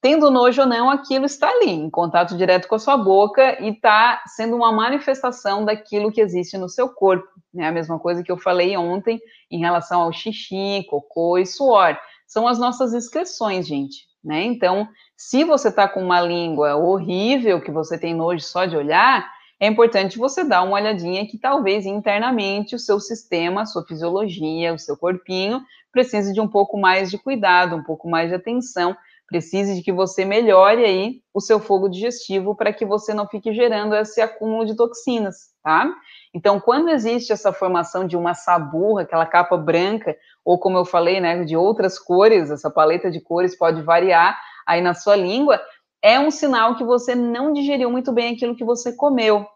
tendo 0.04 0.30
nojo 0.30 0.60
ou 0.60 0.68
não, 0.68 0.90
aquilo 0.90 1.24
está 1.24 1.48
ali, 1.48 1.70
em 1.70 1.88
contato 1.88 2.36
direto 2.36 2.68
com 2.68 2.74
a 2.74 2.78
sua 2.78 2.94
boca 2.94 3.56
e 3.58 3.70
está 3.70 4.22
sendo 4.26 4.54
uma 4.54 4.70
manifestação 4.70 5.64
daquilo 5.64 6.12
que 6.12 6.20
existe 6.20 6.58
no 6.58 6.68
seu 6.68 6.90
corpo. 6.90 7.26
Né? 7.54 7.68
A 7.68 7.72
mesma 7.72 7.98
coisa 7.98 8.22
que 8.22 8.30
eu 8.30 8.36
falei 8.36 8.76
ontem 8.76 9.18
em 9.50 9.58
relação 9.58 10.02
ao 10.02 10.12
xixi, 10.12 10.84
cocô 10.90 11.38
e 11.38 11.46
suor. 11.46 11.98
São 12.26 12.46
as 12.46 12.58
nossas 12.58 12.92
excreções, 12.92 13.66
gente. 13.66 14.04
Né? 14.22 14.44
Então, 14.44 14.86
se 15.16 15.42
você 15.42 15.68
está 15.68 15.88
com 15.88 16.02
uma 16.02 16.20
língua 16.20 16.76
horrível, 16.76 17.62
que 17.62 17.70
você 17.70 17.96
tem 17.96 18.14
nojo 18.14 18.44
só 18.44 18.66
de 18.66 18.76
olhar, 18.76 19.26
é 19.58 19.66
importante 19.66 20.18
você 20.18 20.44
dar 20.44 20.64
uma 20.64 20.74
olhadinha 20.74 21.26
que 21.26 21.38
talvez 21.38 21.86
internamente 21.86 22.76
o 22.76 22.78
seu 22.78 23.00
sistema, 23.00 23.62
a 23.62 23.66
sua 23.66 23.86
fisiologia, 23.86 24.74
o 24.74 24.78
seu 24.78 24.98
corpinho 24.98 25.62
precise 25.90 26.34
de 26.34 26.42
um 26.42 26.48
pouco 26.48 26.78
mais 26.78 27.10
de 27.10 27.16
cuidado, 27.16 27.74
um 27.74 27.82
pouco 27.82 28.06
mais 28.06 28.28
de 28.28 28.34
atenção 28.34 28.94
precise 29.26 29.74
de 29.74 29.82
que 29.82 29.92
você 29.92 30.24
melhore 30.24 30.84
aí 30.84 31.20
o 31.32 31.40
seu 31.40 31.58
fogo 31.58 31.88
digestivo 31.88 32.54
para 32.54 32.72
que 32.72 32.84
você 32.84 33.14
não 33.14 33.26
fique 33.26 33.52
gerando 33.52 33.94
esse 33.94 34.20
acúmulo 34.20 34.64
de 34.64 34.76
toxinas, 34.76 35.50
tá? 35.62 35.92
Então, 36.32 36.60
quando 36.60 36.90
existe 36.90 37.32
essa 37.32 37.52
formação 37.52 38.06
de 38.06 38.16
uma 38.16 38.34
saburra, 38.34 39.02
aquela 39.02 39.26
capa 39.26 39.56
branca, 39.56 40.16
ou 40.44 40.58
como 40.58 40.76
eu 40.76 40.84
falei, 40.84 41.20
né, 41.20 41.44
de 41.44 41.56
outras 41.56 41.98
cores, 41.98 42.50
essa 42.50 42.70
paleta 42.70 43.10
de 43.10 43.20
cores 43.20 43.56
pode 43.56 43.82
variar 43.82 44.38
aí 44.66 44.80
na 44.80 44.94
sua 44.94 45.16
língua, 45.16 45.60
é 46.02 46.20
um 46.20 46.30
sinal 46.30 46.76
que 46.76 46.84
você 46.84 47.14
não 47.14 47.52
digeriu 47.52 47.90
muito 47.90 48.12
bem 48.12 48.34
aquilo 48.34 48.56
que 48.56 48.64
você 48.64 48.92
comeu. 48.92 49.46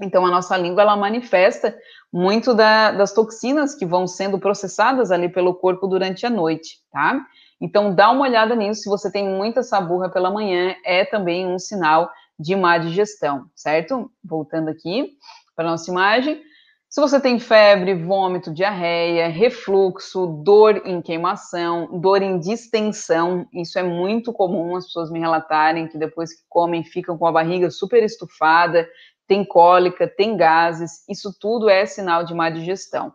Então, 0.00 0.24
a 0.24 0.30
nossa 0.30 0.56
língua, 0.56 0.82
ela 0.82 0.96
manifesta 0.96 1.76
muito 2.12 2.54
da, 2.54 2.92
das 2.92 3.12
toxinas 3.12 3.74
que 3.74 3.84
vão 3.84 4.06
sendo 4.06 4.38
processadas 4.38 5.10
ali 5.10 5.28
pelo 5.28 5.54
corpo 5.54 5.86
durante 5.86 6.24
a 6.24 6.30
noite, 6.30 6.78
tá? 6.90 7.20
Então, 7.60 7.94
dá 7.94 8.10
uma 8.10 8.22
olhada 8.22 8.54
nisso. 8.54 8.82
Se 8.82 8.88
você 8.88 9.10
tem 9.10 9.28
muita 9.28 9.62
saburra 9.62 10.08
pela 10.08 10.30
manhã, 10.30 10.74
é 10.84 11.04
também 11.04 11.46
um 11.46 11.58
sinal 11.58 12.10
de 12.38 12.54
má 12.54 12.78
digestão, 12.78 13.46
certo? 13.54 14.10
Voltando 14.24 14.68
aqui 14.68 15.16
para 15.56 15.68
nossa 15.70 15.90
imagem. 15.90 16.40
Se 16.88 17.02
você 17.02 17.20
tem 17.20 17.38
febre, 17.38 17.94
vômito, 17.94 18.50
diarreia, 18.50 19.28
refluxo, 19.28 20.26
dor 20.42 20.80
em 20.86 21.02
queimação, 21.02 22.00
dor 22.00 22.22
em 22.22 22.38
distensão, 22.38 23.46
isso 23.52 23.78
é 23.78 23.82
muito 23.82 24.32
comum 24.32 24.74
as 24.74 24.86
pessoas 24.86 25.10
me 25.10 25.18
relatarem 25.18 25.86
que 25.86 25.98
depois 25.98 26.32
que 26.32 26.42
comem 26.48 26.82
ficam 26.82 27.18
com 27.18 27.26
a 27.26 27.32
barriga 27.32 27.70
super 27.70 28.02
estufada, 28.02 28.88
tem 29.26 29.44
cólica, 29.44 30.08
tem 30.08 30.34
gases, 30.34 31.06
isso 31.06 31.36
tudo 31.38 31.68
é 31.68 31.84
sinal 31.84 32.24
de 32.24 32.32
má 32.32 32.48
digestão. 32.48 33.12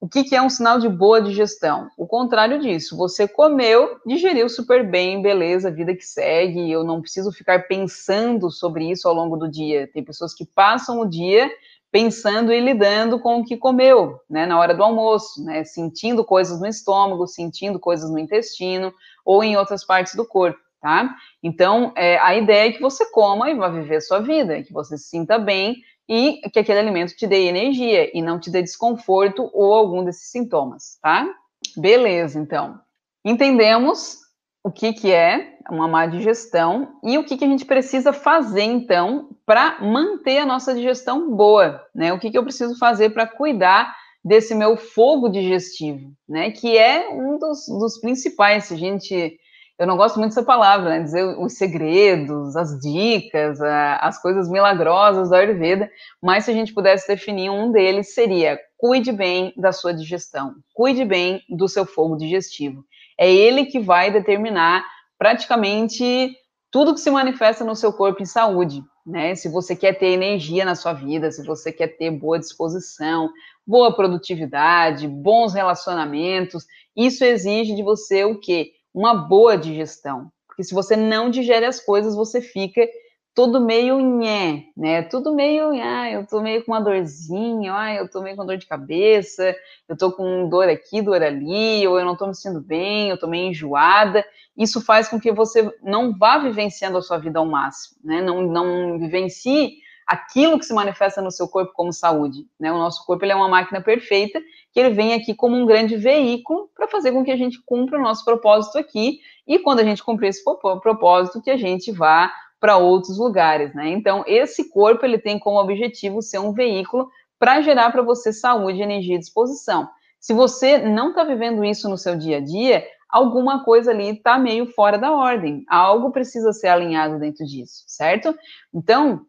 O 0.00 0.08
que, 0.08 0.22
que, 0.22 0.36
é 0.36 0.40
um 0.40 0.48
sinal 0.48 0.78
de 0.78 0.88
boa 0.88 1.20
digestão? 1.20 1.90
O 1.98 2.06
contrário 2.06 2.60
disso, 2.60 2.96
você 2.96 3.26
comeu, 3.26 3.98
digeriu 4.06 4.48
super 4.48 4.88
bem, 4.88 5.20
beleza, 5.20 5.72
vida 5.72 5.92
que 5.92 6.04
segue, 6.04 6.70
eu 6.70 6.84
não 6.84 7.00
preciso 7.00 7.32
ficar 7.32 7.66
pensando 7.66 8.48
sobre 8.48 8.88
isso 8.88 9.08
ao 9.08 9.14
longo 9.14 9.36
do 9.36 9.50
dia. 9.50 9.90
Tem 9.92 10.04
pessoas 10.04 10.32
que 10.32 10.46
passam 10.46 11.00
o 11.00 11.08
dia 11.08 11.50
pensando 11.90 12.52
e 12.52 12.60
lidando 12.60 13.18
com 13.18 13.40
o 13.40 13.44
que 13.44 13.56
comeu, 13.56 14.20
né, 14.30 14.46
na 14.46 14.58
hora 14.58 14.72
do 14.72 14.84
almoço, 14.84 15.42
né, 15.42 15.64
sentindo 15.64 16.24
coisas 16.24 16.60
no 16.60 16.66
estômago, 16.66 17.26
sentindo 17.26 17.80
coisas 17.80 18.08
no 18.08 18.18
intestino 18.20 18.94
ou 19.24 19.42
em 19.42 19.56
outras 19.56 19.84
partes 19.84 20.14
do 20.14 20.24
corpo, 20.24 20.60
tá? 20.80 21.12
Então, 21.42 21.92
é, 21.96 22.18
a 22.18 22.36
ideia 22.36 22.68
é 22.68 22.72
que 22.72 22.80
você 22.80 23.10
coma 23.10 23.50
e 23.50 23.54
vá 23.54 23.68
viver 23.68 24.00
sua 24.00 24.20
vida, 24.20 24.62
que 24.62 24.72
você 24.72 24.96
se 24.96 25.08
sinta 25.08 25.38
bem 25.38 25.76
e 26.08 26.40
que 26.50 26.58
aquele 26.58 26.78
alimento 26.78 27.14
te 27.14 27.26
dê 27.26 27.46
energia 27.46 28.10
e 28.16 28.22
não 28.22 28.40
te 28.40 28.50
dê 28.50 28.62
desconforto 28.62 29.50
ou 29.52 29.74
algum 29.74 30.04
desses 30.04 30.30
sintomas, 30.30 30.98
tá? 31.02 31.28
Beleza, 31.76 32.38
então. 32.38 32.80
Entendemos 33.24 34.16
o 34.64 34.70
que, 34.70 34.92
que 34.92 35.12
é 35.12 35.58
uma 35.70 35.86
má 35.86 36.06
digestão 36.06 36.98
e 37.04 37.18
o 37.18 37.24
que, 37.24 37.36
que 37.36 37.44
a 37.44 37.48
gente 37.48 37.64
precisa 37.64 38.12
fazer, 38.12 38.62
então, 38.62 39.28
para 39.44 39.80
manter 39.80 40.38
a 40.38 40.46
nossa 40.46 40.74
digestão 40.74 41.30
boa, 41.34 41.82
né? 41.94 42.12
O 42.12 42.18
que, 42.18 42.30
que 42.30 42.38
eu 42.38 42.44
preciso 42.44 42.78
fazer 42.78 43.10
para 43.10 43.26
cuidar 43.26 43.94
desse 44.24 44.54
meu 44.54 44.76
fogo 44.76 45.28
digestivo, 45.28 46.12
né? 46.28 46.50
Que 46.50 46.76
é 46.76 47.08
um 47.10 47.38
dos, 47.38 47.66
dos 47.68 47.98
principais, 48.00 48.64
se 48.64 48.74
a 48.74 48.78
gente 48.78 49.38
eu 49.78 49.86
não 49.86 49.96
gosto 49.96 50.18
muito 50.18 50.30
dessa 50.30 50.42
palavra, 50.42 50.90
né? 50.90 51.02
Dizer 51.02 51.24
os 51.38 51.56
segredos, 51.56 52.56
as 52.56 52.80
dicas, 52.80 53.60
as 53.60 54.20
coisas 54.20 54.50
milagrosas 54.50 55.28
do 55.28 55.34
Ayurveda, 55.34 55.88
mas 56.20 56.44
se 56.44 56.50
a 56.50 56.54
gente 56.54 56.74
pudesse 56.74 57.06
definir 57.06 57.48
um 57.50 57.70
deles, 57.70 58.12
seria 58.12 58.58
cuide 58.76 59.12
bem 59.12 59.52
da 59.56 59.72
sua 59.72 59.92
digestão, 59.92 60.54
cuide 60.72 61.04
bem 61.04 61.42
do 61.48 61.68
seu 61.68 61.84
fogo 61.84 62.16
digestivo. 62.16 62.84
É 63.18 63.32
ele 63.32 63.66
que 63.66 63.78
vai 63.80 64.10
determinar 64.10 64.84
praticamente 65.18 66.32
tudo 66.70 66.94
que 66.94 67.00
se 67.00 67.10
manifesta 67.10 67.64
no 67.64 67.74
seu 67.74 67.92
corpo 67.92 68.22
em 68.22 68.26
saúde, 68.26 68.82
né? 69.06 69.34
Se 69.34 69.48
você 69.48 69.74
quer 69.74 69.94
ter 69.94 70.08
energia 70.08 70.64
na 70.64 70.74
sua 70.74 70.92
vida, 70.92 71.30
se 71.30 71.44
você 71.44 71.72
quer 71.72 71.96
ter 71.96 72.10
boa 72.10 72.38
disposição, 72.38 73.30
boa 73.66 73.94
produtividade, 73.94 75.08
bons 75.08 75.54
relacionamentos, 75.54 76.66
isso 76.96 77.24
exige 77.24 77.74
de 77.74 77.82
você 77.82 78.24
o 78.24 78.38
quê? 78.38 78.72
Uma 78.98 79.14
boa 79.14 79.56
digestão. 79.56 80.30
Porque 80.48 80.64
se 80.64 80.74
você 80.74 80.96
não 80.96 81.30
digere 81.30 81.64
as 81.64 81.78
coisas, 81.78 82.16
você 82.16 82.40
fica 82.40 82.84
tudo 83.32 83.60
meio 83.60 84.00
nhé, 84.00 84.64
né? 84.76 85.02
Tudo 85.02 85.32
meio, 85.32 85.70
ah, 85.80 86.10
eu 86.10 86.26
tô 86.26 86.40
meio 86.40 86.64
com 86.64 86.72
uma 86.72 86.80
dorzinha, 86.80 87.72
ah, 87.72 87.94
eu 87.94 88.10
tô 88.10 88.20
meio 88.20 88.34
com 88.34 88.44
dor 88.44 88.56
de 88.56 88.66
cabeça, 88.66 89.54
eu 89.88 89.96
tô 89.96 90.10
com 90.10 90.48
dor 90.48 90.68
aqui, 90.68 91.00
dor 91.00 91.22
ali, 91.22 91.86
ou 91.86 91.96
eu 92.00 92.04
não 92.04 92.16
tô 92.16 92.26
me 92.26 92.34
sentindo 92.34 92.60
bem, 92.60 93.10
eu 93.10 93.16
tô 93.16 93.28
meio 93.28 93.50
enjoada. 93.50 94.24
Isso 94.56 94.84
faz 94.84 95.08
com 95.08 95.20
que 95.20 95.30
você 95.30 95.72
não 95.80 96.12
vá 96.18 96.38
vivenciando 96.38 96.98
a 96.98 97.02
sua 97.02 97.18
vida 97.18 97.38
ao 97.38 97.46
máximo, 97.46 97.98
né? 98.02 98.20
Não, 98.20 98.42
não 98.42 98.98
vivencie 98.98 99.76
aquilo 100.04 100.58
que 100.58 100.64
se 100.64 100.74
manifesta 100.74 101.22
no 101.22 101.30
seu 101.30 101.46
corpo 101.46 101.72
como 101.72 101.92
saúde, 101.92 102.48
né? 102.58 102.72
O 102.72 102.78
nosso 102.78 103.06
corpo 103.06 103.24
ele 103.24 103.30
é 103.30 103.36
uma 103.36 103.48
máquina 103.48 103.80
perfeita 103.80 104.40
que 104.72 104.80
ele 104.80 104.90
vem 104.90 105.14
aqui 105.14 105.34
como 105.34 105.56
um 105.56 105.66
grande 105.66 105.96
veículo 105.96 106.68
para 106.74 106.88
fazer 106.88 107.12
com 107.12 107.24
que 107.24 107.30
a 107.30 107.36
gente 107.36 107.60
cumpra 107.64 107.98
o 107.98 108.02
nosso 108.02 108.24
propósito 108.24 108.78
aqui 108.78 109.20
e 109.46 109.58
quando 109.58 109.80
a 109.80 109.84
gente 109.84 110.04
cumprir 110.04 110.28
esse 110.28 110.42
propósito 110.44 111.40
que 111.40 111.50
a 111.50 111.56
gente 111.56 111.90
vá 111.90 112.32
para 112.60 112.76
outros 112.76 113.18
lugares, 113.18 113.74
né? 113.74 113.88
Então, 113.90 114.24
esse 114.26 114.68
corpo 114.68 115.04
ele 115.04 115.18
tem 115.18 115.38
como 115.38 115.60
objetivo 115.60 116.20
ser 116.20 116.38
um 116.38 116.52
veículo 116.52 117.08
para 117.38 117.60
gerar 117.60 117.90
para 117.90 118.02
você 118.02 118.32
saúde, 118.32 118.82
energia 118.82 119.14
e 119.14 119.18
disposição. 119.18 119.88
Se 120.18 120.32
você 120.34 120.78
não 120.78 121.10
está 121.10 121.22
vivendo 121.22 121.64
isso 121.64 121.88
no 121.88 121.96
seu 121.96 122.16
dia 122.16 122.38
a 122.38 122.40
dia, 122.40 122.84
alguma 123.08 123.64
coisa 123.64 123.92
ali 123.92 124.10
está 124.10 124.38
meio 124.38 124.66
fora 124.66 124.98
da 124.98 125.12
ordem. 125.12 125.64
Algo 125.68 126.10
precisa 126.10 126.52
ser 126.52 126.68
alinhado 126.68 127.18
dentro 127.18 127.46
disso, 127.46 127.84
certo? 127.86 128.36
Então, 128.74 129.24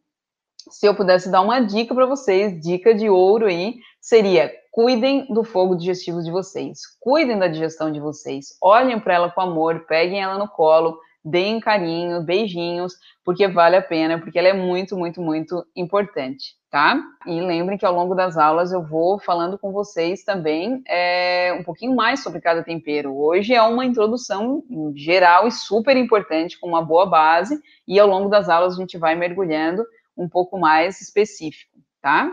se 0.70 0.86
eu 0.88 0.96
pudesse 0.96 1.32
dar 1.32 1.42
uma 1.42 1.60
dica 1.60 1.94
para 1.94 2.06
vocês, 2.06 2.60
dica 2.60 2.94
de 2.94 3.10
ouro 3.10 3.46
aí, 3.46 3.76
seria 4.00 4.52
cuidem 4.72 5.26
do 5.34 5.44
fogo 5.44 5.76
digestivo 5.76 6.24
de 6.24 6.32
vocês, 6.32 6.80
cuidem 7.00 7.38
da 7.38 7.48
digestão 7.48 7.92
de 7.92 8.00
vocês, 8.00 8.58
olhem 8.62 9.00
para 9.00 9.16
ela 9.16 9.32
com 9.32 9.42
amor, 9.42 9.86
peguem 9.88 10.22
ela 10.22 10.38
no 10.38 10.48
colo, 10.48 10.98
deem 11.24 11.60
carinho, 11.60 12.24
beijinhos, 12.24 12.94
porque 13.26 13.48
vale 13.48 13.76
a 13.76 13.82
pena, 13.82 14.20
porque 14.20 14.40
ela 14.40 14.48
é 14.48 14.54
muito, 14.54 14.98
muito, 14.98 15.22
muito 15.22 15.66
importante, 15.76 16.56
tá? 16.72 17.02
E 17.26 17.42
lembrem 17.42 17.78
que 17.78 17.86
ao 17.86 17.94
longo 17.94 18.16
das 18.16 18.38
aulas 18.38 18.72
eu 18.72 18.82
vou 18.82 19.20
falando 19.20 19.58
com 19.58 19.72
vocês 19.72 20.24
também 20.24 20.82
é, 20.88 21.56
um 21.60 21.64
pouquinho 21.64 21.96
mais 21.96 22.24
sobre 22.24 22.40
cada 22.40 22.64
tempero. 22.64 23.16
Hoje 23.18 23.54
é 23.54 23.62
uma 23.62 23.86
introdução 23.86 24.64
geral 24.96 25.48
e 25.48 25.52
super 25.52 25.98
importante, 25.98 26.58
com 26.60 26.70
uma 26.70 26.82
boa 26.82 27.06
base, 27.06 27.60
e 27.88 28.00
ao 28.00 28.08
longo 28.08 28.30
das 28.30 28.48
aulas 28.48 28.76
a 28.76 28.78
gente 28.78 28.98
vai 28.98 29.16
mergulhando 29.16 29.86
um 30.18 30.30
pouco 30.30 30.58
mais 30.58 31.02
específico, 31.02 31.78
tá? 32.02 32.32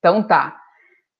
Então 0.00 0.22
tá. 0.22 0.63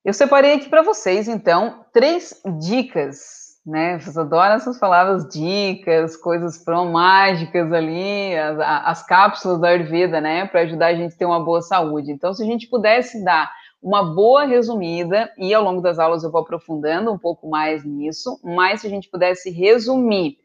Eu 0.05 0.13
separei 0.13 0.55
aqui 0.55 0.69
para 0.69 0.83
vocês, 0.83 1.29
então, 1.29 1.85
três 1.93 2.41
dicas 2.61 3.45
né? 3.67 3.99
Vocês 3.99 4.19
adoram 4.19 4.55
essas 4.57 4.79
palavras 4.79 5.27
dicas, 5.29 6.17
coisas 6.17 6.63
mágicas 6.93 7.73
ali, 7.73 8.37
as, 8.37 8.59
as 8.61 9.07
cápsulas 9.07 9.59
da 9.59 9.69
Ayurveda, 9.69 10.21
né? 10.21 10.47
Para 10.47 10.61
ajudar 10.61 10.89
a 10.89 10.95
gente 10.95 11.15
a 11.15 11.17
ter 11.17 11.25
uma 11.25 11.43
boa 11.43 11.63
saúde. 11.63 12.13
Então, 12.13 12.35
se 12.35 12.43
a 12.43 12.47
gente 12.47 12.69
pudesse 12.69 13.25
dar 13.25 13.51
uma 13.83 14.15
boa 14.15 14.45
resumida, 14.45 15.31
e 15.39 15.53
ao 15.53 15.63
longo 15.63 15.81
das 15.81 15.99
aulas 15.99 16.25
eu 16.25 16.31
vou 16.31 16.43
aprofundando 16.43 17.13
um 17.13 17.19
pouco 17.19 17.49
mais 17.49 17.85
nisso, 17.85 18.39
mas 18.43 18.81
se 18.81 18.87
a 18.87 18.91
gente 18.91 19.11
pudesse 19.11 19.51
resumir 19.51 20.37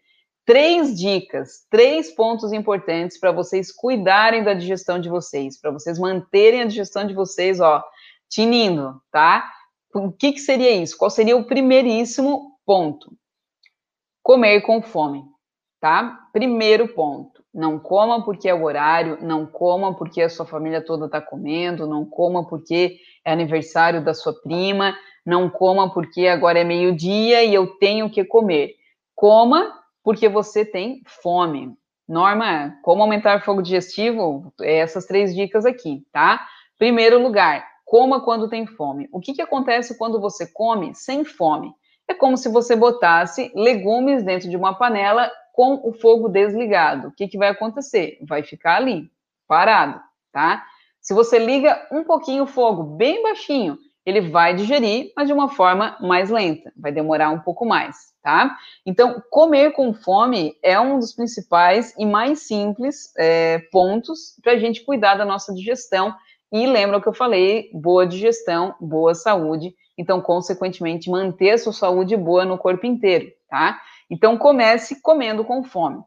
três 0.45 0.97
dicas, 0.97 1.65
três 1.69 2.11
pontos 2.11 2.51
importantes 2.51 3.19
para 3.19 3.31
vocês 3.31 3.71
cuidarem 3.71 4.43
da 4.43 4.53
digestão 4.53 4.99
de 4.99 5.07
vocês, 5.07 5.59
para 5.59 5.71
vocês 5.71 5.99
manterem 5.99 6.61
a 6.61 6.65
digestão 6.65 7.05
de 7.05 7.13
vocês, 7.13 7.59
ó, 7.59 7.83
tinindo, 8.29 9.01
tá? 9.11 9.49
O 9.93 10.11
que, 10.11 10.33
que 10.33 10.39
seria 10.39 10.71
isso? 10.71 10.97
Qual 10.97 11.09
seria 11.09 11.35
o 11.35 11.45
primeiríssimo 11.45 12.51
ponto? 12.65 13.11
Comer 14.21 14.61
com 14.61 14.81
fome, 14.81 15.23
tá? 15.81 16.19
Primeiro 16.31 16.87
ponto. 16.89 17.43
Não 17.51 17.79
coma 17.79 18.23
porque 18.23 18.47
é 18.47 18.53
o 18.53 18.63
horário, 18.63 19.17
não 19.21 19.45
coma 19.45 19.95
porque 19.95 20.21
a 20.21 20.29
sua 20.29 20.45
família 20.45 20.85
toda 20.85 21.07
está 21.07 21.19
comendo, 21.19 21.87
não 21.87 22.05
coma 22.05 22.47
porque 22.47 22.99
é 23.25 23.31
aniversário 23.31 24.03
da 24.03 24.13
sua 24.13 24.33
prima, 24.33 24.95
não 25.25 25.49
coma 25.49 25.91
porque 25.91 26.27
agora 26.27 26.59
é 26.59 26.63
meio-dia 26.63 27.43
e 27.43 27.53
eu 27.53 27.67
tenho 27.77 28.09
que 28.09 28.23
comer. 28.23 28.75
Coma 29.15 29.73
porque 30.03 30.29
você 30.29 30.63
tem 30.63 31.01
fome. 31.05 31.73
Norma, 32.07 32.75
como 32.83 33.01
aumentar 33.03 33.37
o 33.37 33.41
fogo 33.41 33.61
digestivo? 33.61 34.51
É 34.61 34.77
essas 34.77 35.05
três 35.05 35.35
dicas 35.35 35.65
aqui, 35.65 36.03
tá? 36.11 36.43
Primeiro 36.77 37.21
lugar, 37.21 37.68
coma 37.89 38.21
quando 38.21 38.47
tem 38.47 38.67
fome. 38.67 39.09
O 39.11 39.19
que, 39.19 39.33
que 39.33 39.41
acontece 39.41 39.97
quando 39.97 40.21
você 40.21 40.45
come 40.45 40.93
sem 40.93 41.25
fome? 41.25 41.73
É 42.07 42.13
como 42.13 42.37
se 42.37 42.47
você 42.47 42.75
botasse 42.75 43.51
legumes 43.55 44.23
dentro 44.23 44.47
de 44.47 44.55
uma 44.55 44.75
panela 44.75 45.29
com 45.53 45.81
o 45.83 45.91
fogo 45.91 46.29
desligado. 46.29 47.07
O 47.07 47.11
que, 47.11 47.27
que 47.27 47.37
vai 47.37 47.49
acontecer? 47.49 48.19
Vai 48.21 48.43
ficar 48.43 48.75
ali, 48.75 49.09
parado, 49.47 49.99
tá? 50.31 50.63
Se 51.01 51.15
você 51.15 51.39
liga 51.39 51.87
um 51.91 52.03
pouquinho 52.03 52.43
o 52.43 52.47
fogo, 52.47 52.83
bem 52.83 53.23
baixinho, 53.23 53.75
ele 54.05 54.21
vai 54.21 54.53
digerir, 54.53 55.11
mas 55.15 55.27
de 55.27 55.33
uma 55.33 55.49
forma 55.49 55.97
mais 55.99 56.29
lenta, 56.29 56.71
vai 56.77 56.91
demorar 56.91 57.31
um 57.31 57.39
pouco 57.39 57.65
mais, 57.65 58.13
tá? 58.21 58.55
Então, 58.85 59.21
comer 59.31 59.71
com 59.71 59.93
fome 59.95 60.55
é 60.61 60.79
um 60.79 60.99
dos 60.99 61.13
principais 61.13 61.95
e 61.97 62.05
mais 62.05 62.41
simples 62.41 63.11
é, 63.17 63.59
pontos 63.71 64.35
para 64.43 64.53
a 64.53 64.57
gente 64.57 64.85
cuidar 64.85 65.15
da 65.15 65.25
nossa 65.25 65.53
digestão. 65.53 66.15
E 66.51 66.65
lembra 66.65 66.97
o 66.97 67.01
que 67.01 67.07
eu 67.07 67.13
falei: 67.13 67.69
boa 67.73 68.05
digestão, 68.05 68.75
boa 68.79 69.13
saúde. 69.13 69.73
Então, 69.97 70.21
consequentemente, 70.21 71.09
manter 71.09 71.51
a 71.51 71.57
sua 71.57 71.73
saúde 71.73 72.15
boa 72.15 72.45
no 72.45 72.57
corpo 72.57 72.85
inteiro, 72.85 73.31
tá? 73.49 73.79
Então, 74.09 74.37
comece 74.37 75.01
comendo 75.01 75.43
com 75.43 75.63
fome. 75.63 76.01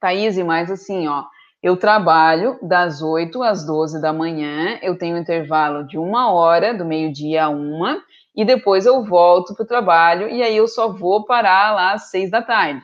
Thaís, 0.00 0.36
mais 0.38 0.70
assim, 0.70 1.06
ó, 1.06 1.24
eu 1.62 1.76
trabalho 1.76 2.58
das 2.60 3.02
8 3.02 3.40
às 3.42 3.64
12 3.64 4.00
da 4.00 4.12
manhã, 4.12 4.78
eu 4.82 4.98
tenho 4.98 5.14
um 5.14 5.20
intervalo 5.20 5.86
de 5.86 5.96
uma 5.96 6.32
hora, 6.32 6.74
do 6.74 6.84
meio-dia 6.84 7.44
a 7.44 7.48
uma, 7.48 8.02
e 8.34 8.44
depois 8.44 8.84
eu 8.84 9.04
volto 9.04 9.54
para 9.54 9.62
o 9.62 9.66
trabalho, 9.66 10.28
e 10.28 10.42
aí 10.42 10.56
eu 10.56 10.66
só 10.66 10.88
vou 10.88 11.24
parar 11.24 11.72
lá 11.72 11.92
às 11.92 12.10
6 12.10 12.30
da 12.30 12.42
tarde. 12.42 12.82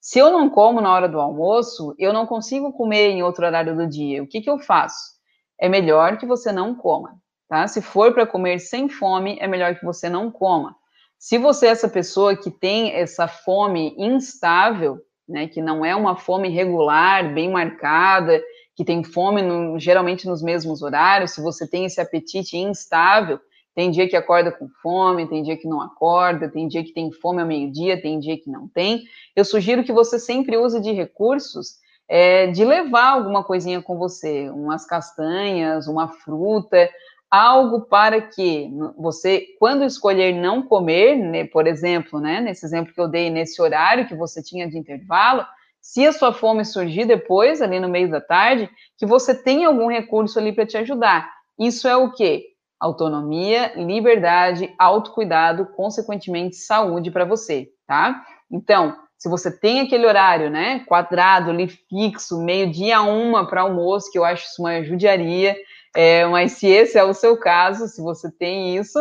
Se 0.00 0.18
eu 0.18 0.32
não 0.32 0.50
como 0.50 0.80
na 0.80 0.92
hora 0.92 1.08
do 1.08 1.20
almoço, 1.20 1.94
eu 1.98 2.12
não 2.12 2.26
consigo 2.26 2.72
comer 2.72 3.10
em 3.10 3.22
outro 3.22 3.46
horário 3.46 3.76
do 3.76 3.86
dia. 3.86 4.22
O 4.22 4.26
que, 4.26 4.40
que 4.40 4.50
eu 4.50 4.58
faço? 4.58 5.15
É 5.58 5.68
melhor 5.68 6.18
que 6.18 6.26
você 6.26 6.52
não 6.52 6.74
coma, 6.74 7.16
tá? 7.48 7.66
Se 7.66 7.80
for 7.80 8.12
para 8.12 8.26
comer 8.26 8.58
sem 8.58 8.88
fome, 8.88 9.38
é 9.40 9.46
melhor 9.46 9.74
que 9.74 9.84
você 9.84 10.08
não 10.08 10.30
coma. 10.30 10.76
Se 11.18 11.38
você 11.38 11.66
é 11.66 11.70
essa 11.70 11.88
pessoa 11.88 12.36
que 12.36 12.50
tem 12.50 12.92
essa 12.92 13.26
fome 13.26 13.94
instável, 13.96 15.00
né, 15.28 15.48
que 15.48 15.60
não 15.60 15.84
é 15.84 15.94
uma 15.96 16.16
fome 16.16 16.48
regular, 16.48 17.32
bem 17.32 17.50
marcada, 17.50 18.40
que 18.76 18.84
tem 18.84 19.02
fome 19.02 19.42
no, 19.42 19.78
geralmente 19.78 20.26
nos 20.26 20.42
mesmos 20.42 20.82
horários, 20.82 21.32
se 21.32 21.40
você 21.40 21.66
tem 21.66 21.86
esse 21.86 22.00
apetite 22.00 22.56
instável, 22.56 23.40
tem 23.74 23.90
dia 23.90 24.08
que 24.08 24.16
acorda 24.16 24.52
com 24.52 24.68
fome, 24.82 25.28
tem 25.28 25.42
dia 25.42 25.56
que 25.56 25.68
não 25.68 25.80
acorda, 25.80 26.48
tem 26.48 26.68
dia 26.68 26.84
que 26.84 26.92
tem 26.92 27.10
fome 27.10 27.40
ao 27.40 27.48
meio-dia, 27.48 28.00
tem 28.00 28.18
dia 28.18 28.38
que 28.38 28.50
não 28.50 28.68
tem. 28.68 29.04
Eu 29.34 29.44
sugiro 29.44 29.84
que 29.84 29.92
você 29.92 30.18
sempre 30.18 30.56
use 30.56 30.80
de 30.80 30.92
recursos 30.92 31.76
é, 32.08 32.46
de 32.48 32.64
levar 32.64 33.10
alguma 33.10 33.42
coisinha 33.42 33.82
com 33.82 33.96
você, 33.98 34.48
umas 34.50 34.86
castanhas, 34.86 35.86
uma 35.86 36.08
fruta, 36.08 36.88
algo 37.30 37.82
para 37.82 38.20
que 38.20 38.70
você, 38.96 39.46
quando 39.58 39.84
escolher 39.84 40.32
não 40.32 40.62
comer, 40.62 41.16
né, 41.16 41.44
por 41.44 41.66
exemplo, 41.66 42.20
né, 42.20 42.40
nesse 42.40 42.64
exemplo 42.64 42.94
que 42.94 43.00
eu 43.00 43.08
dei, 43.08 43.30
nesse 43.30 43.60
horário 43.60 44.06
que 44.06 44.14
você 44.14 44.42
tinha 44.42 44.68
de 44.68 44.78
intervalo, 44.78 45.44
se 45.80 46.04
a 46.06 46.12
sua 46.12 46.32
fome 46.32 46.64
surgir 46.64 47.04
depois, 47.04 47.62
ali 47.62 47.78
no 47.78 47.88
meio 47.88 48.10
da 48.10 48.20
tarde, 48.20 48.68
que 48.96 49.06
você 49.06 49.34
tenha 49.34 49.68
algum 49.68 49.88
recurso 49.88 50.38
ali 50.38 50.52
para 50.52 50.66
te 50.66 50.76
ajudar. 50.76 51.30
Isso 51.58 51.86
é 51.86 51.96
o 51.96 52.10
quê? 52.10 52.44
Autonomia, 52.78 53.72
liberdade, 53.76 54.74
autocuidado, 54.78 55.66
consequentemente 55.76 56.56
saúde 56.56 57.10
para 57.10 57.24
você, 57.24 57.68
tá? 57.86 58.24
Então, 58.50 58.96
se 59.18 59.28
você 59.28 59.50
tem 59.50 59.80
aquele 59.80 60.06
horário, 60.06 60.50
né, 60.50 60.84
quadrado 60.86 61.50
ali 61.50 61.68
fixo, 61.68 62.42
meio-dia 62.42 63.00
uma 63.02 63.46
para 63.46 63.62
almoço, 63.62 64.10
que 64.10 64.18
eu 64.18 64.24
acho 64.24 64.44
isso 64.44 64.62
uma 64.62 64.82
judiaria, 64.82 65.56
é, 65.94 66.26
mas 66.26 66.52
se 66.52 66.66
esse 66.66 66.98
é 66.98 67.04
o 67.04 67.14
seu 67.14 67.38
caso, 67.38 67.88
se 67.88 68.02
você 68.02 68.30
tem 68.30 68.76
isso, 68.76 68.98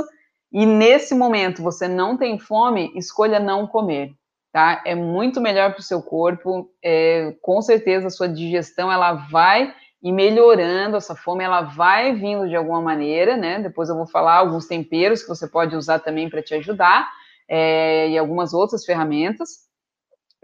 e 0.51 0.65
nesse 0.65 1.13
momento 1.13 1.61
você 1.61 1.87
não 1.87 2.17
tem 2.17 2.39
fome, 2.39 2.91
escolha 2.95 3.39
não 3.39 3.67
comer, 3.67 4.11
tá? 4.53 4.81
É 4.85 4.95
muito 4.95 5.41
melhor 5.41 5.73
para 5.73 5.81
o 5.81 5.83
seu 5.83 6.01
corpo, 6.01 6.69
é, 6.81 7.35
com 7.41 7.61
certeza 7.61 8.07
a 8.07 8.11
sua 8.11 8.29
digestão 8.29 8.89
ela 8.89 9.13
vai 9.13 9.73
ir 10.01 10.13
melhorando, 10.13 10.95
essa 10.95 11.15
fome 11.15 11.43
ela 11.43 11.61
vai 11.61 12.15
vindo 12.15 12.47
de 12.47 12.55
alguma 12.55 12.79
maneira, 12.79 13.35
né? 13.35 13.59
Depois 13.59 13.89
eu 13.89 13.95
vou 13.95 14.07
falar 14.07 14.35
alguns 14.35 14.65
temperos 14.65 15.21
que 15.21 15.27
você 15.27 15.45
pode 15.45 15.75
usar 15.75 15.99
também 15.99 16.29
para 16.29 16.41
te 16.41 16.53
ajudar, 16.53 17.09
é, 17.49 18.07
e 18.09 18.17
algumas 18.17 18.53
outras 18.53 18.85
ferramentas, 18.85 19.65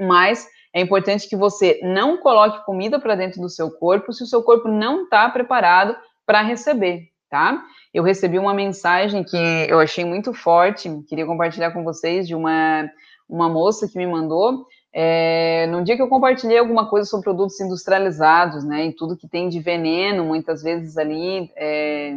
mas 0.02 0.48
é 0.74 0.82
importante 0.82 1.28
que 1.28 1.36
você 1.36 1.80
não 1.84 2.18
coloque 2.18 2.66
comida 2.66 3.00
para 3.00 3.16
dentro 3.16 3.42
do 3.42 3.50
seu 3.50 3.70
corpo 3.70 4.14
se 4.14 4.24
o 4.24 4.28
seu 4.28 4.42
corpo 4.42 4.68
não 4.68 5.04
está 5.04 5.30
preparado 5.30 5.96
para 6.26 6.42
receber, 6.42 7.10
tá? 7.30 7.62
Eu 7.94 8.04
recebi 8.04 8.40
uma 8.40 8.54
mensagem 8.54 9.24
que 9.24 9.38
eu 9.68 9.80
achei 9.80 10.06
muito 10.06 10.34
forte, 10.34 10.90
queria 11.08 11.26
compartilhar 11.26 11.72
com 11.72 11.84
vocês, 11.84 12.26
de 12.26 12.34
uma, 12.34 12.90
uma 13.28 13.50
moça 13.50 13.88
que 13.88 13.98
me 13.98 14.08
mandou. 14.08 14.66
É, 14.94 15.68
no 15.68 15.84
dia 15.84 15.96
que 15.96 16.02
eu 16.02 16.08
compartilhei 16.08 16.58
alguma 16.58 16.90
coisa 16.90 17.10
sobre 17.10 17.26
produtos 17.26 17.60
industrializados, 17.60 18.64
né, 18.64 18.88
e 18.88 18.94
tudo 18.94 19.18
que 19.18 19.28
tem 19.28 19.50
de 19.50 19.60
veneno, 19.60 20.24
muitas 20.24 20.64
vezes 20.64 20.98
ali, 20.98 21.52
é, 21.56 22.14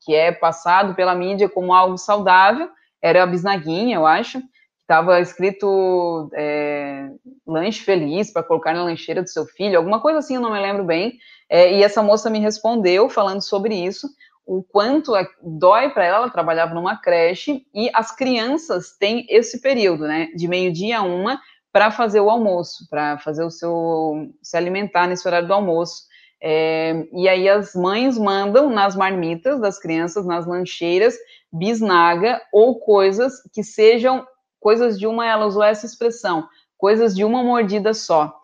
que 0.00 0.14
é 0.14 0.32
passado 0.32 0.94
pela 0.94 1.14
mídia 1.14 1.48
como 1.48 1.74
algo 1.74 1.98
saudável, 1.98 2.70
era 3.02 3.22
a 3.22 3.26
bisnaguinha, 3.26 3.96
eu 3.96 4.06
acho, 4.06 4.42
estava 4.88 5.20
escrito 5.20 6.30
é, 6.32 7.10
lanche 7.46 7.82
feliz 7.82 8.32
para 8.32 8.42
colocar 8.42 8.72
na 8.72 8.82
lancheira 8.82 9.22
do 9.22 9.28
seu 9.28 9.44
filho, 9.44 9.76
alguma 9.76 10.00
coisa 10.00 10.20
assim, 10.20 10.36
eu 10.36 10.40
não 10.40 10.50
me 10.50 10.58
lembro 10.58 10.82
bem. 10.82 11.18
É, 11.46 11.74
e 11.74 11.82
essa 11.82 12.02
moça 12.02 12.30
me 12.30 12.38
respondeu 12.38 13.10
falando 13.10 13.42
sobre 13.42 13.74
isso, 13.74 14.08
o 14.46 14.62
quanto 14.62 15.14
é, 15.14 15.28
dói 15.42 15.90
para 15.90 16.06
ela, 16.06 16.16
ela 16.16 16.30
trabalhava 16.30 16.74
numa 16.74 16.96
creche 16.96 17.66
e 17.74 17.90
as 17.92 18.16
crianças 18.16 18.96
têm 18.98 19.26
esse 19.28 19.60
período, 19.60 20.06
né, 20.06 20.28
de 20.34 20.48
meio-dia 20.48 21.00
a 21.00 21.02
uma, 21.02 21.38
para 21.70 21.90
fazer 21.90 22.20
o 22.20 22.30
almoço, 22.30 22.88
para 22.88 23.18
fazer 23.18 23.44
o 23.44 23.50
seu 23.50 24.32
se 24.42 24.56
alimentar 24.56 25.06
nesse 25.06 25.28
horário 25.28 25.46
do 25.46 25.52
almoço. 25.52 26.04
É, 26.42 27.06
e 27.12 27.28
aí 27.28 27.46
as 27.46 27.74
mães 27.74 28.16
mandam 28.16 28.70
nas 28.70 28.96
marmitas 28.96 29.60
das 29.60 29.78
crianças, 29.78 30.24
nas 30.24 30.46
lancheiras, 30.46 31.14
bisnaga 31.52 32.40
ou 32.50 32.78
coisas 32.78 33.34
que 33.52 33.62
sejam 33.62 34.26
coisas 34.60 34.98
de 34.98 35.06
uma, 35.06 35.26
ela 35.26 35.46
usou 35.46 35.62
essa 35.62 35.86
expressão, 35.86 36.48
coisas 36.76 37.14
de 37.14 37.24
uma 37.24 37.42
mordida 37.42 37.94
só. 37.94 38.34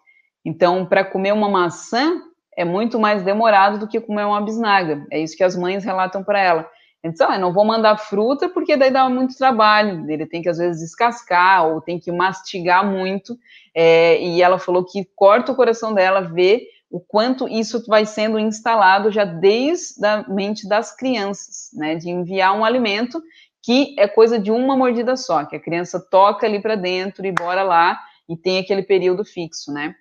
Então, 0.44 0.85
para 0.85 1.05
comer 1.05 1.33
uma 1.33 1.48
maçã 1.48 2.20
é 2.57 2.64
muito 2.64 2.98
mais 2.98 3.22
demorado 3.22 3.79
do 3.79 3.88
que 3.88 4.00
comer 4.00 4.24
uma 4.24 4.40
bisnaga. 4.40 5.05
É 5.11 5.20
isso 5.20 5.37
que 5.37 5.42
as 5.44 5.57
mães 5.57 5.85
relatam 5.85 6.22
para 6.22 6.40
ela. 6.40 6.70
Então, 7.03 7.31
eu 7.33 7.38
não 7.38 7.53
vou 7.53 7.64
mandar 7.64 7.98
fruta 7.98 8.48
porque 8.48 8.77
daí 8.77 8.90
dá 8.90 9.09
muito 9.11 9.37
trabalho. 9.37 10.09
Ele 10.11 10.24
tem 10.24 10.40
que 10.40 10.48
às 10.48 10.59
vezes 10.59 10.81
descascar 10.81 11.66
ou 11.66 11.81
tem 11.81 11.98
que 11.98 12.11
mastigar 12.11 12.87
muito. 12.87 13.37
É, 13.74 14.20
e 14.22 14.40
ela 14.40 14.59
falou 14.59 14.85
que 14.85 15.05
corta 15.14 15.53
o 15.53 15.57
coração 15.57 15.92
dela 15.92 16.22
ver 16.22 16.62
o 16.90 17.00
quanto 17.00 17.48
isso 17.48 17.85
vai 17.88 18.07
sendo 18.07 18.38
instalado 18.38 19.11
já 19.11 19.24
desde 19.24 20.07
a 20.07 20.24
mente 20.29 20.68
das 20.68 20.96
crianças, 20.96 21.70
né? 21.74 21.96
De 21.96 22.09
enviar 22.09 22.57
um 22.57 22.64
alimento 22.64 23.20
que 23.64 23.94
é 23.98 24.07
coisa 24.07 24.38
de 24.38 24.50
uma 24.50 24.77
mordida 24.77 25.16
só, 25.16 25.44
que 25.44 25.57
a 25.57 25.61
criança 25.61 25.98
toca 25.98 26.46
ali 26.46 26.61
para 26.61 26.77
dentro 26.77 27.24
e 27.24 27.33
bora 27.33 27.62
lá 27.62 27.98
e 28.29 28.37
tem 28.37 28.59
aquele 28.59 28.83
período 28.83 29.24
fixo, 29.24 29.72
né? 29.72 29.94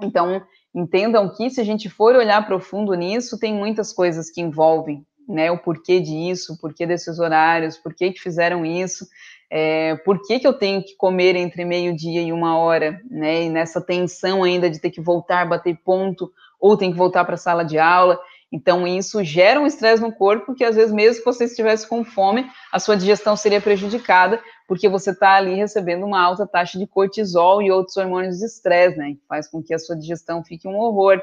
Então, 0.00 0.42
entendam 0.74 1.28
que 1.34 1.50
se 1.50 1.60
a 1.60 1.64
gente 1.64 1.88
for 1.88 2.14
olhar 2.14 2.46
profundo 2.46 2.94
nisso, 2.94 3.38
tem 3.38 3.54
muitas 3.54 3.92
coisas 3.92 4.30
que 4.30 4.40
envolvem, 4.40 5.04
né, 5.28 5.50
o 5.50 5.58
porquê 5.58 6.00
disso, 6.00 6.52
o 6.52 6.58
porquê 6.58 6.86
desses 6.86 7.18
horários, 7.18 7.78
por 7.78 7.94
que 7.94 8.12
fizeram 8.12 8.64
isso, 8.64 9.06
É, 9.50 9.94
por 10.04 10.20
que, 10.26 10.40
que 10.40 10.46
eu 10.46 10.54
tenho 10.54 10.82
que 10.82 10.96
comer 10.96 11.36
entre 11.36 11.64
meio-dia 11.64 12.22
e 12.22 12.32
uma 12.32 12.58
hora, 12.58 13.00
né? 13.08 13.44
E 13.44 13.48
nessa 13.48 13.80
tensão 13.80 14.42
ainda 14.42 14.68
de 14.68 14.80
ter 14.80 14.90
que 14.90 15.00
voltar, 15.00 15.48
bater 15.48 15.78
ponto, 15.84 16.32
ou 16.58 16.76
tem 16.76 16.90
que 16.90 16.98
voltar 16.98 17.24
para 17.24 17.34
a 17.34 17.38
sala 17.38 17.62
de 17.62 17.78
aula. 17.78 18.18
Então, 18.54 18.86
isso 18.86 19.24
gera 19.24 19.60
um 19.60 19.66
estresse 19.66 20.00
no 20.00 20.12
corpo 20.12 20.54
que, 20.54 20.62
às 20.62 20.76
vezes, 20.76 20.92
mesmo 20.92 21.18
que 21.18 21.24
você 21.24 21.44
estivesse 21.44 21.88
com 21.88 22.04
fome, 22.04 22.48
a 22.72 22.78
sua 22.78 22.96
digestão 22.96 23.34
seria 23.34 23.60
prejudicada, 23.60 24.40
porque 24.68 24.88
você 24.88 25.10
está 25.10 25.34
ali 25.34 25.56
recebendo 25.56 26.06
uma 26.06 26.22
alta 26.22 26.46
taxa 26.46 26.78
de 26.78 26.86
cortisol 26.86 27.60
e 27.60 27.72
outros 27.72 27.96
hormônios 27.96 28.38
de 28.38 28.44
estresse, 28.44 28.96
né? 28.96 29.14
Que 29.14 29.26
faz 29.28 29.48
com 29.48 29.60
que 29.60 29.74
a 29.74 29.78
sua 29.80 29.96
digestão 29.96 30.44
fique 30.44 30.68
um 30.68 30.78
horror. 30.78 31.20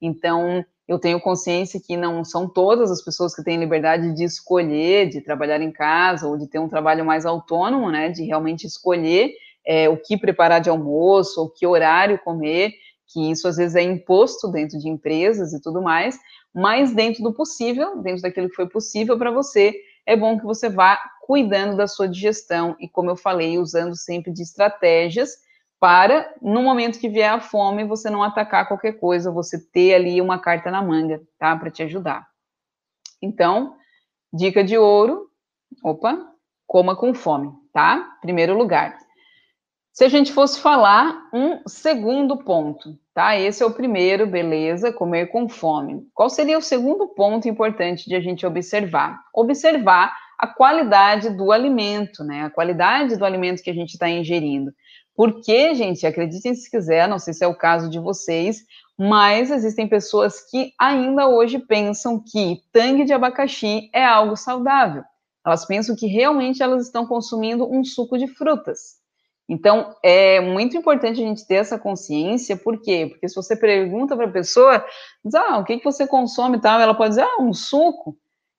Então, 0.00 0.64
eu 0.88 0.98
tenho 0.98 1.20
consciência 1.20 1.80
que 1.80 1.96
não 1.96 2.24
são 2.24 2.48
todas 2.48 2.90
as 2.90 3.00
pessoas 3.00 3.32
que 3.32 3.44
têm 3.44 3.60
liberdade 3.60 4.12
de 4.12 4.24
escolher, 4.24 5.08
de 5.08 5.20
trabalhar 5.20 5.60
em 5.60 5.70
casa 5.70 6.26
ou 6.26 6.36
de 6.36 6.48
ter 6.48 6.58
um 6.58 6.68
trabalho 6.68 7.04
mais 7.04 7.24
autônomo, 7.24 7.92
né, 7.92 8.08
de 8.08 8.24
realmente 8.24 8.66
escolher 8.66 9.30
é, 9.64 9.88
o 9.88 9.96
que 9.96 10.16
preparar 10.16 10.60
de 10.60 10.68
almoço, 10.68 11.42
ou 11.42 11.48
que 11.48 11.64
horário 11.64 12.18
comer, 12.18 12.72
que 13.06 13.30
isso 13.30 13.46
às 13.46 13.56
vezes 13.56 13.76
é 13.76 13.82
imposto 13.82 14.48
dentro 14.48 14.78
de 14.78 14.88
empresas 14.88 15.52
e 15.52 15.60
tudo 15.60 15.80
mais, 15.80 16.18
mas 16.54 16.94
dentro 16.94 17.22
do 17.22 17.32
possível, 17.32 18.02
dentro 18.02 18.22
daquilo 18.22 18.48
que 18.48 18.56
foi 18.56 18.68
possível 18.68 19.18
para 19.18 19.30
você, 19.30 19.74
é 20.04 20.16
bom 20.16 20.38
que 20.38 20.44
você 20.44 20.68
vá 20.68 20.98
cuidando 21.22 21.76
da 21.76 21.86
sua 21.86 22.08
digestão 22.08 22.76
e, 22.80 22.88
como 22.88 23.10
eu 23.10 23.16
falei, 23.16 23.58
usando 23.58 23.96
sempre 23.96 24.32
de 24.32 24.42
estratégias 24.42 25.30
para, 25.80 26.32
no 26.40 26.62
momento 26.62 27.00
que 27.00 27.08
vier 27.08 27.32
a 27.32 27.40
fome, 27.40 27.84
você 27.84 28.08
não 28.08 28.22
atacar 28.22 28.68
qualquer 28.68 28.92
coisa, 28.92 29.32
você 29.32 29.58
ter 29.58 29.94
ali 29.94 30.20
uma 30.20 30.38
carta 30.38 30.70
na 30.70 30.82
manga, 30.82 31.20
tá? 31.38 31.56
Para 31.56 31.70
te 31.70 31.82
ajudar. 31.82 32.26
Então, 33.20 33.76
dica 34.32 34.62
de 34.62 34.78
ouro, 34.78 35.28
opa, 35.82 36.18
coma 36.66 36.94
com 36.94 37.12
fome, 37.14 37.52
tá? 37.72 38.16
Primeiro 38.20 38.56
lugar. 38.56 38.96
Se 39.92 40.04
a 40.04 40.08
gente 40.08 40.32
fosse 40.32 40.58
falar 40.58 41.28
um 41.34 41.60
segundo 41.68 42.38
ponto, 42.38 42.98
tá? 43.12 43.38
Esse 43.38 43.62
é 43.62 43.66
o 43.66 43.74
primeiro, 43.74 44.26
beleza, 44.26 44.90
comer 44.90 45.26
com 45.26 45.50
fome. 45.50 46.06
Qual 46.14 46.30
seria 46.30 46.56
o 46.56 46.62
segundo 46.62 47.08
ponto 47.08 47.46
importante 47.46 48.08
de 48.08 48.14
a 48.14 48.20
gente 48.20 48.46
observar? 48.46 49.20
Observar 49.34 50.16
a 50.38 50.46
qualidade 50.46 51.28
do 51.36 51.52
alimento, 51.52 52.24
né? 52.24 52.44
A 52.44 52.50
qualidade 52.50 53.16
do 53.16 53.24
alimento 53.26 53.62
que 53.62 53.68
a 53.68 53.74
gente 53.74 53.92
está 53.92 54.08
ingerindo. 54.08 54.72
Porque, 55.14 55.74
gente, 55.74 56.06
acreditem 56.06 56.54
se 56.54 56.70
quiser, 56.70 57.06
não 57.06 57.18
sei 57.18 57.34
se 57.34 57.44
é 57.44 57.46
o 57.46 57.54
caso 57.54 57.90
de 57.90 57.98
vocês, 57.98 58.64
mas 58.98 59.50
existem 59.50 59.86
pessoas 59.86 60.40
que 60.50 60.72
ainda 60.80 61.28
hoje 61.28 61.58
pensam 61.58 62.18
que 62.18 62.62
tangue 62.72 63.04
de 63.04 63.12
abacaxi 63.12 63.90
é 63.92 64.02
algo 64.02 64.36
saudável. 64.36 65.04
Elas 65.44 65.66
pensam 65.66 65.94
que 65.94 66.06
realmente 66.06 66.62
elas 66.62 66.86
estão 66.86 67.06
consumindo 67.06 67.70
um 67.70 67.84
suco 67.84 68.16
de 68.16 68.26
frutas. 68.26 69.01
Então, 69.52 69.94
é 70.02 70.40
muito 70.40 70.78
importante 70.78 71.20
a 71.20 71.26
gente 71.26 71.46
ter 71.46 71.56
essa 71.56 71.78
consciência, 71.78 72.56
por 72.56 72.80
quê? 72.80 73.08
Porque 73.10 73.28
se 73.28 73.34
você 73.34 73.54
pergunta 73.54 74.16
para 74.16 74.24
a 74.24 74.32
pessoa, 74.32 74.82
diz, 75.22 75.34
ah, 75.34 75.58
o 75.58 75.64
que, 75.64 75.76
que 75.76 75.84
você 75.84 76.06
consome 76.06 76.56
e 76.56 76.60
tal, 76.62 76.80
ela 76.80 76.94
pode 76.94 77.10
dizer, 77.10 77.24
ah, 77.24 77.36
um 77.38 77.52
suco. 77.52 78.16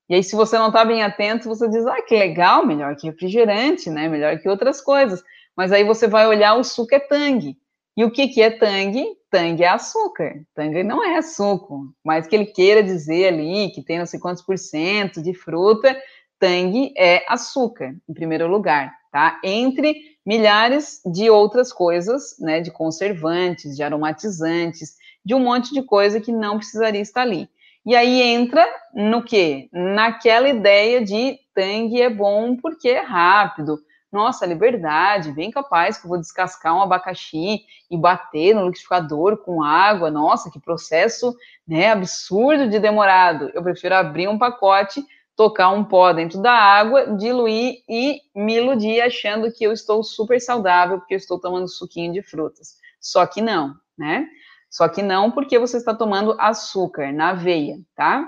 E 0.07 0.13
aí, 0.13 0.23
se 0.23 0.35
você 0.35 0.55
não 0.55 0.67
está 0.67 0.85
bem 0.85 1.01
atento, 1.01 1.49
você 1.49 1.67
diz, 1.67 1.83
ah, 1.87 1.99
que 2.03 2.15
legal, 2.15 2.63
melhor 2.63 2.95
que 2.95 3.07
refrigerante, 3.07 3.89
né? 3.89 4.07
Melhor 4.07 4.37
que 4.37 4.47
outras 4.47 4.81
coisas. 4.81 5.23
Mas 5.57 5.71
aí 5.71 5.83
você 5.83 6.07
vai 6.07 6.27
olhar, 6.27 6.53
o 6.53 6.63
suco 6.63 6.93
é 6.93 6.99
tangue. 6.99 7.57
E 7.97 8.05
o 8.05 8.11
que, 8.11 8.27
que 8.27 8.39
é 8.43 8.51
tangue? 8.51 9.03
Tangue 9.31 9.63
é 9.63 9.69
açúcar. 9.69 10.45
Tangue 10.53 10.83
não 10.83 11.03
é 11.03 11.23
suco. 11.23 11.87
Mas 12.05 12.27
que 12.27 12.35
ele 12.35 12.45
queira 12.45 12.83
dizer 12.83 13.29
ali 13.29 13.71
que 13.71 13.81
tem 13.81 13.97
não 13.97 14.05
sei 14.05 14.19
quantos 14.19 14.43
por 14.43 14.59
cento 14.59 15.23
de 15.23 15.33
fruta, 15.33 15.99
tangue 16.37 16.93
é 16.95 17.25
açúcar, 17.27 17.95
em 18.07 18.13
primeiro 18.13 18.47
lugar, 18.47 18.93
tá? 19.13 19.39
Entre 19.43 20.17
milhares 20.25 20.99
de 21.05 21.29
outras 21.29 21.71
coisas, 21.71 22.35
né? 22.39 22.59
De 22.59 22.71
conservantes, 22.71 23.75
de 23.75 23.83
aromatizantes, 23.83 24.95
de 25.23 25.35
um 25.35 25.39
monte 25.39 25.71
de 25.71 25.83
coisa 25.83 26.19
que 26.19 26.31
não 26.31 26.57
precisaria 26.57 26.99
estar 26.99 27.21
ali. 27.21 27.47
E 27.85 27.95
aí 27.95 28.21
entra 28.21 28.65
no 28.93 29.23
quê? 29.23 29.69
Naquela 29.71 30.49
ideia 30.49 31.03
de 31.03 31.37
tangue 31.53 32.01
é 32.01 32.09
bom 32.09 32.55
porque 32.55 32.89
é 32.89 33.01
rápido, 33.01 33.77
nossa, 34.11 34.45
liberdade, 34.45 35.31
bem 35.31 35.51
capaz 35.51 35.97
que 35.97 36.05
eu 36.05 36.09
vou 36.09 36.19
descascar 36.19 36.75
um 36.75 36.81
abacaxi 36.81 37.61
e 37.89 37.97
bater 37.97 38.53
no 38.53 38.65
liquidificador 38.65 39.37
com 39.37 39.63
água, 39.63 40.11
nossa, 40.11 40.51
que 40.51 40.59
processo, 40.59 41.35
né, 41.67 41.91
absurdo 41.91 42.69
de 42.69 42.79
demorado. 42.79 43.49
Eu 43.53 43.63
prefiro 43.63 43.95
abrir 43.95 44.27
um 44.27 44.37
pacote, 44.37 45.03
tocar 45.35 45.69
um 45.69 45.83
pó 45.83 46.13
dentro 46.13 46.41
da 46.41 46.53
água, 46.53 47.15
diluir 47.17 47.83
e 47.89 48.21
me 48.35 48.57
iludir 48.57 49.01
achando 49.01 49.51
que 49.51 49.63
eu 49.63 49.71
estou 49.71 50.03
super 50.03 50.39
saudável 50.39 50.99
porque 50.99 51.15
eu 51.15 51.17
estou 51.17 51.39
tomando 51.39 51.67
suquinho 51.67 52.13
de 52.13 52.21
frutas. 52.21 52.77
Só 52.99 53.25
que 53.25 53.41
não, 53.41 53.75
né? 53.97 54.27
Só 54.69 54.87
que 54.87 55.01
não 55.01 55.31
porque 55.31 55.59
você 55.59 55.77
está 55.77 55.93
tomando 55.93 56.35
açúcar 56.39 57.11
na 57.11 57.33
veia, 57.33 57.77
tá? 57.95 58.27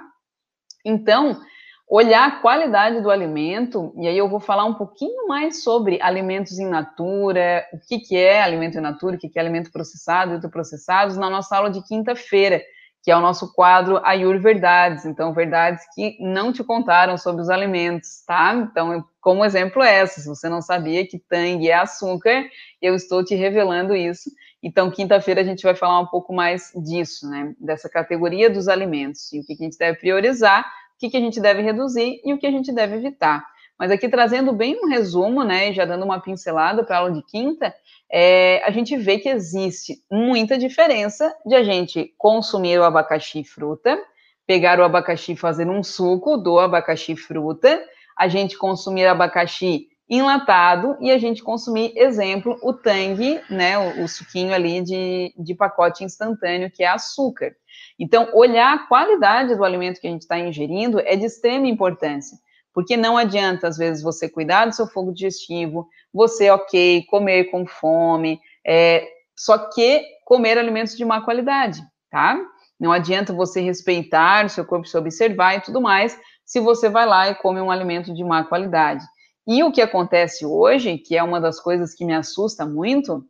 Então, 0.83 1.41
olhar 1.87 2.27
a 2.27 2.39
qualidade 2.39 3.01
do 3.01 3.11
alimento, 3.11 3.93
e 3.97 4.07
aí 4.07 4.17
eu 4.17 4.29
vou 4.29 4.39
falar 4.39 4.65
um 4.65 4.73
pouquinho 4.73 5.27
mais 5.27 5.63
sobre 5.63 6.01
alimentos 6.01 6.59
in 6.59 6.67
natura, 6.67 7.65
o 7.73 7.79
que, 7.79 7.99
que 7.99 8.17
é 8.17 8.41
alimento 8.41 8.77
in 8.77 8.81
natura, 8.81 9.15
o 9.15 9.19
que, 9.19 9.29
que 9.29 9.37
é 9.37 9.41
alimento 9.41 9.71
processado 9.71 10.31
e 10.31 10.35
ultraprocessados, 10.35 11.17
na 11.17 11.29
nossa 11.29 11.55
aula 11.55 11.69
de 11.69 11.83
quinta-feira, 11.83 12.61
que 13.05 13.11
é 13.11 13.15
o 13.15 13.21
nosso 13.21 13.53
quadro 13.53 14.01
Ayur 14.03 14.39
Verdades, 14.41 15.05
então, 15.05 15.31
verdades 15.31 15.83
que 15.93 16.17
não 16.19 16.51
te 16.51 16.63
contaram 16.63 17.19
sobre 17.19 17.43
os 17.43 17.51
alimentos, 17.51 18.23
tá? 18.25 18.55
Então, 18.55 19.05
como 19.21 19.45
exemplo 19.45 19.83
é 19.83 19.97
essa, 19.99 20.19
se 20.19 20.27
você 20.27 20.49
não 20.49 20.59
sabia 20.59 21.05
que 21.05 21.19
tangue 21.19 21.69
é 21.69 21.75
açúcar, 21.75 22.43
eu 22.81 22.95
estou 22.95 23.23
te 23.23 23.35
revelando 23.35 23.95
isso, 23.95 24.31
então, 24.63 24.89
quinta-feira 24.89 25.41
a 25.41 25.43
gente 25.43 25.61
vai 25.61 25.75
falar 25.75 25.99
um 25.99 26.07
pouco 26.07 26.33
mais 26.33 26.71
disso, 26.83 27.29
né, 27.29 27.53
dessa 27.59 27.87
categoria 27.87 28.49
dos 28.49 28.67
alimentos, 28.67 29.31
e 29.31 29.39
o 29.39 29.45
que, 29.45 29.53
a 29.53 29.55
gente 29.55 29.77
deve 29.77 29.99
priorizar 29.99 30.65
o 30.95 31.09
que 31.09 31.15
a 31.15 31.19
gente 31.19 31.39
deve 31.39 31.61
reduzir 31.61 32.19
e 32.25 32.33
o 32.33 32.39
que 32.39 32.47
a 32.47 32.51
gente 32.51 32.73
deve 32.73 32.95
evitar. 32.95 33.45
Mas 33.77 33.91
aqui 33.91 34.07
trazendo 34.07 34.53
bem 34.53 34.79
um 34.81 34.87
resumo, 34.87 35.43
né, 35.43 35.73
já 35.73 35.85
dando 35.85 36.05
uma 36.05 36.21
pincelada 36.21 36.83
para 36.83 36.97
a 36.97 36.99
aula 36.99 37.11
de 37.11 37.21
quinta, 37.23 37.73
é, 38.11 38.63
a 38.63 38.71
gente 38.71 38.95
vê 38.95 39.17
que 39.17 39.29
existe 39.29 39.95
muita 40.09 40.57
diferença 40.57 41.35
de 41.45 41.55
a 41.55 41.63
gente 41.63 42.13
consumir 42.17 42.79
o 42.79 42.83
abacaxi 42.83 43.43
fruta, 43.43 43.97
pegar 44.47 44.79
o 44.79 44.83
abacaxi 44.83 45.33
e 45.33 45.37
fazer 45.37 45.69
um 45.69 45.83
suco 45.83 46.37
do 46.37 46.59
abacaxi 46.59 47.15
fruta, 47.15 47.83
a 48.17 48.27
gente 48.27 48.57
consumir 48.57 49.07
abacaxi 49.07 49.87
enlatado 50.07 50.95
e 51.01 51.11
a 51.11 51.17
gente 51.17 51.43
consumir, 51.43 51.91
exemplo, 51.95 52.57
o 52.61 52.71
tangue, 52.71 53.41
né, 53.49 53.77
o, 53.77 54.03
o 54.03 54.07
suquinho 54.07 54.53
ali 54.53 54.81
de, 54.81 55.33
de 55.37 55.55
pacote 55.55 56.03
instantâneo, 56.03 56.71
que 56.71 56.83
é 56.83 56.87
açúcar. 56.87 57.55
Então, 57.99 58.29
olhar 58.33 58.73
a 58.73 58.87
qualidade 58.87 59.55
do 59.55 59.63
alimento 59.63 59.99
que 59.99 60.07
a 60.07 60.11
gente 60.11 60.21
está 60.21 60.37
ingerindo 60.37 60.99
é 60.99 61.15
de 61.15 61.25
extrema 61.25 61.67
importância, 61.67 62.37
porque 62.75 62.97
não 62.97 63.17
adianta, 63.17 63.69
às 63.69 63.77
vezes, 63.77 64.03
você 64.03 64.27
cuidar 64.27 64.65
do 64.65 64.75
seu 64.75 64.85
fogo 64.85 65.13
digestivo, 65.13 65.87
você, 66.13 66.51
ok, 66.51 67.05
comer 67.05 67.45
com 67.45 67.65
fome, 67.65 68.37
é, 68.67 69.07
só 69.33 69.57
que 69.57 70.03
comer 70.25 70.57
alimentos 70.57 70.97
de 70.97 71.05
má 71.05 71.21
qualidade, 71.21 71.81
tá? 72.11 72.37
Não 72.77 72.91
adianta 72.91 73.31
você 73.31 73.61
respeitar 73.61 74.45
o 74.45 74.49
seu 74.49 74.65
corpo, 74.65 74.85
se 74.85 74.97
observar 74.97 75.55
e 75.55 75.61
tudo 75.61 75.79
mais, 75.79 76.19
se 76.43 76.59
você 76.59 76.89
vai 76.89 77.05
lá 77.05 77.29
e 77.29 77.35
come 77.35 77.61
um 77.61 77.71
alimento 77.71 78.13
de 78.13 78.25
má 78.25 78.43
qualidade. 78.43 79.05
E 79.47 79.63
o 79.63 79.71
que 79.71 79.81
acontece 79.81 80.45
hoje, 80.45 80.97
que 80.97 81.15
é 81.15 81.23
uma 81.23 81.39
das 81.39 81.61
coisas 81.61 81.93
que 81.93 82.03
me 82.03 82.13
assusta 82.13 82.65
muito, 82.65 83.25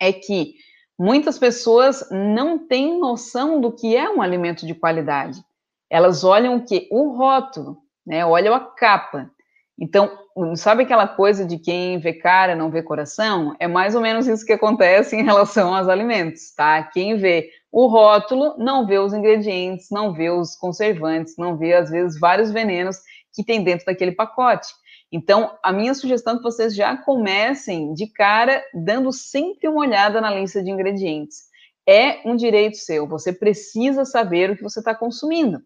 é 0.00 0.12
que 0.12 0.54
muitas 0.96 1.40
pessoas 1.40 2.08
não 2.08 2.56
têm 2.56 3.00
noção 3.00 3.60
do 3.60 3.72
que 3.72 3.96
é 3.96 4.08
um 4.08 4.22
alimento 4.22 4.64
de 4.64 4.74
qualidade. 4.74 5.42
Elas 5.90 6.22
olham 6.22 6.54
o 6.54 6.64
que? 6.64 6.86
O 6.88 7.16
rótulo, 7.16 7.78
né? 8.06 8.24
Olham 8.24 8.54
a 8.54 8.60
capa. 8.60 9.30
Então, 9.78 10.10
sabe 10.56 10.82
aquela 10.82 11.08
coisa 11.08 11.44
de 11.44 11.58
quem 11.58 11.98
vê 11.98 12.12
cara 12.12 12.54
não 12.54 12.70
vê 12.70 12.82
coração? 12.82 13.56
É 13.58 13.66
mais 13.66 13.94
ou 13.94 14.02
menos 14.02 14.26
isso 14.26 14.44
que 14.44 14.52
acontece 14.52 15.16
em 15.16 15.24
relação 15.24 15.74
aos 15.74 15.88
alimentos, 15.88 16.54
tá? 16.54 16.82
Quem 16.82 17.16
vê 17.16 17.48
o 17.72 17.86
rótulo 17.86 18.56
não 18.58 18.86
vê 18.86 18.98
os 18.98 19.14
ingredientes, 19.14 19.88
não 19.90 20.12
vê 20.12 20.28
os 20.28 20.54
conservantes, 20.56 21.36
não 21.38 21.56
vê, 21.56 21.72
às 21.72 21.88
vezes, 21.88 22.18
vários 22.18 22.50
venenos 22.50 22.98
que 23.32 23.44
tem 23.44 23.64
dentro 23.64 23.86
daquele 23.86 24.12
pacote. 24.12 24.68
Então, 25.12 25.56
a 25.62 25.72
minha 25.72 25.94
sugestão 25.94 26.34
é 26.34 26.36
que 26.36 26.42
vocês 26.42 26.74
já 26.74 26.96
comecem 26.96 27.94
de 27.94 28.06
cara 28.06 28.62
dando 28.74 29.12
sempre 29.12 29.68
uma 29.68 29.80
olhada 29.80 30.20
na 30.20 30.30
lista 30.30 30.62
de 30.62 30.70
ingredientes. 30.70 31.48
É 31.88 32.20
um 32.28 32.36
direito 32.36 32.76
seu, 32.76 33.08
você 33.08 33.32
precisa 33.32 34.04
saber 34.04 34.50
o 34.50 34.56
que 34.56 34.62
você 34.62 34.78
está 34.78 34.94
consumindo. 34.94 35.62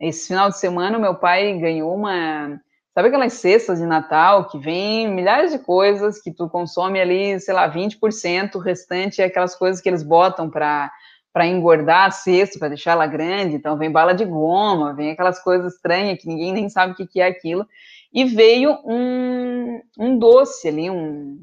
Esse 0.00 0.28
final 0.28 0.50
de 0.50 0.58
semana, 0.58 0.98
meu 0.98 1.14
pai 1.14 1.58
ganhou 1.58 1.94
uma. 1.94 2.60
Sabe 2.94 3.08
aquelas 3.08 3.34
cestas 3.34 3.78
de 3.78 3.86
Natal 3.86 4.48
que 4.48 4.58
vem 4.58 5.08
milhares 5.08 5.52
de 5.52 5.58
coisas 5.58 6.20
que 6.20 6.32
tu 6.32 6.48
consome 6.48 7.00
ali, 7.00 7.38
sei 7.40 7.52
lá, 7.52 7.70
20%, 7.70 8.54
o 8.54 8.58
restante 8.58 9.20
é 9.20 9.26
aquelas 9.26 9.54
coisas 9.54 9.80
que 9.80 9.88
eles 9.88 10.02
botam 10.02 10.50
para 10.50 10.90
para 11.36 11.46
engordar 11.46 12.06
a 12.06 12.10
cesta, 12.10 12.58
para 12.58 12.68
deixar 12.68 12.92
ela 12.92 13.06
grande. 13.06 13.56
Então, 13.56 13.76
vem 13.76 13.92
bala 13.92 14.14
de 14.14 14.24
goma, 14.24 14.94
vem 14.94 15.10
aquelas 15.10 15.38
coisas 15.38 15.74
estranhas 15.74 16.18
que 16.18 16.26
ninguém 16.26 16.50
nem 16.50 16.70
sabe 16.70 16.94
o 16.94 16.96
que, 16.96 17.06
que 17.06 17.20
é 17.20 17.26
aquilo. 17.26 17.68
e 18.10 18.24
veio 18.24 18.70
um, 18.86 19.78
um 19.98 20.18
doce 20.18 20.66
ali, 20.66 20.88
um, 20.88 21.38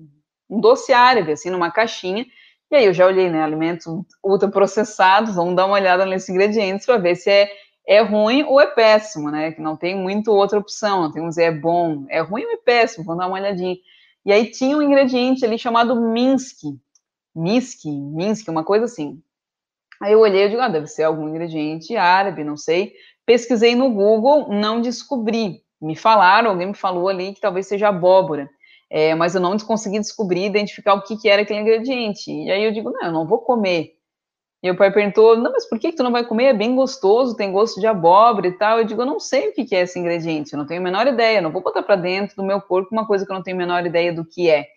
um 0.49 0.59
doce 0.59 0.91
árabe, 0.93 1.33
assim, 1.33 1.51
numa 1.51 1.69
caixinha, 1.69 2.25
e 2.71 2.75
aí 2.75 2.85
eu 2.85 2.93
já 2.93 3.05
olhei, 3.05 3.29
né, 3.29 3.43
alimentos 3.43 3.85
ultraprocessados, 4.23 5.35
vamos 5.35 5.55
dar 5.55 5.67
uma 5.67 5.75
olhada 5.75 6.07
nesses 6.07 6.29
ingredientes 6.29 6.87
para 6.87 6.97
ver 6.97 7.15
se 7.15 7.29
é, 7.29 7.51
é 7.87 8.01
ruim 8.01 8.43
ou 8.43 8.59
é 8.59 8.67
péssimo, 8.67 9.29
né, 9.29 9.51
que 9.51 9.61
não 9.61 9.75
tem 9.75 9.95
muito 9.95 10.31
outra 10.31 10.59
opção, 10.59 11.11
tem 11.11 11.27
dizer 11.27 11.43
é 11.43 11.51
bom, 11.51 12.05
é 12.09 12.21
ruim 12.21 12.45
ou 12.45 12.51
é 12.51 12.57
péssimo, 12.57 13.03
vamos 13.05 13.19
dar 13.19 13.27
uma 13.27 13.37
olhadinha. 13.37 13.75
E 14.25 14.31
aí 14.31 14.49
tinha 14.49 14.77
um 14.77 14.81
ingrediente 14.81 15.45
ali 15.45 15.57
chamado 15.59 15.99
Minsk, 15.99 16.59
Minsk, 17.35 17.85
Minsk, 17.85 18.47
uma 18.47 18.63
coisa 18.63 18.85
assim. 18.85 19.21
Aí 20.01 20.13
eu 20.13 20.19
olhei 20.19 20.45
e 20.45 20.49
digo, 20.49 20.61
ah, 20.61 20.69
deve 20.69 20.87
ser 20.87 21.03
algum 21.03 21.27
ingrediente 21.27 21.95
árabe, 21.95 22.43
não 22.43 22.57
sei. 22.57 22.93
Pesquisei 23.25 23.75
no 23.75 23.89
Google, 23.89 24.49
não 24.49 24.81
descobri. 24.81 25.61
Me 25.81 25.95
falaram, 25.95 26.51
alguém 26.51 26.67
me 26.67 26.73
falou 26.73 27.09
ali 27.09 27.33
que 27.33 27.41
talvez 27.41 27.67
seja 27.67 27.89
abóbora 27.89 28.49
é, 28.93 29.15
mas 29.15 29.33
eu 29.33 29.41
não 29.41 29.57
consegui 29.57 29.99
descobrir, 29.99 30.45
identificar 30.45 30.93
o 30.93 31.01
que, 31.01 31.17
que 31.17 31.27
era 31.27 31.41
aquele 31.41 31.61
ingrediente. 31.61 32.31
E 32.31 32.51
aí 32.51 32.63
eu 32.63 32.71
digo, 32.71 32.91
não, 32.91 33.07
eu 33.07 33.11
não 33.11 33.25
vou 33.25 33.39
comer. 33.39 33.95
E 34.63 34.71
o 34.71 34.78
pai 34.78 34.89
perguntou, 34.91 35.36
não, 35.36 35.52
mas 35.52 35.67
por 35.67 35.78
que, 35.78 35.91
que 35.91 35.97
tu 35.97 36.04
não 36.04 36.12
vai 36.12 36.26
comer? 36.26 36.45
É 36.45 36.54
bem 36.54 36.73
gostoso, 36.73 37.36
tem 37.36 37.52
gosto 37.52 37.82
de 37.82 37.86
abóbora 37.86 38.47
e 38.47 38.54
tal. 38.54 38.80
Eu 38.80 38.86
digo, 38.86 39.02
eu 39.02 39.06
não 39.06 39.19
sei 39.19 39.49
o 39.49 39.54
que, 39.54 39.65
que 39.65 39.76
é 39.76 39.82
esse 39.82 39.99
ingrediente, 39.99 40.54
eu 40.54 40.58
não 40.58 40.65
tenho 40.65 40.80
a 40.80 40.84
menor 40.84 41.06
ideia, 41.06 41.41
não 41.41 41.52
vou 41.52 41.62
botar 41.62 41.84
para 41.84 41.97
dentro 41.97 42.38
do 42.38 42.43
meu 42.43 42.62
corpo 42.62 42.88
uma 42.93 43.06
coisa 43.06 43.26
que 43.26 43.32
eu 43.32 43.36
não 43.36 43.43
tenho 43.43 43.58
a 43.58 43.60
menor 43.60 43.86
ideia 43.86 44.13
do 44.13 44.23
que 44.23 44.49
é. 44.49 44.67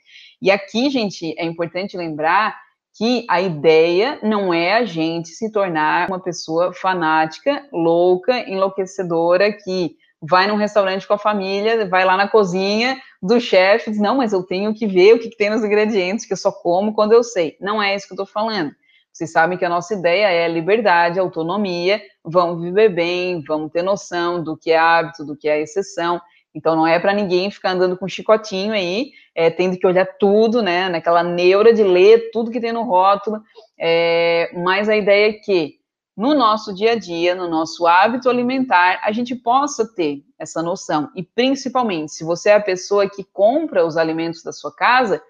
E 0.43 0.51
aqui, 0.51 0.91
gente, 0.91 1.33
é 1.39 1.45
importante 1.45 1.97
lembrar 1.97 2.59
que 2.99 3.25
a 3.31 3.41
ideia 3.41 4.19
não 4.23 4.53
é 4.53 4.73
a 4.73 4.85
gente 4.85 5.29
se 5.29 5.53
tornar 5.53 6.09
uma 6.09 6.19
pessoa 6.19 6.73
fanática, 6.73 7.65
louca, 7.73 8.41
enlouquecedora, 8.51 9.53
que 9.53 9.97
vai 10.21 10.49
num 10.49 10.57
restaurante 10.57 11.07
com 11.07 11.15
a 11.15 11.19
família, 11.19 11.87
vai 11.89 12.05
lá 12.05 12.17
na 12.17 12.27
cozinha 12.27 12.99
do 13.23 13.39
chefe, 13.39 13.91
diz, 13.91 14.01
não, 14.01 14.17
mas 14.17 14.33
eu 14.33 14.43
tenho 14.43 14.75
que 14.75 14.87
ver 14.87 15.15
o 15.15 15.19
que, 15.21 15.29
que, 15.29 15.37
tem 15.37 15.51
nos 15.51 15.63
ingredientes, 15.63 16.25
que 16.25 16.33
eu 16.33 16.37
só 16.37 16.51
como 16.51 16.93
quando 16.93 17.13
eu 17.13 17.23
sei. 17.23 17.57
Não 17.61 17.81
é 17.81 17.95
isso 17.95 18.07
que 18.07 18.15
eu 18.15 18.23
estou 18.23 18.27
falando. 18.27 18.75
Vocês 19.17 19.33
sabem 19.33 19.57
que 19.57 19.65
a 19.65 19.71
nossa 19.71 19.95
ideia 19.95 20.27
é 20.27 20.47
liberdade, 20.47 21.19
autonomia, 21.19 22.03
vamos 22.23 22.61
viver 22.61 22.91
bem, 22.91 23.43
vamos 23.49 23.73
ter 23.73 23.81
noção 23.81 24.45
do 24.45 24.59
que 24.59 24.71
é 24.71 24.77
hábito, 24.77 25.25
do 25.25 25.35
que 25.35 25.49
é 25.49 25.59
exceção. 25.59 26.21
Então 26.55 26.77
não 26.77 26.87
é 26.87 27.01
para 27.01 27.15
ninguém 27.15 27.51
ficar 27.51 27.71
andando 27.71 27.97
com 27.97 28.07
chicotinho 28.07 28.75
aí, 28.75 29.13
é, 29.35 29.49
tendo 29.49 29.79
que 29.79 29.87
olhar 29.87 30.05
tudo, 30.19 30.61
né, 30.61 30.91
naquela 30.91 31.23
neura 31.23 31.73
de 31.73 31.83
ler 31.83 32.31
tudo 32.31 32.51
que 32.51 32.61
tem 32.61 32.73
no 32.73 32.83
rótulo. 32.83 33.41
É, 33.81 34.51
mas 34.55 34.87
a 34.87 34.95
ideia 34.95 35.31
é 35.31 35.33
que 35.33 35.77
no 36.15 36.35
nosso 36.35 36.75
dia 36.75 36.93
a 36.93 36.95
dia, 36.95 37.35
no 37.35 37.49
nosso 37.49 37.87
hábito 37.87 38.29
alimentar, 38.29 39.01
a 39.03 39.13
gente 39.13 39.35
possa 39.35 39.91
ter 39.95 40.25
essa 40.39 40.63
noção. 40.63 41.11
E 41.17 41.23
principalmente, 41.23 42.13
se 42.13 42.23
você 42.23 42.51
é 42.51 42.57
a 42.57 42.61
pessoa 42.61 43.09
que 43.09 43.25
compra 43.25 43.87
os 43.87 43.97
alimentos 43.97 44.43
da 44.43 44.53
sua 44.53 44.77
casa, 44.77 45.23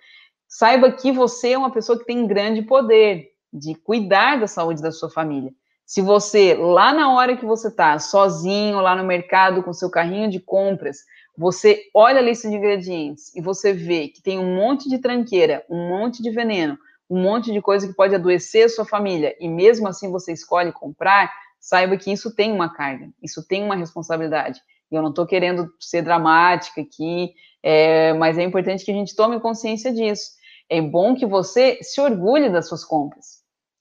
saiba 0.48 0.90
que 0.90 1.12
você 1.12 1.52
é 1.52 1.58
uma 1.58 1.70
pessoa 1.70 1.96
que 1.96 2.04
tem 2.04 2.26
grande 2.26 2.62
poder 2.62 3.35
de 3.56 3.74
cuidar 3.74 4.38
da 4.38 4.46
saúde 4.46 4.82
da 4.82 4.92
sua 4.92 5.10
família. 5.10 5.52
Se 5.86 6.02
você, 6.02 6.54
lá 6.54 6.92
na 6.92 7.14
hora 7.14 7.36
que 7.36 7.46
você 7.46 7.68
está 7.68 7.96
sozinho, 8.00 8.80
lá 8.80 8.96
no 8.96 9.04
mercado, 9.04 9.62
com 9.62 9.72
seu 9.72 9.88
carrinho 9.88 10.28
de 10.28 10.40
compras, 10.40 10.98
você 11.38 11.80
olha 11.94 12.18
a 12.18 12.22
lista 12.22 12.48
de 12.48 12.56
ingredientes 12.56 13.32
e 13.36 13.40
você 13.40 13.72
vê 13.72 14.08
que 14.08 14.20
tem 14.20 14.36
um 14.36 14.56
monte 14.56 14.88
de 14.88 14.98
tranqueira, 14.98 15.64
um 15.70 15.88
monte 15.88 16.22
de 16.22 16.30
veneno, 16.30 16.76
um 17.08 17.22
monte 17.22 17.52
de 17.52 17.62
coisa 17.62 17.86
que 17.86 17.94
pode 17.94 18.16
adoecer 18.16 18.64
a 18.64 18.68
sua 18.68 18.84
família 18.84 19.36
e 19.38 19.48
mesmo 19.48 19.86
assim 19.86 20.10
você 20.10 20.32
escolhe 20.32 20.72
comprar, 20.72 21.32
saiba 21.60 21.96
que 21.96 22.10
isso 22.10 22.34
tem 22.34 22.52
uma 22.52 22.74
carga, 22.74 23.08
isso 23.22 23.46
tem 23.46 23.62
uma 23.62 23.76
responsabilidade. 23.76 24.60
E 24.90 24.94
eu 24.96 25.02
não 25.02 25.10
estou 25.10 25.24
querendo 25.24 25.72
ser 25.78 26.02
dramática 26.02 26.80
aqui, 26.80 27.32
é, 27.62 28.12
mas 28.14 28.38
é 28.38 28.42
importante 28.42 28.84
que 28.84 28.90
a 28.90 28.94
gente 28.94 29.14
tome 29.14 29.38
consciência 29.38 29.92
disso. 29.92 30.32
É 30.68 30.80
bom 30.80 31.14
que 31.14 31.26
você 31.26 31.78
se 31.80 32.00
orgulhe 32.00 32.50
das 32.50 32.66
suas 32.68 32.84
compras 32.84 33.35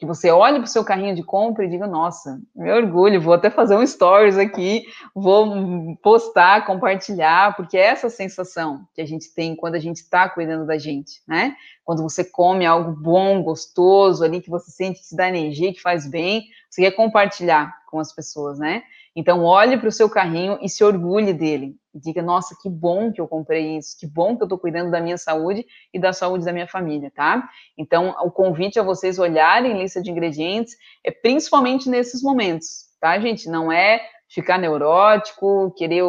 que 0.05 0.15
você 0.15 0.29
olhe 0.29 0.57
para 0.59 0.65
o 0.65 0.67
seu 0.67 0.83
carrinho 0.83 1.15
de 1.15 1.23
compra 1.23 1.65
e 1.65 1.67
diga, 1.67 1.87
nossa, 1.87 2.39
meu 2.55 2.75
orgulho, 2.75 3.19
vou 3.19 3.33
até 3.33 3.49
fazer 3.49 3.75
um 3.75 3.85
stories 3.85 4.37
aqui, 4.37 4.85
vou 5.13 5.95
postar, 5.97 6.65
compartilhar, 6.65 7.55
porque 7.55 7.77
é 7.77 7.87
essa 7.87 8.09
sensação 8.09 8.87
que 8.93 9.01
a 9.01 9.05
gente 9.05 9.33
tem 9.33 9.55
quando 9.55 9.75
a 9.75 9.79
gente 9.79 9.97
está 9.97 10.29
cuidando 10.29 10.65
da 10.65 10.77
gente, 10.77 11.21
né? 11.27 11.55
Quando 11.83 12.03
você 12.03 12.23
come 12.23 12.65
algo 12.65 12.91
bom, 12.91 13.41
gostoso, 13.41 14.23
ali 14.23 14.41
que 14.41 14.49
você 14.49 14.71
sente 14.71 15.01
que 15.01 15.09
te 15.09 15.15
dá 15.15 15.27
energia, 15.27 15.73
que 15.73 15.81
faz 15.81 16.07
bem, 16.07 16.45
você 16.69 16.81
quer 16.81 16.91
compartilhar 16.91 17.73
com 17.87 17.99
as 17.99 18.13
pessoas, 18.13 18.59
né? 18.59 18.83
Então, 19.15 19.43
olhe 19.43 19.77
para 19.77 19.87
o 19.87 19.91
seu 19.91 20.09
carrinho 20.09 20.57
e 20.61 20.67
se 20.67 20.83
orgulhe 20.83 21.33
dele. 21.33 21.75
Diga, 21.93 22.21
nossa, 22.21 22.53
que 22.61 22.69
bom 22.69 23.13
que 23.13 23.21
eu 23.21 23.27
comprei 23.27 23.77
isso, 23.77 23.97
que 23.97 24.05
bom 24.05 24.35
que 24.35 24.43
eu 24.43 24.45
estou 24.45 24.59
cuidando 24.59 24.91
da 24.91 24.99
minha 24.99 25.17
saúde 25.17 25.65
e 25.93 25.99
da 25.99 26.11
saúde 26.11 26.43
da 26.43 26.51
minha 26.51 26.67
família, 26.67 27.09
tá? 27.15 27.47
Então, 27.77 28.13
o 28.21 28.29
convite 28.29 28.77
a 28.77 28.83
vocês 28.83 29.17
olharem 29.17 29.81
lista 29.81 30.01
de 30.01 30.11
ingredientes 30.11 30.75
é 31.05 31.11
principalmente 31.11 31.89
nesses 31.89 32.21
momentos, 32.21 32.87
tá, 32.99 33.17
gente? 33.17 33.49
Não 33.49 33.71
é 33.71 34.01
ficar 34.27 34.57
neurótico, 34.57 35.73
querer 35.77 36.03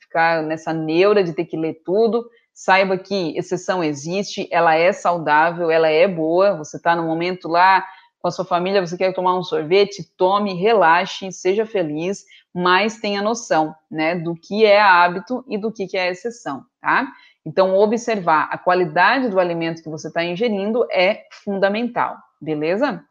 ficar 0.00 0.44
nessa 0.44 0.72
neura 0.72 1.24
de 1.24 1.32
ter 1.32 1.46
que 1.46 1.56
ler 1.56 1.82
tudo. 1.84 2.24
Saiba 2.52 2.96
que 2.96 3.36
exceção 3.36 3.82
existe, 3.82 4.46
ela 4.52 4.76
é 4.76 4.92
saudável, 4.92 5.72
ela 5.72 5.88
é 5.88 6.06
boa. 6.06 6.56
Você 6.58 6.76
está 6.76 6.94
no 6.94 7.02
momento 7.04 7.48
lá 7.48 7.84
com 8.24 8.28
a 8.28 8.30
sua 8.30 8.44
família, 8.46 8.80
você 8.80 8.96
quer 8.96 9.12
tomar 9.12 9.38
um 9.38 9.42
sorvete, 9.42 10.02
tome, 10.16 10.54
relaxe, 10.54 11.30
seja 11.30 11.66
feliz, 11.66 12.24
mas 12.54 12.98
tenha 12.98 13.20
noção, 13.20 13.74
né, 13.90 14.14
do 14.14 14.34
que 14.34 14.64
é 14.64 14.80
hábito 14.80 15.44
e 15.46 15.58
do 15.58 15.70
que, 15.70 15.94
é 15.94 16.08
exceção, 16.08 16.64
tá? 16.80 17.06
Então, 17.44 17.76
observar 17.76 18.48
a 18.50 18.56
qualidade 18.56 19.28
do 19.28 19.38
alimento 19.38 19.82
que 19.82 19.90
você 19.90 20.08
está 20.08 20.24
ingerindo 20.24 20.86
é 20.90 21.24
fundamental, 21.44 22.16
beleza? 22.40 23.04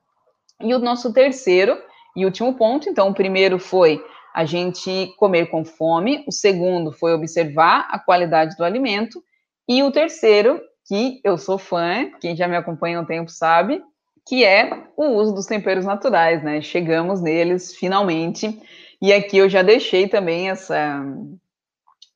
E 0.59 0.73
o 0.73 0.79
nosso 0.79 1.13
terceiro 1.13 1.77
e 2.15 2.25
último 2.25 2.55
ponto, 2.55 2.89
então, 2.89 3.09
o 3.09 3.13
primeiro 3.13 3.59
foi 3.59 4.03
a 4.33 4.45
gente 4.45 5.13
comer 5.19 5.45
com 5.45 5.63
fome, 5.63 6.25
o 6.27 6.31
segundo 6.31 6.91
foi 6.91 7.13
observar 7.13 7.87
a 7.91 7.99
qualidade 7.99 8.57
do 8.57 8.63
alimento, 8.63 9.23
e 9.69 9.83
o 9.83 9.91
terceiro, 9.91 10.59
que 10.87 11.21
eu 11.23 11.37
sou 11.37 11.59
fã, 11.59 12.09
quem 12.19 12.35
já 12.35 12.47
me 12.47 12.55
acompanha 12.55 12.97
há 12.97 13.01
um 13.01 13.05
tempo 13.05 13.29
sabe, 13.29 13.79
que 14.25 14.43
é 14.43 14.87
o 14.95 15.05
uso 15.05 15.33
dos 15.33 15.45
temperos 15.45 15.85
naturais, 15.85 16.43
né? 16.43 16.61
Chegamos 16.61 17.21
neles 17.21 17.75
finalmente. 17.75 18.61
E 19.01 19.11
aqui 19.11 19.37
eu 19.37 19.49
já 19.49 19.61
deixei 19.61 20.07
também 20.07 20.49
essa, 20.49 21.03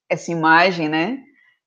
essa 0.09 0.31
imagem, 0.31 0.87
né? 0.87 1.19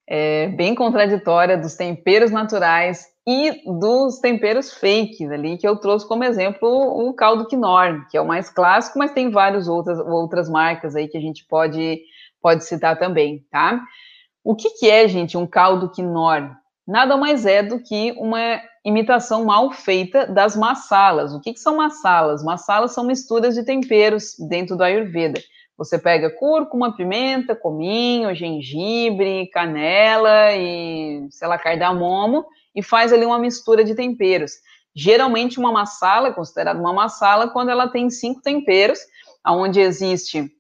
É, 0.07 0.49
bem 0.49 0.75
contraditória 0.75 1.57
dos 1.57 1.77
temperos 1.77 2.31
naturais 2.31 3.07
e 3.27 3.63
dos 3.79 4.19
temperos 4.19 4.73
fakes 4.73 5.31
ali, 5.31 5.57
que 5.57 5.69
eu 5.69 5.77
trouxe 5.77 6.09
como 6.09 6.25
exemplo 6.25 6.69
o 6.69 7.15
caldo 7.15 7.47
Knorr, 7.47 8.09
que 8.11 8.17
é 8.17 8.21
o 8.21 8.27
mais 8.27 8.51
clássico, 8.51 8.99
mas 8.99 9.13
tem 9.13 9.31
várias 9.31 9.69
outras, 9.69 10.01
outras 10.01 10.49
marcas 10.49 10.97
aí 10.97 11.07
que 11.07 11.17
a 11.17 11.21
gente 11.21 11.45
pode, 11.47 12.01
pode 12.43 12.65
citar 12.65 12.99
também, 12.99 13.45
tá? 13.51 13.81
O 14.43 14.57
que, 14.57 14.71
que 14.71 14.91
é, 14.91 15.07
gente, 15.07 15.37
um 15.37 15.47
caldo 15.47 15.93
Knorr? 15.93 16.57
Nada 16.91 17.17
mais 17.17 17.47
é 17.47 17.63
do 17.63 17.79
que 17.79 18.13
uma 18.19 18.61
imitação 18.85 19.45
mal 19.45 19.71
feita 19.71 20.27
das 20.27 20.57
massalas. 20.57 21.33
O 21.33 21.41
que, 21.41 21.53
que 21.53 21.61
são 21.61 21.77
massalas? 21.77 22.43
Massalas 22.43 22.93
são 22.93 23.05
misturas 23.05 23.55
de 23.55 23.63
temperos 23.63 24.35
dentro 24.49 24.77
do 24.77 24.83
Ayurveda. 24.83 25.41
Você 25.79 25.97
pega 25.97 26.29
cúrcuma, 26.29 26.97
pimenta, 26.97 27.55
cominho, 27.55 28.35
gengibre, 28.35 29.49
canela 29.53 30.53
e, 30.57 31.29
sei 31.31 31.47
lá, 31.47 31.57
cardamomo 31.57 32.45
e 32.75 32.83
faz 32.83 33.13
ali 33.13 33.25
uma 33.25 33.39
mistura 33.39 33.85
de 33.85 33.95
temperos. 33.95 34.55
Geralmente 34.93 35.61
uma 35.61 35.71
massala 35.71 36.31
é 36.31 36.33
considerada 36.33 36.81
uma 36.81 36.93
massala 36.93 37.49
quando 37.51 37.69
ela 37.69 37.87
tem 37.87 38.11
cinco 38.11 38.43
temperos, 38.43 38.99
onde 39.47 39.79
existe 39.79 40.51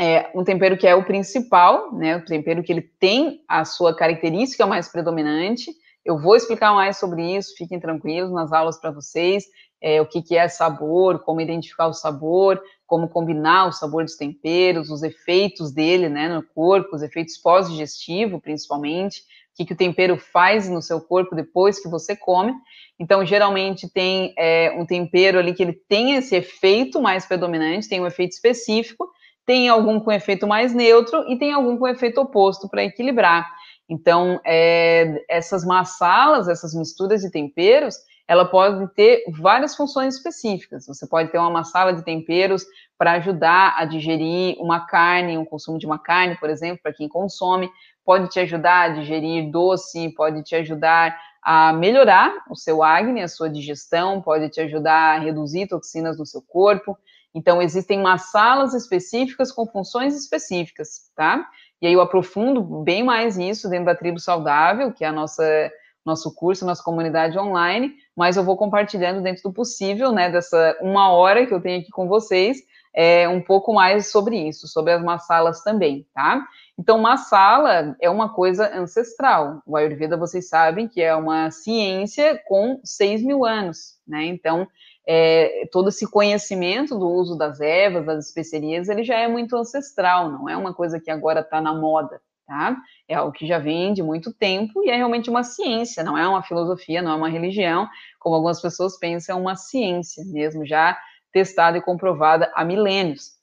é, 0.00 0.30
um 0.34 0.42
tempero 0.42 0.78
que 0.78 0.86
é 0.86 0.94
o 0.94 1.04
principal, 1.04 1.92
né, 1.92 2.16
o 2.16 2.24
tempero 2.24 2.62
que 2.62 2.72
ele 2.72 2.80
tem 2.80 3.44
a 3.46 3.66
sua 3.66 3.94
característica 3.94 4.66
mais 4.66 4.88
predominante, 4.88 5.70
eu 6.02 6.18
vou 6.18 6.34
explicar 6.34 6.72
mais 6.72 6.96
sobre 6.96 7.36
isso, 7.36 7.54
fiquem 7.54 7.78
tranquilos 7.78 8.32
nas 8.32 8.50
aulas 8.50 8.80
para 8.80 8.90
vocês, 8.90 9.44
é, 9.78 10.00
o 10.00 10.06
que, 10.06 10.22
que 10.22 10.34
é 10.34 10.48
sabor, 10.48 11.18
como 11.18 11.42
identificar 11.42 11.86
o 11.86 11.92
sabor, 11.92 12.62
como 12.86 13.10
combinar 13.10 13.68
o 13.68 13.72
sabor 13.72 14.04
dos 14.04 14.16
temperos, 14.16 14.88
os 14.88 15.02
efeitos 15.02 15.70
dele 15.70 16.08
né, 16.08 16.30
no 16.30 16.42
corpo, 16.42 16.96
os 16.96 17.02
efeitos 17.02 17.36
pós-digestivo, 17.36 18.40
principalmente, 18.40 19.20
o 19.20 19.56
que, 19.56 19.66
que 19.66 19.74
o 19.74 19.76
tempero 19.76 20.16
faz 20.16 20.66
no 20.66 20.80
seu 20.80 20.98
corpo 20.98 21.36
depois 21.36 21.78
que 21.78 21.90
você 21.90 22.16
come. 22.16 22.54
Então, 22.98 23.24
geralmente 23.24 23.86
tem 23.92 24.32
é, 24.38 24.74
um 24.78 24.86
tempero 24.86 25.38
ali 25.38 25.52
que 25.52 25.62
ele 25.62 25.74
tem 25.74 26.14
esse 26.14 26.34
efeito 26.36 27.02
mais 27.02 27.26
predominante, 27.26 27.88
tem 27.88 28.00
um 28.00 28.06
efeito 28.06 28.32
específico, 28.32 29.06
tem 29.50 29.68
algum 29.68 29.98
com 29.98 30.12
efeito 30.12 30.46
mais 30.46 30.72
neutro 30.72 31.24
e 31.28 31.36
tem 31.36 31.52
algum 31.52 31.76
com 31.76 31.88
efeito 31.88 32.20
oposto 32.20 32.68
para 32.68 32.84
equilibrar. 32.84 33.50
Então, 33.88 34.40
é, 34.46 35.24
essas 35.28 35.64
massalas, 35.64 36.46
essas 36.46 36.72
misturas 36.72 37.22
de 37.22 37.32
temperos, 37.32 37.96
ela 38.28 38.44
pode 38.44 38.86
ter 38.94 39.24
várias 39.40 39.74
funções 39.74 40.14
específicas. 40.14 40.86
Você 40.86 41.04
pode 41.04 41.32
ter 41.32 41.38
uma 41.38 41.50
massala 41.50 41.92
de 41.92 42.04
temperos 42.04 42.64
para 42.96 43.14
ajudar 43.14 43.74
a 43.76 43.84
digerir 43.84 44.54
uma 44.60 44.86
carne, 44.86 45.36
um 45.36 45.44
consumo 45.44 45.80
de 45.80 45.86
uma 45.86 45.98
carne, 45.98 46.36
por 46.36 46.48
exemplo, 46.48 46.78
para 46.80 46.92
quem 46.92 47.08
consome, 47.08 47.68
pode 48.04 48.28
te 48.28 48.38
ajudar 48.38 48.82
a 48.82 48.88
digerir 48.90 49.50
doce, 49.50 50.14
pode 50.14 50.44
te 50.44 50.54
ajudar 50.54 51.18
a 51.42 51.72
melhorar 51.72 52.32
o 52.48 52.54
seu 52.54 52.84
acne, 52.84 53.20
a 53.20 53.26
sua 53.26 53.50
digestão, 53.50 54.22
pode 54.22 54.48
te 54.48 54.60
ajudar 54.60 55.16
a 55.16 55.18
reduzir 55.18 55.66
toxinas 55.66 56.16
no 56.16 56.24
seu 56.24 56.40
corpo. 56.40 56.96
Então, 57.34 57.62
existem 57.62 58.00
massalas 58.00 58.74
específicas 58.74 59.52
com 59.52 59.66
funções 59.66 60.16
específicas, 60.16 61.10
tá? 61.14 61.48
E 61.80 61.86
aí 61.86 61.92
eu 61.92 62.00
aprofundo 62.00 62.62
bem 62.82 63.02
mais 63.02 63.38
isso 63.38 63.68
dentro 63.68 63.86
da 63.86 63.94
Tribo 63.94 64.18
Saudável, 64.18 64.92
que 64.92 65.04
é 65.04 65.08
a 65.08 65.12
nossa 65.12 65.70
nosso 66.04 66.34
curso, 66.34 66.64
nossa 66.64 66.82
comunidade 66.82 67.38
online, 67.38 67.94
mas 68.16 68.36
eu 68.36 68.42
vou 68.42 68.56
compartilhando 68.56 69.22
dentro 69.22 69.42
do 69.42 69.52
possível, 69.52 70.10
né, 70.10 70.30
dessa 70.30 70.76
uma 70.80 71.10
hora 71.10 71.46
que 71.46 71.52
eu 71.52 71.60
tenho 71.60 71.80
aqui 71.80 71.90
com 71.90 72.08
vocês, 72.08 72.58
é, 72.94 73.28
um 73.28 73.40
pouco 73.40 73.72
mais 73.72 74.10
sobre 74.10 74.36
isso, 74.48 74.66
sobre 74.66 74.92
as 74.92 75.02
massalas 75.02 75.62
também, 75.62 76.06
tá? 76.14 76.44
Então, 76.78 76.98
massala 76.98 77.94
é 78.00 78.08
uma 78.08 78.32
coisa 78.32 78.74
ancestral. 78.76 79.62
O 79.66 79.76
Ayurveda, 79.76 80.16
vocês 80.16 80.48
sabem 80.48 80.88
que 80.88 81.00
é 81.00 81.14
uma 81.14 81.50
ciência 81.50 82.40
com 82.48 82.80
6 82.82 83.22
mil 83.22 83.44
anos, 83.44 83.98
né? 84.08 84.24
Então, 84.24 84.66
é, 85.06 85.68
todo 85.72 85.88
esse 85.88 86.08
conhecimento 86.08 86.98
do 86.98 87.08
uso 87.08 87.36
das 87.36 87.60
ervas, 87.60 88.06
das 88.06 88.26
especiarias, 88.26 88.88
ele 88.88 89.02
já 89.02 89.18
é 89.18 89.26
muito 89.26 89.56
ancestral, 89.56 90.30
não 90.30 90.48
é 90.48 90.56
uma 90.56 90.74
coisa 90.74 91.00
que 91.00 91.10
agora 91.10 91.40
está 91.40 91.60
na 91.60 91.74
moda, 91.74 92.20
tá? 92.46 92.76
É 93.08 93.14
algo 93.14 93.32
que 93.32 93.46
já 93.46 93.58
vem 93.58 93.92
de 93.92 94.02
muito 94.02 94.32
tempo 94.32 94.82
e 94.84 94.90
é 94.90 94.96
realmente 94.96 95.30
uma 95.30 95.42
ciência, 95.42 96.04
não 96.04 96.16
é 96.16 96.28
uma 96.28 96.42
filosofia, 96.42 97.02
não 97.02 97.12
é 97.12 97.14
uma 97.14 97.28
religião, 97.28 97.88
como 98.18 98.34
algumas 98.34 98.60
pessoas 98.60 98.98
pensam, 98.98 99.36
é 99.36 99.40
uma 99.40 99.56
ciência 99.56 100.24
mesmo, 100.26 100.66
já 100.66 100.98
testada 101.32 101.78
e 101.78 101.82
comprovada 101.82 102.50
há 102.54 102.64
milênios. 102.64 103.38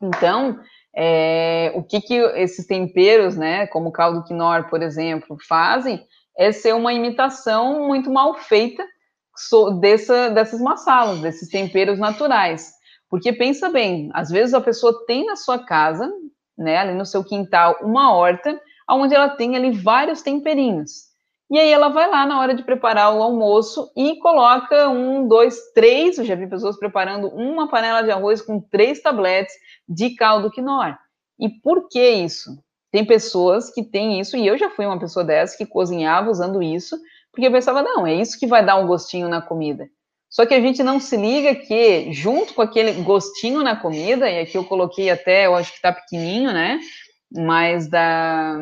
Então, 0.00 0.60
é, 0.94 1.72
o 1.74 1.82
que, 1.82 2.00
que 2.00 2.14
esses 2.14 2.66
temperos, 2.66 3.36
né, 3.36 3.66
como 3.66 3.88
o 3.88 3.92
caldo 3.92 4.24
quinor, 4.24 4.68
por 4.68 4.82
exemplo, 4.82 5.36
fazem 5.46 6.06
é 6.38 6.52
ser 6.52 6.74
uma 6.74 6.92
imitação 6.92 7.86
muito 7.86 8.10
mal 8.10 8.34
feita 8.34 8.86
dessa, 9.80 10.30
dessas 10.30 10.60
massalas, 10.60 11.20
desses 11.20 11.48
temperos 11.48 11.98
naturais. 11.98 12.72
Porque 13.08 13.32
pensa 13.32 13.68
bem, 13.68 14.10
às 14.12 14.30
vezes 14.30 14.54
a 14.54 14.60
pessoa 14.60 15.04
tem 15.06 15.26
na 15.26 15.36
sua 15.36 15.58
casa, 15.58 16.10
né, 16.56 16.78
ali 16.78 16.94
no 16.94 17.06
seu 17.06 17.22
quintal, 17.22 17.76
uma 17.82 18.14
horta, 18.14 18.60
onde 18.90 19.14
ela 19.14 19.28
tem 19.28 19.56
ali 19.56 19.70
vários 19.70 20.22
temperinhos. 20.22 21.06
E 21.48 21.58
aí 21.58 21.70
ela 21.70 21.88
vai 21.88 22.10
lá 22.10 22.26
na 22.26 22.40
hora 22.40 22.54
de 22.54 22.64
preparar 22.64 23.14
o 23.14 23.22
almoço 23.22 23.92
e 23.96 24.18
coloca 24.18 24.88
um, 24.88 25.28
dois, 25.28 25.72
três, 25.72 26.18
eu 26.18 26.24
já 26.24 26.34
vi 26.34 26.48
pessoas 26.48 26.76
preparando 26.76 27.28
uma 27.28 27.68
panela 27.68 28.02
de 28.02 28.10
arroz 28.10 28.42
com 28.42 28.60
três 28.60 29.00
tabletes 29.00 29.54
de 29.88 30.16
caldo 30.16 30.50
quinoa. 30.50 30.98
E 31.38 31.48
por 31.48 31.88
que 31.88 32.10
isso? 32.10 32.50
Tem 32.90 33.04
pessoas 33.04 33.70
que 33.70 33.84
têm 33.84 34.18
isso, 34.18 34.36
e 34.36 34.46
eu 34.46 34.58
já 34.58 34.70
fui 34.70 34.86
uma 34.86 34.98
pessoa 34.98 35.24
dessa 35.24 35.56
que 35.56 35.66
cozinhava 35.66 36.30
usando 36.30 36.62
isso, 36.62 36.96
porque 37.36 37.48
eu 37.48 37.52
pensava, 37.52 37.82
não, 37.82 38.06
é 38.06 38.14
isso 38.14 38.38
que 38.38 38.46
vai 38.46 38.64
dar 38.64 38.76
um 38.76 38.86
gostinho 38.86 39.28
na 39.28 39.42
comida. 39.42 39.86
Só 40.30 40.46
que 40.46 40.54
a 40.54 40.60
gente 40.60 40.82
não 40.82 40.98
se 40.98 41.18
liga 41.18 41.54
que, 41.54 42.10
junto 42.10 42.54
com 42.54 42.62
aquele 42.62 42.92
gostinho 43.02 43.62
na 43.62 43.76
comida, 43.76 44.28
e 44.28 44.40
aqui 44.40 44.56
eu 44.56 44.64
coloquei 44.64 45.10
até, 45.10 45.44
eu 45.44 45.54
acho 45.54 45.74
que 45.74 45.82
tá 45.82 45.92
pequenininho, 45.92 46.50
né? 46.50 46.80
Mas 47.30 47.88
da. 47.90 48.56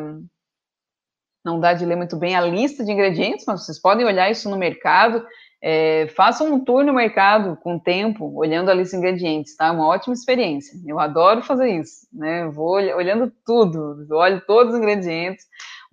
Não 1.43 1.57
dá 1.57 1.73
de 1.73 1.85
ler 1.85 1.95
muito 1.95 2.17
bem 2.17 2.35
a 2.35 2.41
lista 2.41 2.83
de 2.83 2.91
ingredientes, 2.91 3.45
mas 3.47 3.63
vocês 3.63 3.79
podem 3.79 4.05
olhar 4.05 4.29
isso 4.29 4.49
no 4.49 4.57
mercado. 4.57 5.25
É, 5.61 6.07
façam 6.07 6.53
um 6.53 6.59
tour 6.59 6.83
no 6.83 6.93
mercado 6.93 7.57
com 7.63 7.79
tempo, 7.79 8.29
olhando 8.35 8.69
a 8.69 8.73
lista 8.73 8.97
de 8.97 9.01
ingredientes, 9.01 9.55
tá? 9.55 9.71
Uma 9.71 9.87
ótima 9.87 10.13
experiência. 10.13 10.77
Eu 10.85 10.99
adoro 10.99 11.41
fazer 11.41 11.69
isso, 11.69 12.07
né? 12.11 12.43
Eu 12.43 12.51
vou 12.51 12.73
olhando 12.73 13.31
tudo, 13.45 14.05
olho 14.11 14.41
todos 14.45 14.73
os 14.73 14.79
ingredientes. 14.79 15.45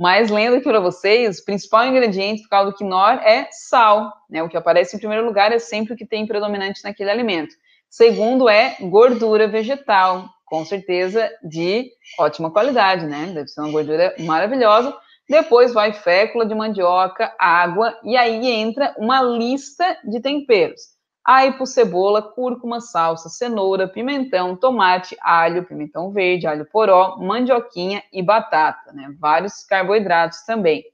Mas 0.03 0.33
lendo 0.33 0.57
aqui 0.57 0.65
para 0.65 0.81
vocês, 0.81 1.39
o 1.39 1.45
principal 1.45 1.87
ingrediente 1.87 2.43
do 2.43 2.49
caldo 2.49 2.75
quinor 2.75 3.21
é 3.23 3.47
sal, 3.53 4.13
né? 4.29 4.43
O 4.43 4.49
que 4.49 4.57
aparece 4.57 4.97
em 4.97 4.99
primeiro 4.99 5.25
lugar 5.25 5.53
é 5.53 5.61
sempre 5.61 5.95
o 5.95 5.97
que 5.97 6.05
tem 6.05 6.27
predominante 6.27 6.83
naquele 6.83 7.09
alimento. 7.09 7.55
Segundo 7.89 8.49
é 8.49 8.77
gordura 8.81 9.47
vegetal, 9.47 10.29
com 10.45 10.65
certeza 10.65 11.31
de 11.41 11.89
ótima 12.19 12.51
qualidade, 12.51 13.07
né? 13.07 13.31
Deve 13.33 13.47
ser 13.47 13.61
uma 13.61 13.71
gordura 13.71 14.13
maravilhosa. 14.19 14.93
Depois 15.29 15.73
vai 15.73 15.93
fécula 15.93 16.45
de 16.45 16.53
mandioca, 16.53 17.33
água, 17.39 17.97
e 18.03 18.17
aí 18.17 18.45
entra 18.51 18.93
uma 18.99 19.23
lista 19.23 19.97
de 20.03 20.21
temperos 20.21 20.92
aipo, 21.25 21.67
cebola, 21.67 22.21
cúrcuma, 22.21 22.81
salsa, 22.81 23.29
cenoura, 23.29 23.89
pimentão, 23.89 24.57
tomate, 24.57 25.17
alho, 25.21 25.65
pimentão 25.65 26.11
verde, 26.11 26.47
alho 26.47 26.67
poró, 26.67 27.17
mandioquinha 27.19 28.03
e 28.13 28.23
batata, 28.23 28.93
né? 28.93 29.15
Vários 29.19 29.65
carboidratos 29.65 30.43
também. 30.45 30.85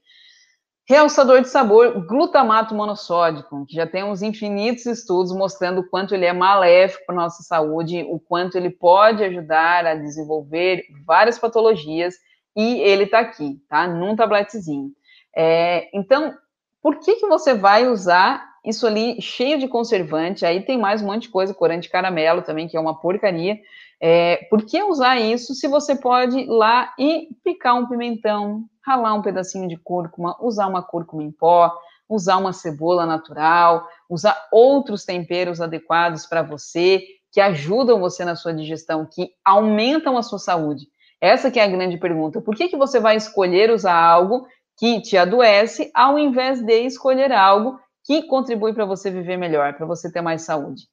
Realçador 0.87 1.41
de 1.41 1.49
sabor, 1.49 2.03
glutamato 2.07 2.73
monossódico, 2.73 3.63
que 3.67 3.75
já 3.75 3.85
tem 3.85 4.03
uns 4.03 4.23
infinitos 4.23 4.87
estudos 4.87 5.31
mostrando 5.31 5.81
o 5.81 5.87
quanto 5.87 6.15
ele 6.15 6.25
é 6.25 6.33
maléfico 6.33 7.05
para 7.05 7.15
nossa 7.15 7.43
saúde, 7.43 8.03
o 8.09 8.19
quanto 8.19 8.57
ele 8.57 8.71
pode 8.71 9.23
ajudar 9.23 9.85
a 9.85 9.93
desenvolver 9.93 10.83
várias 11.05 11.37
patologias, 11.37 12.15
e 12.55 12.81
ele 12.81 13.03
está 13.03 13.19
aqui, 13.19 13.61
tá? 13.69 13.87
Num 13.87 14.15
tabletezinho. 14.15 14.89
É, 15.35 15.95
então, 15.95 16.33
por 16.81 16.99
que, 16.99 17.17
que 17.17 17.27
você 17.27 17.53
vai 17.53 17.87
usar 17.87 18.48
isso 18.65 18.85
ali 18.85 19.21
cheio 19.21 19.57
de 19.57 19.67
conservante, 19.67 20.45
aí 20.45 20.61
tem 20.61 20.77
mais 20.77 21.01
um 21.01 21.07
monte 21.07 21.23
de 21.23 21.29
coisa, 21.29 21.53
corante 21.53 21.89
caramelo 21.89 22.41
também, 22.41 22.67
que 22.67 22.77
é 22.77 22.79
uma 22.79 22.99
porcaria. 22.99 23.57
É, 24.01 24.47
por 24.49 24.63
que 24.63 24.81
usar 24.81 25.19
isso 25.19 25.53
se 25.53 25.67
você 25.67 25.95
pode 25.95 26.39
ir 26.39 26.47
lá 26.47 26.93
e 26.97 27.29
picar 27.43 27.75
um 27.75 27.87
pimentão, 27.87 28.63
ralar 28.85 29.13
um 29.13 29.21
pedacinho 29.21 29.67
de 29.67 29.77
cúrcuma, 29.77 30.35
usar 30.41 30.67
uma 30.67 30.81
cúrcuma 30.81 31.23
em 31.23 31.31
pó, 31.31 31.71
usar 32.07 32.37
uma 32.37 32.53
cebola 32.53 33.05
natural, 33.05 33.87
usar 34.09 34.47
outros 34.51 35.05
temperos 35.05 35.61
adequados 35.61 36.25
para 36.25 36.41
você, 36.41 37.03
que 37.31 37.39
ajudam 37.39 37.99
você 37.99 38.25
na 38.25 38.35
sua 38.35 38.53
digestão, 38.53 39.05
que 39.05 39.29
aumentam 39.45 40.17
a 40.17 40.23
sua 40.23 40.39
saúde. 40.39 40.87
Essa 41.21 41.51
que 41.51 41.59
é 41.59 41.63
a 41.63 41.67
grande 41.67 41.97
pergunta. 41.97 42.41
Por 42.41 42.55
que, 42.55 42.69
que 42.69 42.77
você 42.77 42.99
vai 42.99 43.15
escolher 43.15 43.69
usar 43.69 43.95
algo 43.95 44.47
que 44.77 45.01
te 45.01 45.17
adoece, 45.17 45.91
ao 45.93 46.17
invés 46.17 46.61
de 46.61 46.85
escolher 46.85 47.31
algo 47.31 47.77
que 48.09 48.23
contribui 48.23 48.73
para 48.73 48.85
você 48.85 49.11
viver 49.11 49.37
melhor, 49.37 49.75
para 49.75 49.85
você 49.85 50.11
ter 50.11 50.19
mais 50.19 50.41
saúde. 50.41 50.87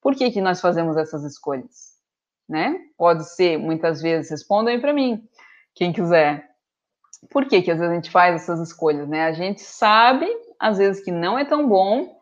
Por 0.00 0.14
que, 0.14 0.30
que 0.30 0.40
nós 0.40 0.58
fazemos 0.58 0.96
essas 0.96 1.22
escolhas? 1.22 1.98
Né? 2.48 2.74
Pode 2.96 3.28
ser, 3.28 3.58
muitas 3.58 4.00
vezes, 4.00 4.30
respondam 4.30 4.72
aí 4.72 4.80
para 4.80 4.94
mim, 4.94 5.22
quem 5.74 5.92
quiser. 5.92 6.48
Por 7.30 7.44
que, 7.44 7.60
que 7.60 7.70
às 7.70 7.78
vezes 7.78 7.92
a 7.92 7.94
gente 7.94 8.10
faz 8.10 8.36
essas 8.36 8.58
escolhas? 8.58 9.06
Né? 9.06 9.26
A 9.26 9.32
gente 9.32 9.60
sabe, 9.60 10.26
às 10.58 10.78
vezes, 10.78 11.04
que 11.04 11.12
não 11.12 11.38
é 11.38 11.44
tão 11.44 11.68
bom 11.68 12.18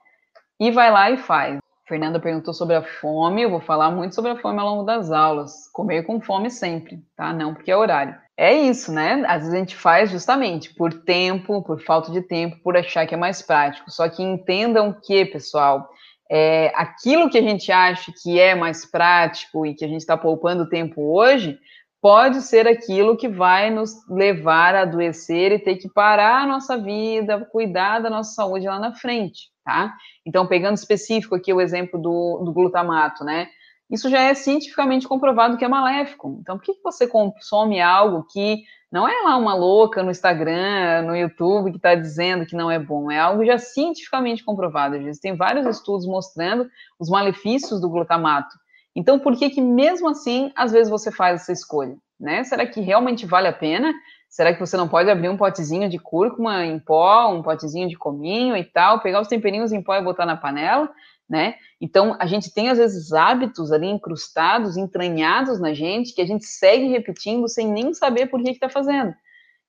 e 0.58 0.72
vai 0.72 0.90
lá 0.90 1.12
e 1.12 1.16
faz. 1.16 1.60
Fernanda 1.86 2.18
perguntou 2.18 2.52
sobre 2.52 2.74
a 2.74 2.82
fome, 2.82 3.42
eu 3.42 3.50
vou 3.50 3.60
falar 3.60 3.92
muito 3.92 4.16
sobre 4.16 4.32
a 4.32 4.36
fome 4.36 4.58
ao 4.58 4.66
longo 4.66 4.82
das 4.82 5.12
aulas. 5.12 5.68
Comer 5.72 6.02
com 6.02 6.20
fome 6.20 6.50
sempre, 6.50 7.00
tá? 7.14 7.32
Não 7.32 7.54
porque 7.54 7.70
é 7.70 7.76
horário 7.76 8.20
é 8.40 8.54
isso, 8.54 8.90
né? 8.90 9.22
Às 9.26 9.42
vezes 9.42 9.54
a 9.54 9.58
gente 9.58 9.76
faz 9.76 10.10
justamente 10.10 10.72
por 10.74 10.94
tempo, 10.94 11.62
por 11.62 11.78
falta 11.82 12.10
de 12.10 12.22
tempo, 12.22 12.56
por 12.62 12.74
achar 12.74 13.06
que 13.06 13.14
é 13.14 13.18
mais 13.18 13.42
prático. 13.42 13.90
Só 13.90 14.08
que 14.08 14.22
entendam 14.22 14.96
que, 15.04 15.26
pessoal, 15.26 15.86
é, 16.30 16.72
aquilo 16.74 17.28
que 17.28 17.36
a 17.36 17.42
gente 17.42 17.70
acha 17.70 18.10
que 18.22 18.40
é 18.40 18.54
mais 18.54 18.90
prático 18.90 19.66
e 19.66 19.74
que 19.74 19.84
a 19.84 19.88
gente 19.88 20.00
está 20.00 20.16
poupando 20.16 20.70
tempo 20.70 21.14
hoje, 21.14 21.58
pode 22.00 22.40
ser 22.40 22.66
aquilo 22.66 23.14
que 23.14 23.28
vai 23.28 23.68
nos 23.68 23.92
levar 24.08 24.74
a 24.74 24.82
adoecer 24.82 25.52
e 25.52 25.58
ter 25.58 25.76
que 25.76 25.90
parar 25.92 26.42
a 26.42 26.46
nossa 26.46 26.78
vida, 26.78 27.46
cuidar 27.52 27.98
da 27.98 28.08
nossa 28.08 28.32
saúde 28.32 28.66
lá 28.66 28.78
na 28.78 28.94
frente, 28.94 29.50
tá? 29.62 29.92
Então, 30.24 30.46
pegando 30.46 30.78
específico 30.78 31.34
aqui 31.34 31.52
o 31.52 31.60
exemplo 31.60 32.00
do, 32.00 32.42
do 32.42 32.54
glutamato, 32.54 33.22
né? 33.22 33.48
Isso 33.90 34.08
já 34.08 34.20
é 34.20 34.34
cientificamente 34.34 35.08
comprovado 35.08 35.56
que 35.56 35.64
é 35.64 35.68
maléfico. 35.68 36.38
Então, 36.40 36.56
por 36.56 36.64
que 36.64 36.80
você 36.82 37.06
consome 37.06 37.80
algo 37.80 38.24
que 38.30 38.62
não 38.90 39.08
é 39.08 39.22
lá 39.22 39.36
uma 39.36 39.54
louca 39.54 40.02
no 40.02 40.10
Instagram, 40.10 41.02
no 41.02 41.16
YouTube, 41.16 41.70
que 41.70 41.76
está 41.76 41.94
dizendo 41.94 42.46
que 42.46 42.56
não 42.56 42.70
é 42.70 42.78
bom? 42.78 43.10
É 43.10 43.18
algo 43.18 43.44
já 43.44 43.58
cientificamente 43.58 44.44
comprovado. 44.44 44.96
Existem 44.96 45.36
vários 45.36 45.66
estudos 45.66 46.06
mostrando 46.06 46.68
os 46.98 47.08
malefícios 47.08 47.80
do 47.80 47.88
glutamato. 47.88 48.54
Então, 48.94 49.18
por 49.18 49.36
que 49.36 49.50
que 49.50 49.60
mesmo 49.60 50.08
assim, 50.08 50.52
às 50.56 50.72
vezes 50.72 50.90
você 50.90 51.12
faz 51.12 51.42
essa 51.42 51.52
escolha? 51.52 51.96
Né? 52.18 52.44
Será 52.44 52.66
que 52.66 52.80
realmente 52.80 53.26
vale 53.26 53.48
a 53.48 53.52
pena? 53.52 53.92
Será 54.28 54.52
que 54.52 54.60
você 54.60 54.76
não 54.76 54.88
pode 54.88 55.10
abrir 55.10 55.28
um 55.28 55.36
potezinho 55.36 55.88
de 55.88 55.98
cúrcuma 55.98 56.64
em 56.64 56.78
pó, 56.78 57.32
um 57.32 57.42
potezinho 57.42 57.88
de 57.88 57.96
cominho 57.96 58.56
e 58.56 58.62
tal, 58.62 59.00
pegar 59.00 59.20
os 59.20 59.28
temperinhos 59.28 59.72
em 59.72 59.82
pó 59.82 59.96
e 59.96 60.02
botar 60.02 60.26
na 60.26 60.36
panela? 60.36 60.88
Né? 61.30 61.54
Então, 61.80 62.16
a 62.18 62.26
gente 62.26 62.52
tem, 62.52 62.68
às 62.68 62.78
vezes, 62.78 63.12
hábitos 63.12 63.70
ali 63.70 63.86
incrustados, 63.86 64.76
entranhados 64.76 65.60
na 65.60 65.72
gente, 65.72 66.12
que 66.12 66.20
a 66.20 66.26
gente 66.26 66.44
segue 66.44 66.88
repetindo 66.88 67.48
sem 67.48 67.68
nem 67.68 67.94
saber 67.94 68.26
por 68.26 68.42
que 68.42 68.50
está 68.50 68.68
fazendo. 68.68 69.14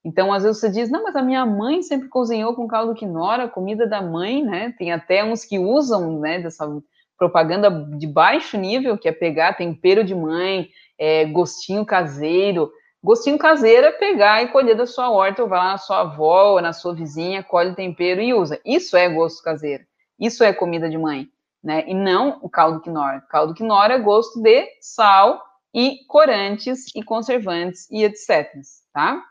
Então, 0.03 0.33
às 0.33 0.41
vezes 0.41 0.59
você 0.59 0.69
diz, 0.71 0.89
não, 0.89 1.03
mas 1.03 1.15
a 1.15 1.21
minha 1.21 1.45
mãe 1.45 1.83
sempre 1.83 2.09
cozinhou 2.09 2.55
com 2.55 2.67
caldo 2.67 2.95
quinora, 2.95 3.47
comida 3.47 3.85
da 3.85 4.01
mãe, 4.01 4.43
né? 4.43 4.73
Tem 4.75 4.91
até 4.91 5.23
uns 5.23 5.45
que 5.45 5.59
usam, 5.59 6.19
né, 6.19 6.39
dessa 6.39 6.67
propaganda 7.15 7.69
de 7.69 8.07
baixo 8.07 8.57
nível, 8.57 8.97
que 8.97 9.07
é 9.07 9.11
pegar 9.11 9.53
tempero 9.53 10.03
de 10.03 10.15
mãe, 10.15 10.69
é, 10.97 11.25
gostinho 11.25 11.85
caseiro. 11.85 12.71
Gostinho 13.03 13.37
caseiro 13.37 13.85
é 13.85 13.91
pegar 13.91 14.41
e 14.41 14.47
colher 14.47 14.75
da 14.75 14.87
sua 14.87 15.11
horta, 15.11 15.43
ou 15.43 15.47
vai 15.47 15.59
lá 15.59 15.71
na 15.73 15.77
sua 15.77 16.01
avó, 16.01 16.53
ou 16.53 16.61
na 16.61 16.73
sua 16.73 16.95
vizinha, 16.95 17.43
colhe 17.43 17.75
tempero 17.75 18.19
e 18.19 18.33
usa. 18.33 18.59
Isso 18.65 18.97
é 18.97 19.07
gosto 19.07 19.43
caseiro. 19.43 19.83
Isso 20.19 20.43
é 20.43 20.51
comida 20.51 20.89
de 20.89 20.97
mãe, 20.97 21.27
né? 21.63 21.83
E 21.87 21.93
não 21.93 22.39
o 22.41 22.49
caldo 22.49 22.81
quinora. 22.81 23.21
Caldo 23.29 23.53
quinora 23.53 23.95
é 23.95 23.99
gosto 23.99 24.41
de 24.41 24.67
sal 24.79 25.41
e 25.73 25.99
corantes 26.07 26.85
e 26.95 27.03
conservantes 27.03 27.89
e 27.89 28.03
etc, 28.03 28.51
tá? 28.93 29.23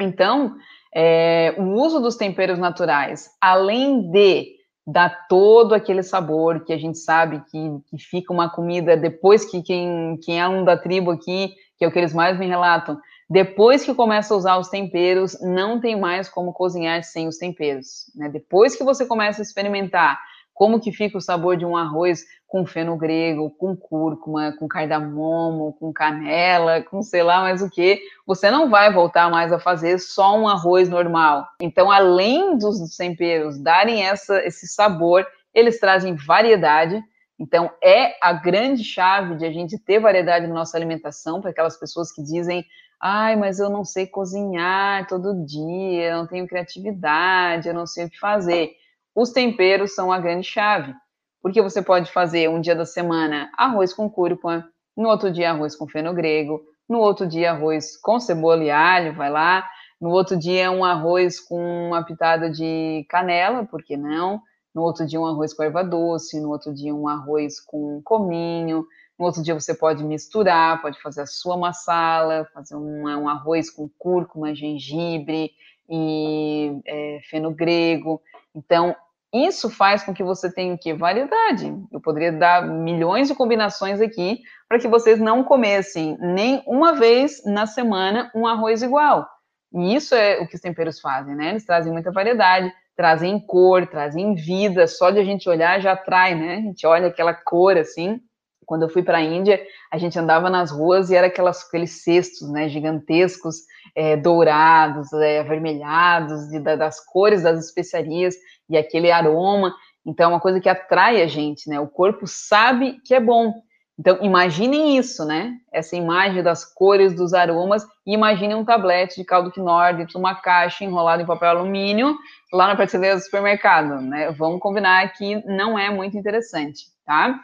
Então, 0.00 0.56
é, 0.94 1.54
o 1.58 1.62
uso 1.80 2.00
dos 2.00 2.16
temperos 2.16 2.58
naturais, 2.58 3.30
além 3.40 4.10
de 4.10 4.54
dar 4.86 5.26
todo 5.28 5.74
aquele 5.74 6.02
sabor 6.02 6.64
que 6.64 6.72
a 6.72 6.76
gente 6.76 6.98
sabe 6.98 7.42
que, 7.50 7.58
que 7.86 7.98
fica 7.98 8.32
uma 8.32 8.50
comida 8.50 8.96
depois 8.96 9.44
que 9.44 9.62
quem, 9.62 10.18
quem 10.22 10.40
é 10.40 10.46
um 10.46 10.64
da 10.64 10.76
tribo 10.76 11.10
aqui, 11.10 11.54
que 11.78 11.84
é 11.84 11.88
o 11.88 11.92
que 11.92 11.98
eles 11.98 12.12
mais 12.12 12.38
me 12.38 12.46
relatam, 12.46 13.00
depois 13.28 13.82
que 13.82 13.94
começa 13.94 14.34
a 14.34 14.36
usar 14.36 14.58
os 14.58 14.68
temperos, 14.68 15.40
não 15.40 15.80
tem 15.80 15.98
mais 15.98 16.28
como 16.28 16.52
cozinhar 16.52 17.02
sem 17.02 17.26
os 17.26 17.38
temperos. 17.38 18.10
Né? 18.14 18.28
Depois 18.28 18.76
que 18.76 18.84
você 18.84 19.06
começa 19.06 19.40
a 19.40 19.44
experimentar 19.44 20.20
como 20.54 20.80
que 20.80 20.92
fica 20.92 21.18
o 21.18 21.20
sabor 21.20 21.56
de 21.56 21.66
um 21.66 21.76
arroz 21.76 22.24
com 22.46 22.64
feno 22.64 22.96
grego, 22.96 23.50
com 23.50 23.76
cúrcuma, 23.76 24.52
com 24.56 24.68
cardamomo, 24.68 25.72
com 25.72 25.92
canela, 25.92 26.80
com 26.82 27.02
sei 27.02 27.24
lá 27.24 27.40
mais 27.40 27.60
o 27.60 27.68
que, 27.68 28.00
você 28.24 28.48
não 28.48 28.70
vai 28.70 28.92
voltar 28.92 29.28
mais 29.28 29.52
a 29.52 29.58
fazer 29.58 29.98
só 29.98 30.38
um 30.38 30.46
arroz 30.46 30.88
normal. 30.88 31.44
Então, 31.60 31.90
além 31.90 32.56
dos 32.56 32.96
temperos 32.96 33.58
darem 33.58 34.04
essa, 34.04 34.40
esse 34.46 34.68
sabor, 34.68 35.26
eles 35.52 35.80
trazem 35.80 36.14
variedade. 36.14 37.02
Então, 37.38 37.68
é 37.82 38.16
a 38.24 38.32
grande 38.32 38.84
chave 38.84 39.34
de 39.34 39.44
a 39.44 39.50
gente 39.50 39.76
ter 39.76 39.98
variedade 39.98 40.46
na 40.46 40.54
nossa 40.54 40.76
alimentação 40.76 41.40
para 41.40 41.50
aquelas 41.50 41.76
pessoas 41.76 42.12
que 42.12 42.22
dizem 42.22 42.64
ai, 43.00 43.36
mas 43.36 43.58
eu 43.58 43.68
não 43.68 43.84
sei 43.84 44.06
cozinhar 44.06 45.06
todo 45.06 45.44
dia, 45.44 46.10
eu 46.10 46.16
não 46.18 46.26
tenho 46.26 46.46
criatividade, 46.46 47.68
eu 47.68 47.74
não 47.74 47.86
sei 47.86 48.06
o 48.06 48.10
que 48.10 48.18
fazer. 48.18 48.76
Os 49.14 49.30
temperos 49.30 49.94
são 49.94 50.10
a 50.10 50.18
grande 50.18 50.46
chave, 50.46 50.92
porque 51.40 51.62
você 51.62 51.80
pode 51.80 52.10
fazer 52.10 52.48
um 52.48 52.60
dia 52.60 52.74
da 52.74 52.84
semana 52.84 53.50
arroz 53.56 53.92
com 53.92 54.10
cúrcuma, 54.10 54.68
no 54.96 55.08
outro 55.08 55.30
dia 55.30 55.50
arroz 55.50 55.76
com 55.76 55.86
fenogrego, 55.86 56.62
no 56.88 56.98
outro 56.98 57.26
dia 57.26 57.52
arroz 57.52 57.96
com 57.96 58.18
cebola 58.18 58.64
e 58.64 58.70
alho, 58.70 59.14
vai 59.14 59.30
lá, 59.30 59.68
no 60.00 60.10
outro 60.10 60.36
dia 60.36 60.70
um 60.70 60.84
arroz 60.84 61.40
com 61.40 61.88
uma 61.88 62.04
pitada 62.04 62.50
de 62.50 63.06
canela, 63.08 63.64
por 63.64 63.82
que 63.82 63.96
não? 63.96 64.40
No 64.74 64.82
outro 64.82 65.06
dia 65.06 65.20
um 65.20 65.26
arroz 65.26 65.54
com 65.54 65.62
erva 65.62 65.84
doce, 65.84 66.40
no 66.40 66.50
outro 66.50 66.74
dia 66.74 66.94
um 66.94 67.06
arroz 67.08 67.60
com 67.60 68.02
cominho, 68.02 68.84
no 69.18 69.24
outro 69.24 69.42
dia 69.42 69.54
você 69.54 69.74
pode 69.74 70.02
misturar, 70.02 70.82
pode 70.82 71.00
fazer 71.00 71.22
a 71.22 71.26
sua 71.26 71.56
massala, 71.56 72.48
fazer 72.52 72.74
um, 72.74 73.04
um 73.04 73.28
arroz 73.28 73.70
com 73.70 73.88
cúrcuma, 73.96 74.54
gengibre 74.54 75.52
e 75.88 76.80
é, 76.84 77.20
fenogrego. 77.30 78.20
Então, 78.54 78.94
isso 79.34 79.68
faz 79.68 80.04
com 80.04 80.14
que 80.14 80.22
você 80.22 80.52
tenha 80.52 80.74
o 80.74 80.78
quê? 80.78 80.94
Variedade. 80.94 81.74
Eu 81.92 82.00
poderia 82.00 82.30
dar 82.30 82.64
milhões 82.64 83.26
de 83.26 83.34
combinações 83.34 84.00
aqui 84.00 84.40
para 84.68 84.78
que 84.78 84.86
vocês 84.86 85.18
não 85.18 85.42
comessem 85.42 86.16
nem 86.20 86.62
uma 86.66 86.92
vez 86.92 87.42
na 87.44 87.66
semana 87.66 88.30
um 88.32 88.46
arroz 88.46 88.80
igual. 88.80 89.26
E 89.72 89.96
isso 89.96 90.14
é 90.14 90.38
o 90.38 90.46
que 90.46 90.54
os 90.54 90.60
temperos 90.60 91.00
fazem, 91.00 91.34
né? 91.34 91.50
Eles 91.50 91.66
trazem 91.66 91.92
muita 91.92 92.12
variedade, 92.12 92.72
trazem 92.96 93.40
cor, 93.40 93.86
trazem 93.88 94.36
vida. 94.36 94.86
Só 94.86 95.10
de 95.10 95.18
a 95.18 95.24
gente 95.24 95.48
olhar 95.48 95.80
já 95.80 95.92
atrai, 95.92 96.36
né? 96.36 96.54
A 96.54 96.60
gente 96.60 96.86
olha 96.86 97.08
aquela 97.08 97.34
cor 97.34 97.76
assim. 97.76 98.20
Quando 98.64 98.82
eu 98.82 98.88
fui 98.88 99.02
para 99.02 99.18
a 99.18 99.22
Índia, 99.22 99.60
a 99.92 99.98
gente 99.98 100.18
andava 100.18 100.48
nas 100.48 100.70
ruas 100.70 101.10
e 101.10 101.16
era 101.16 101.26
aquelas, 101.26 101.66
aqueles 101.66 102.02
cestos, 102.02 102.50
né, 102.50 102.66
gigantescos, 102.68 103.56
é, 103.94 104.16
dourados, 104.16 105.12
é, 105.12 105.40
avermelhados, 105.40 106.48
de, 106.48 106.58
das 106.60 107.04
cores 107.04 107.42
das 107.42 107.62
especiarias 107.62 108.34
e 108.68 108.76
aquele 108.76 109.10
aroma. 109.10 109.74
Então, 110.06 110.26
é 110.30 110.34
uma 110.34 110.40
coisa 110.40 110.60
que 110.60 110.68
atrai 110.68 111.22
a 111.22 111.26
gente, 111.26 111.68
né? 111.68 111.80
O 111.80 111.88
corpo 111.88 112.26
sabe 112.26 113.00
que 113.04 113.14
é 113.14 113.20
bom. 113.20 113.54
Então, 113.98 114.18
imaginem 114.22 114.98
isso, 114.98 115.24
né? 115.24 115.56
Essa 115.72 115.94
imagem 115.94 116.42
das 116.42 116.64
cores, 116.64 117.14
dos 117.14 117.32
aromas, 117.32 117.86
e 118.04 118.12
imaginem 118.12 118.56
um 118.56 118.64
tablete 118.64 119.16
de 119.16 119.24
caldo 119.24 119.52
quinor 119.52 119.94
dentro 119.94 120.12
de 120.12 120.18
uma 120.18 120.34
caixa 120.34 120.84
enrolado 120.84 121.22
em 121.22 121.26
papel 121.26 121.50
alumínio, 121.50 122.16
lá 122.52 122.66
na 122.66 122.76
prateleira 122.76 123.16
do 123.16 123.22
supermercado, 123.22 124.00
né? 124.00 124.32
Vamos 124.32 124.60
combinar 124.60 125.12
que 125.12 125.46
não 125.46 125.78
é 125.78 125.90
muito 125.90 126.16
interessante, 126.18 126.86
tá? 127.06 127.38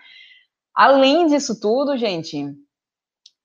Além 0.75 1.27
disso 1.29 1.61
tudo, 1.61 1.97
gente, 1.97 2.53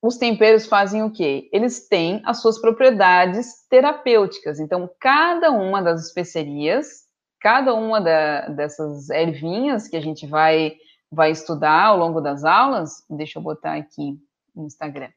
os 0.01 0.17
temperos 0.17 0.67
fazem 0.67 1.03
o 1.03 1.11
quê? 1.11 1.49
Eles 1.51 1.87
têm 1.87 2.21
as 2.25 2.41
suas 2.41 2.59
propriedades 2.59 3.67
terapêuticas. 3.69 4.59
Então, 4.59 4.89
cada 4.99 5.51
uma 5.51 5.81
das 5.81 6.07
especiarias 6.07 7.04
cada 7.45 7.75
uma 7.75 8.01
da, 8.01 8.47
dessas 8.47 9.07
ervinhas 9.11 9.87
que 9.87 9.95
a 9.95 10.01
gente 10.01 10.25
vai, 10.25 10.73
vai 11.11 11.29
estudar 11.29 11.83
ao 11.85 11.95
longo 11.95 12.19
das 12.19 12.43
aulas, 12.43 13.05
deixa 13.07 13.37
eu 13.37 13.43
botar 13.43 13.75
aqui 13.75 14.17
no 14.55 14.65
Instagram, 14.65 15.09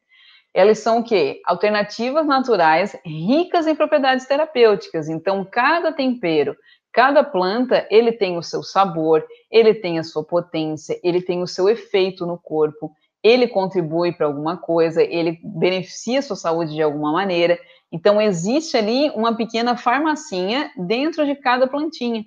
elas 0.53 0.79
são 0.81 0.99
o 0.99 1.03
quê? 1.03 1.41
Alternativas 1.47 2.27
naturais 2.27 2.95
ricas 3.03 3.67
em 3.67 3.75
propriedades 3.75 4.27
terapêuticas. 4.27 5.09
Então, 5.09 5.43
cada 5.43 5.91
tempero, 5.91 6.55
cada 6.93 7.25
planta, 7.25 7.87
ele 7.91 8.13
tem 8.13 8.37
o 8.37 8.43
seu 8.43 8.63
sabor, 8.63 9.25
ele 9.51 9.73
tem 9.73 9.99
a 9.99 10.05
sua 10.05 10.23
potência, 10.23 11.01
ele 11.03 11.23
tem 11.23 11.43
o 11.43 11.47
seu 11.47 11.67
efeito 11.67 12.27
no 12.27 12.37
corpo, 12.37 12.93
ele 13.23 13.49
contribui 13.49 14.13
para 14.13 14.27
alguma 14.27 14.59
coisa, 14.59 15.03
ele 15.03 15.41
beneficia 15.43 16.19
a 16.19 16.23
sua 16.23 16.37
saúde 16.37 16.75
de 16.75 16.83
alguma 16.83 17.11
maneira. 17.11 17.59
Então, 17.91 18.21
existe 18.21 18.77
ali 18.77 19.11
uma 19.11 19.37
pequena 19.37 19.77
farmacinha 19.77 20.71
dentro 20.77 21.25
de 21.25 21.35
cada 21.35 21.67
plantinha. 21.67 22.25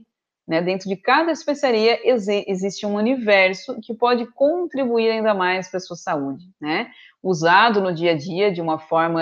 Né? 0.47 0.61
Dentro 0.61 0.89
de 0.89 0.95
cada 0.95 1.31
especiaria 1.31 1.99
existe 2.03 2.85
um 2.85 2.95
universo 2.95 3.79
que 3.81 3.93
pode 3.93 4.25
contribuir 4.33 5.11
ainda 5.11 5.33
mais 5.33 5.69
para 5.69 5.77
a 5.77 5.81
sua 5.81 5.95
saúde. 5.95 6.45
Né? 6.59 6.89
Usado 7.21 7.79
no 7.79 7.93
dia 7.93 8.11
a 8.11 8.17
dia 8.17 8.51
de 8.51 8.59
uma 8.59 8.79
forma 8.79 9.21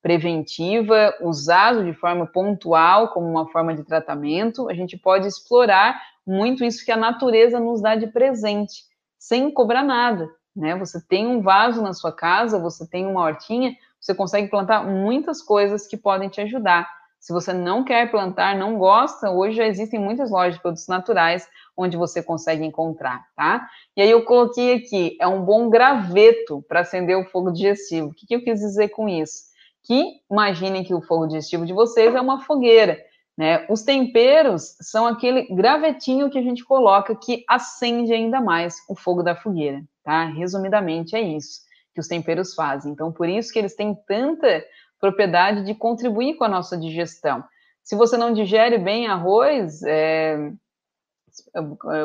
preventiva, 0.00 1.14
usado 1.20 1.84
de 1.84 1.92
forma 1.92 2.26
pontual, 2.26 3.08
como 3.08 3.26
uma 3.26 3.48
forma 3.48 3.74
de 3.74 3.82
tratamento, 3.82 4.68
a 4.68 4.74
gente 4.74 4.96
pode 4.96 5.26
explorar 5.26 6.00
muito 6.26 6.64
isso 6.64 6.84
que 6.84 6.92
a 6.92 6.96
natureza 6.96 7.58
nos 7.58 7.80
dá 7.80 7.96
de 7.96 8.06
presente, 8.06 8.84
sem 9.18 9.50
cobrar 9.50 9.82
nada. 9.82 10.28
Né? 10.54 10.76
Você 10.76 11.00
tem 11.06 11.26
um 11.26 11.40
vaso 11.40 11.82
na 11.82 11.92
sua 11.92 12.12
casa, 12.12 12.58
você 12.58 12.88
tem 12.88 13.06
uma 13.06 13.22
hortinha, 13.22 13.74
você 14.00 14.14
consegue 14.14 14.48
plantar 14.48 14.84
muitas 14.84 15.42
coisas 15.42 15.86
que 15.86 15.96
podem 15.96 16.28
te 16.28 16.40
ajudar. 16.40 16.88
Se 17.20 17.32
você 17.32 17.52
não 17.52 17.84
quer 17.84 18.10
plantar, 18.10 18.56
não 18.56 18.78
gosta, 18.78 19.30
hoje 19.30 19.56
já 19.56 19.66
existem 19.66 19.98
muitas 19.98 20.30
lojas 20.30 20.54
de 20.54 20.62
produtos 20.62 20.86
naturais 20.86 21.48
onde 21.76 21.96
você 21.96 22.22
consegue 22.22 22.64
encontrar, 22.64 23.26
tá? 23.36 23.68
E 23.96 24.02
aí 24.02 24.10
eu 24.10 24.24
coloquei 24.24 24.74
aqui, 24.74 25.16
é 25.20 25.26
um 25.26 25.44
bom 25.44 25.68
graveto 25.68 26.64
para 26.68 26.80
acender 26.80 27.16
o 27.16 27.24
fogo 27.24 27.50
digestivo. 27.50 28.08
O 28.08 28.14
que, 28.14 28.26
que 28.26 28.34
eu 28.34 28.42
quis 28.42 28.60
dizer 28.60 28.88
com 28.90 29.08
isso? 29.08 29.48
Que 29.82 30.20
imaginem 30.30 30.84
que 30.84 30.94
o 30.94 31.02
fogo 31.02 31.26
digestivo 31.26 31.66
de 31.66 31.72
vocês 31.72 32.14
é 32.14 32.20
uma 32.20 32.40
fogueira, 32.40 32.98
né? 33.36 33.66
Os 33.68 33.82
temperos 33.82 34.76
são 34.80 35.06
aquele 35.06 35.42
gravetinho 35.54 36.30
que 36.30 36.38
a 36.38 36.42
gente 36.42 36.64
coloca 36.64 37.16
que 37.16 37.44
acende 37.48 38.12
ainda 38.12 38.40
mais 38.40 38.76
o 38.88 38.94
fogo 38.94 39.22
da 39.22 39.34
fogueira, 39.34 39.82
tá? 40.04 40.24
Resumidamente 40.24 41.16
é 41.16 41.20
isso 41.20 41.67
que 41.98 42.00
os 42.00 42.06
temperos 42.06 42.54
fazem. 42.54 42.92
Então, 42.92 43.10
por 43.10 43.28
isso 43.28 43.52
que 43.52 43.58
eles 43.58 43.74
têm 43.74 43.92
tanta 44.06 44.64
propriedade 45.00 45.64
de 45.64 45.74
contribuir 45.74 46.36
com 46.36 46.44
a 46.44 46.48
nossa 46.48 46.78
digestão. 46.78 47.42
Se 47.82 47.96
você 47.96 48.16
não 48.16 48.32
digere 48.32 48.78
bem 48.78 49.08
arroz, 49.08 49.82
é, 49.82 50.52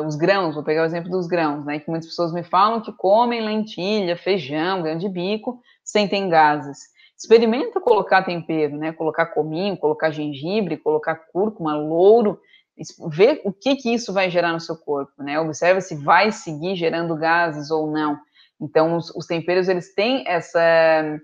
os 0.04 0.16
grãos, 0.16 0.56
vou 0.56 0.64
pegar 0.64 0.82
o 0.82 0.86
exemplo 0.86 1.08
dos 1.08 1.28
grãos, 1.28 1.64
né? 1.64 1.78
Que 1.78 1.88
muitas 1.88 2.08
pessoas 2.08 2.32
me 2.32 2.42
falam 2.42 2.80
que 2.80 2.92
comem 2.92 3.40
lentilha, 3.40 4.16
feijão, 4.16 4.82
grão 4.82 4.98
de 4.98 5.08
bico, 5.08 5.60
sentem 5.84 6.28
gases. 6.28 6.78
Experimenta 7.16 7.80
colocar 7.80 8.24
tempero, 8.24 8.76
né? 8.76 8.92
Colocar 8.92 9.26
cominho, 9.26 9.76
colocar 9.76 10.10
gengibre, 10.10 10.76
colocar 10.76 11.14
cúrcuma, 11.32 11.76
louro, 11.76 12.40
ver 13.08 13.40
o 13.44 13.52
que 13.52 13.76
que 13.76 13.94
isso 13.94 14.12
vai 14.12 14.28
gerar 14.28 14.52
no 14.52 14.60
seu 14.60 14.76
corpo, 14.76 15.22
né? 15.22 15.38
Observa 15.38 15.80
se 15.80 15.94
vai 15.94 16.32
seguir 16.32 16.74
gerando 16.74 17.14
gases 17.14 17.70
ou 17.70 17.88
não. 17.88 18.18
Então, 18.60 18.96
os, 18.96 19.10
os 19.14 19.26
temperos, 19.26 19.68
eles 19.68 19.94
têm 19.94 20.24
essa, 20.26 21.18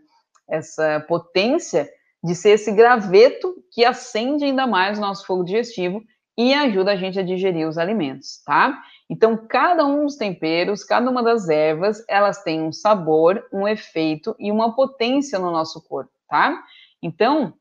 essa 0.48 1.00
potência 1.08 1.88
de 2.22 2.34
ser 2.34 2.50
esse 2.50 2.72
graveto 2.72 3.54
que 3.72 3.84
acende 3.84 4.44
ainda 4.44 4.66
mais 4.66 4.98
o 4.98 5.00
nosso 5.00 5.26
fogo 5.26 5.44
digestivo 5.44 6.02
e 6.36 6.54
ajuda 6.54 6.92
a 6.92 6.96
gente 6.96 7.18
a 7.18 7.22
digerir 7.22 7.68
os 7.68 7.78
alimentos, 7.78 8.42
tá? 8.44 8.80
Então, 9.08 9.36
cada 9.36 9.84
um 9.84 10.04
dos 10.04 10.16
temperos, 10.16 10.84
cada 10.84 11.10
uma 11.10 11.22
das 11.22 11.48
ervas, 11.48 12.02
elas 12.08 12.42
têm 12.42 12.62
um 12.62 12.72
sabor, 12.72 13.44
um 13.52 13.66
efeito 13.66 14.34
e 14.38 14.50
uma 14.50 14.74
potência 14.74 15.38
no 15.38 15.50
nosso 15.50 15.82
corpo, 15.82 16.12
tá? 16.28 16.62
Então, 17.02 17.54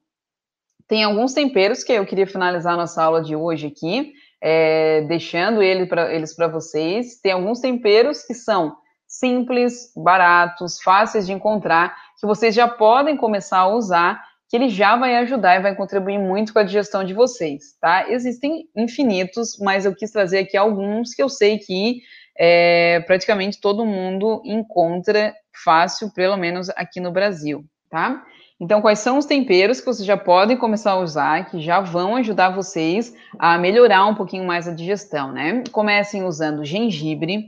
tem 0.88 1.04
alguns 1.04 1.34
temperos 1.34 1.84
que 1.84 1.92
eu 1.92 2.06
queria 2.06 2.28
finalizar 2.28 2.76
nossa 2.76 3.04
aula 3.04 3.22
de 3.22 3.36
hoje 3.36 3.68
aqui, 3.68 4.14
é, 4.42 5.02
deixando 5.02 5.62
ele 5.62 5.86
pra, 5.86 6.14
eles 6.14 6.36
para 6.36 6.48
vocês. 6.48 7.20
Tem 7.22 7.32
alguns 7.32 7.60
temperos 7.60 8.24
que 8.24 8.34
são 8.34 8.76
simples, 9.20 9.92
baratos, 9.96 10.82
fáceis 10.82 11.28
de 11.28 11.34
encontrar, 11.34 11.96
que 12.20 12.26
vocês 12.26 12.56
já 12.56 12.68
podem 12.68 13.18
começar 13.18 13.60
a 13.60 13.68
usar, 13.68 14.24
que 14.50 14.56
ele 14.56 14.70
já 14.70 14.96
vai 14.96 15.16
ajudar 15.18 15.58
e 15.58 15.62
vai 15.62 15.76
contribuir 15.76 16.18
muito 16.18 16.54
com 16.54 16.60
a 16.60 16.64
digestão 16.64 17.04
de 17.04 17.14
vocês, 17.14 17.78
tá? 17.80 18.10
Existem 18.10 18.64
infinitos, 18.76 19.58
mas 19.60 19.86
eu 19.86 19.94
quis 19.94 20.10
trazer 20.10 20.40
aqui 20.40 20.58
alguns 20.58 21.14
que 21.14 21.22
eu 21.22 21.30
sei 21.30 21.60
que 21.60 22.00
é, 22.38 23.02
praticamente 23.02 23.60
todo 23.60 23.86
mundo 23.86 24.42
encontra 24.46 25.36
fácil, 25.64 26.12
pelo 26.14 26.38
menos 26.38 26.70
aqui 26.70 27.00
no 27.00 27.12
Brasil, 27.12 27.64
tá? 27.90 28.24
Então, 28.62 28.82
quais 28.82 29.00
são 29.00 29.18
os 29.18 29.26
temperos 29.26 29.80
que 29.80 29.86
vocês 29.86 30.06
já 30.06 30.18
podem 30.18 30.58
começar 30.58 30.92
a 30.92 31.00
usar, 31.00 31.50
que 31.50 31.62
já 31.62 31.80
vão 31.80 32.16
ajudar 32.16 32.50
vocês 32.50 33.14
a 33.38 33.58
melhorar 33.58 34.06
um 34.06 34.16
pouquinho 34.16 34.46
mais 34.46 34.68
a 34.68 34.74
digestão, 34.74 35.32
né? 35.32 35.64
Comecem 35.72 36.24
usando 36.24 36.66
gengibre, 36.66 37.48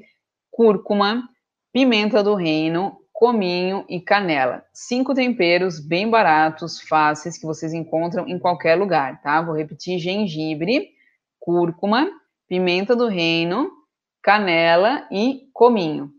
cúrcuma, 0.52 1.24
pimenta 1.72 2.24
do 2.24 2.36
reino, 2.36 2.98
cominho 3.12 3.86
e 3.88 4.00
canela. 4.00 4.64
Cinco 4.74 5.14
temperos 5.14 5.80
bem 5.80 6.10
baratos, 6.10 6.82
fáceis, 6.82 7.38
que 7.38 7.46
vocês 7.46 7.74
encontram 7.74 8.28
em 8.28 8.40
qualquer 8.40 8.76
lugar, 8.76 9.22
tá? 9.22 9.42
Vou 9.42 9.56
repetir: 9.56 10.00
gengibre, 10.00 10.90
cúrcuma, 11.40 12.10
pimenta 12.48 12.96
do 12.96 13.08
reino, 13.08 13.70
canela 14.22 15.08
e 15.12 15.50
cominho. 15.54 16.12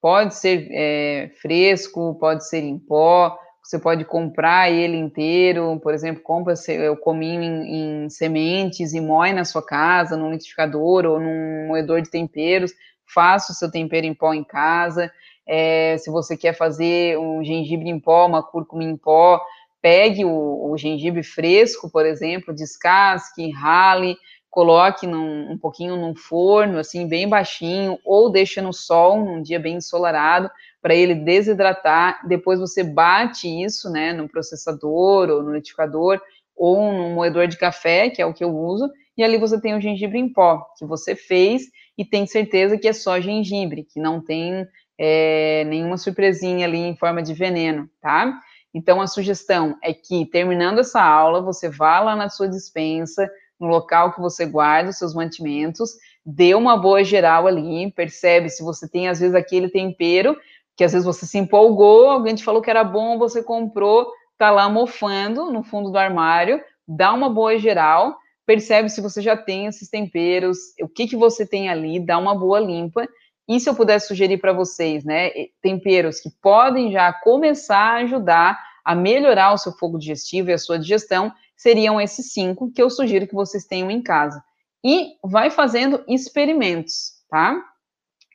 Pode 0.00 0.34
ser 0.34 0.68
é, 0.70 1.30
fresco, 1.40 2.16
pode 2.20 2.48
ser 2.48 2.62
em 2.62 2.78
pó, 2.78 3.36
você 3.68 3.78
pode 3.78 4.04
comprar 4.04 4.70
ele 4.70 4.96
inteiro, 4.96 5.78
por 5.82 5.92
exemplo, 5.92 6.22
compra 6.22 6.54
o 6.90 6.96
cominho 6.96 7.42
em, 7.42 8.04
em, 8.04 8.10
sementes 8.10 8.94
e 8.94 9.00
moe 9.00 9.32
na 9.32 9.44
sua 9.44 9.62
casa, 9.62 10.16
num 10.16 10.30
liquidificador 10.30 11.04
ou 11.04 11.20
num 11.20 11.66
moedor 11.66 12.00
de 12.00 12.08
temperos, 12.08 12.72
faça 13.12 13.52
o 13.52 13.54
seu 13.54 13.70
tempero 13.70 14.06
em 14.06 14.14
pó 14.14 14.32
em 14.32 14.44
casa. 14.44 15.10
É, 15.46 15.96
se 15.98 16.10
você 16.10 16.36
quer 16.36 16.52
fazer 16.52 17.18
um 17.18 17.42
gengibre 17.42 17.88
em 17.88 17.98
pó, 17.98 18.26
uma 18.26 18.42
cúrcuma 18.42 18.84
em 18.84 18.96
pó, 18.96 19.40
pegue 19.80 20.24
o, 20.24 20.70
o 20.70 20.76
gengibre 20.76 21.22
fresco, 21.22 21.90
por 21.90 22.04
exemplo, 22.04 22.54
descasque, 22.54 23.50
rale, 23.50 24.16
coloque 24.50 25.06
num, 25.06 25.52
um 25.52 25.58
pouquinho 25.58 25.96
num 25.96 26.14
forno, 26.14 26.78
assim, 26.78 27.06
bem 27.06 27.28
baixinho, 27.28 27.98
ou 28.04 28.30
deixa 28.30 28.60
no 28.60 28.72
sol, 28.72 29.24
num 29.24 29.42
dia 29.42 29.58
bem 29.58 29.76
ensolarado, 29.76 30.50
para 30.82 30.94
ele 30.94 31.14
desidratar. 31.14 32.26
Depois 32.26 32.58
você 32.58 32.82
bate 32.82 33.48
isso, 33.48 33.90
né, 33.90 34.12
no 34.12 34.28
processador 34.28 35.30
ou 35.30 35.42
no 35.42 35.52
liquidificador 35.52 36.20
ou 36.56 36.92
no 36.92 37.10
moedor 37.10 37.46
de 37.46 37.56
café, 37.56 38.10
que 38.10 38.20
é 38.20 38.26
o 38.26 38.34
que 38.34 38.42
eu 38.42 38.54
uso, 38.54 38.90
e 39.16 39.22
ali 39.22 39.38
você 39.38 39.60
tem 39.60 39.76
o 39.76 39.80
gengibre 39.80 40.18
em 40.18 40.32
pó 40.32 40.66
que 40.76 40.84
você 40.84 41.14
fez 41.14 41.62
e 41.98 42.04
tem 42.04 42.24
certeza 42.26 42.78
que 42.78 42.86
é 42.86 42.92
só 42.92 43.20
gengibre, 43.20 43.82
que 43.82 43.98
não 43.98 44.20
tem 44.20 44.64
é, 44.96 45.64
nenhuma 45.64 45.98
surpresinha 45.98 46.64
ali 46.64 46.78
em 46.78 46.96
forma 46.96 47.20
de 47.20 47.34
veneno, 47.34 47.90
tá? 48.00 48.40
Então 48.72 49.00
a 49.00 49.08
sugestão 49.08 49.76
é 49.82 49.92
que 49.92 50.24
terminando 50.26 50.78
essa 50.78 51.02
aula 51.02 51.42
você 51.42 51.68
vá 51.68 51.98
lá 51.98 52.14
na 52.14 52.28
sua 52.28 52.48
dispensa, 52.48 53.28
no 53.58 53.66
local 53.66 54.12
que 54.14 54.20
você 54.20 54.46
guarda 54.46 54.90
os 54.90 54.98
seus 54.98 55.12
mantimentos, 55.12 55.94
dê 56.24 56.54
uma 56.54 56.76
boa 56.76 57.02
geral 57.02 57.48
ali, 57.48 57.90
percebe 57.90 58.48
se 58.48 58.62
você 58.62 58.88
tem 58.88 59.08
às 59.08 59.18
vezes 59.18 59.34
aquele 59.34 59.68
tempero 59.68 60.36
que 60.76 60.84
às 60.84 60.92
vezes 60.92 61.04
você 61.04 61.26
se 61.26 61.36
empolgou, 61.36 62.08
alguém 62.08 62.36
te 62.36 62.44
falou 62.44 62.62
que 62.62 62.70
era 62.70 62.84
bom, 62.84 63.18
você 63.18 63.42
comprou, 63.42 64.12
tá 64.38 64.48
lá 64.52 64.68
mofando 64.68 65.50
no 65.50 65.64
fundo 65.64 65.90
do 65.90 65.98
armário, 65.98 66.62
dá 66.86 67.12
uma 67.12 67.28
boa 67.28 67.58
geral, 67.58 68.16
percebe 68.48 68.88
se 68.88 69.02
você 69.02 69.20
já 69.20 69.36
tem 69.36 69.66
esses 69.66 69.90
temperos, 69.90 70.56
o 70.80 70.88
que 70.88 71.06
que 71.06 71.14
você 71.14 71.46
tem 71.46 71.68
ali, 71.68 72.00
dá 72.00 72.16
uma 72.16 72.34
boa 72.34 72.58
limpa. 72.58 73.06
E 73.46 73.60
se 73.60 73.68
eu 73.68 73.74
pudesse 73.74 74.08
sugerir 74.08 74.38
para 74.38 74.54
vocês, 74.54 75.04
né, 75.04 75.28
temperos 75.60 76.18
que 76.18 76.30
podem 76.40 76.90
já 76.90 77.12
começar 77.12 77.76
a 77.76 77.96
ajudar 77.96 78.58
a 78.82 78.94
melhorar 78.94 79.52
o 79.52 79.58
seu 79.58 79.72
fogo 79.72 79.98
digestivo 79.98 80.48
e 80.48 80.54
a 80.54 80.58
sua 80.58 80.78
digestão, 80.78 81.30
seriam 81.54 82.00
esses 82.00 82.32
cinco 82.32 82.72
que 82.72 82.80
eu 82.80 82.88
sugiro 82.88 83.26
que 83.26 83.34
vocês 83.34 83.66
tenham 83.66 83.90
em 83.90 84.00
casa. 84.00 84.42
E 84.82 85.16
vai 85.22 85.50
fazendo 85.50 86.02
experimentos, 86.08 87.22
tá? 87.28 87.62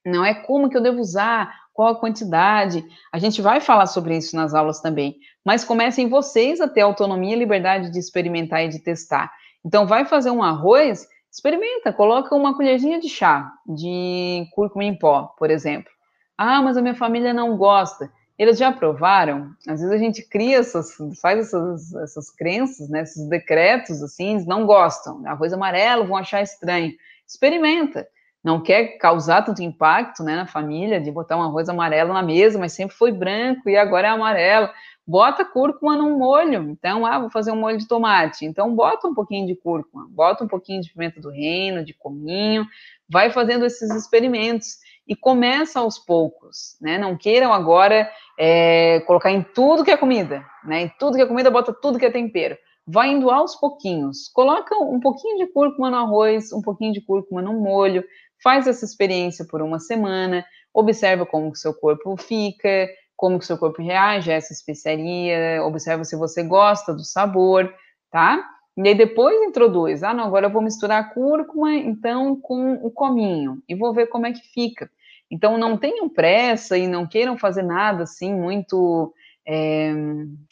Não 0.06 0.24
é 0.24 0.36
como 0.36 0.70
que 0.70 0.78
eu 0.78 0.84
devo 0.84 1.02
usar, 1.02 1.52
qual 1.74 1.88
a 1.88 2.00
quantidade. 2.00 2.86
A 3.12 3.18
gente 3.18 3.42
vai 3.42 3.60
falar 3.60 3.88
sobre 3.88 4.16
isso 4.16 4.36
nas 4.36 4.54
aulas 4.54 4.80
também. 4.80 5.16
Mas 5.44 5.64
comecem 5.64 6.08
vocês 6.08 6.62
a 6.62 6.68
ter 6.68 6.82
autonomia 6.82 7.36
e 7.36 7.40
liberdade 7.40 7.90
de 7.90 7.98
experimentar 7.98 8.64
e 8.64 8.70
de 8.70 8.78
testar. 8.78 9.32
Então, 9.66 9.88
vai 9.88 10.06
fazer 10.06 10.32
um 10.32 10.44
arroz, 10.44 11.08
experimenta, 11.32 11.94
coloca 11.94 12.36
uma 12.36 12.56
colherzinha 12.56 13.00
de 13.00 13.10
chá 13.10 13.52
de 13.68 14.48
cúrcuma 14.54 14.84
em 14.84 14.98
pó, 14.98 15.34
por 15.38 15.50
exemplo. 15.50 15.92
Ah, 16.38 16.62
mas 16.62 16.78
a 16.78 16.82
minha 16.82 16.96
família 16.96 17.34
não 17.34 17.58
gosta. 17.58 18.12
Eles 18.38 18.58
já 18.58 18.72
provaram? 18.72 19.52
Às 19.68 19.80
vezes 19.80 19.92
a 19.92 19.98
gente 19.98 20.28
cria 20.28 20.58
essas, 20.58 20.96
faz 21.22 21.40
essas, 21.40 21.94
essas 21.96 22.32
crenças, 22.32 22.90
né, 22.90 23.02
esses 23.02 23.28
decretos 23.30 24.02
assim, 24.02 24.32
eles 24.32 24.46
não 24.46 24.66
gostam. 24.66 25.26
Arroz 25.26 25.54
amarelo 25.54 26.08
vão 26.08 26.18
achar 26.18 26.42
estranho. 26.42 26.92
Experimenta 27.28 28.08
não 28.44 28.62
quer 28.62 28.98
causar 28.98 29.44
tanto 29.44 29.64
impacto 29.64 30.22
né, 30.22 30.36
na 30.36 30.46
família, 30.46 31.00
de 31.00 31.10
botar 31.10 31.38
um 31.38 31.42
arroz 31.42 31.70
amarelo 31.70 32.14
na 32.14 32.22
mesa, 32.22 32.60
mas 32.60 32.74
sempre 32.74 32.96
foi 32.96 33.12
branco 33.12 33.70
e 33.70 33.78
agora 33.78 34.08
é 34.08 34.12
amarelo. 34.12 34.70
Bota 35.06 35.44
cúrcuma 35.44 35.98
num 35.98 36.18
molho. 36.18 36.70
Então, 36.70 37.06
ah, 37.06 37.20
vou 37.20 37.30
fazer 37.30 37.52
um 37.52 37.58
molho 37.58 37.78
de 37.78 37.88
tomate. 37.88 38.46
Então, 38.46 38.74
bota 38.74 39.08
um 39.08 39.14
pouquinho 39.14 39.46
de 39.46 39.56
cúrcuma, 39.56 40.08
bota 40.10 40.44
um 40.44 40.48
pouquinho 40.48 40.82
de 40.82 40.92
pimenta 40.92 41.20
do 41.20 41.30
reino, 41.30 41.84
de 41.84 41.94
cominho, 41.94 42.66
vai 43.10 43.30
fazendo 43.30 43.66
esses 43.66 43.90
experimentos 43.92 44.78
e 45.08 45.16
começa 45.16 45.80
aos 45.80 46.00
poucos, 46.00 46.78
né? 46.82 46.98
Não 46.98 47.18
queiram 47.18 47.54
agora 47.54 48.10
é, 48.40 49.02
colocar 49.02 49.32
em 49.32 49.44
tudo 49.44 49.84
que 49.84 49.92
é 49.92 49.98
comida, 49.98 50.46
né? 50.64 50.84
Em 50.84 50.92
tudo 50.98 51.18
que 51.18 51.22
é 51.22 51.26
comida, 51.26 51.52
bota 51.52 51.74
tudo 51.74 52.00
que 52.00 52.06
é 52.06 52.12
tempero. 52.12 52.58
Vai 52.88 53.10
indo 53.10 53.30
aos 53.30 53.56
pouquinhos. 53.56 54.30
Coloca 54.34 54.76
um 54.78 55.00
pouquinho 55.00 55.38
de 55.38 55.48
cúrcuma 55.48 55.90
no 55.90 55.98
arroz, 55.98 56.52
um 56.54 56.62
pouquinho 56.62 56.94
de 56.94 57.02
cúrcuma 57.02 57.42
no 57.42 57.54
molho, 57.54 58.04
faz 58.42 58.68
essa 58.68 58.86
experiência 58.86 59.46
por 59.46 59.62
uma 59.62 59.80
semana, 59.80 60.46
observa 60.74 61.26
como 61.26 61.52
que 61.52 61.60
seu 61.60 61.74
corpo 61.74 62.16
fica, 62.18 62.88
como 63.24 63.40
que 63.40 63.46
seu 63.46 63.58
corpo 63.58 63.82
reage 63.82 64.30
a 64.30 64.36
essa 64.36 64.52
especiaria, 64.52 65.64
observa 65.64 66.04
se 66.04 66.14
você 66.14 66.44
gosta 66.44 66.94
do 66.94 67.06
sabor, 67.06 67.74
tá? 68.12 68.46
E 68.76 68.86
aí 68.86 68.94
depois 68.94 69.42
introduz, 69.44 70.04
ah, 70.04 70.14
não, 70.14 70.26
agora 70.26 70.48
eu 70.48 70.52
vou 70.52 70.62
misturar 70.62 71.00
a 71.02 71.04
cúrcuma, 71.06 71.74
então, 71.74 72.36
com 72.36 72.74
o 72.86 72.92
cominho, 72.92 73.64
e 73.66 73.76
vou 73.76 73.94
ver 73.94 74.08
como 74.08 74.28
é 74.28 74.34
que 74.34 74.42
fica. 74.54 74.92
Então, 75.32 75.58
não 75.58 75.78
tenham 75.78 76.10
pressa 76.10 76.78
e 76.78 76.86
não 76.86 77.08
queiram 77.08 77.38
fazer 77.38 77.64
nada, 77.64 78.04
assim, 78.04 78.34
muito, 78.34 79.14
é, 79.48 79.94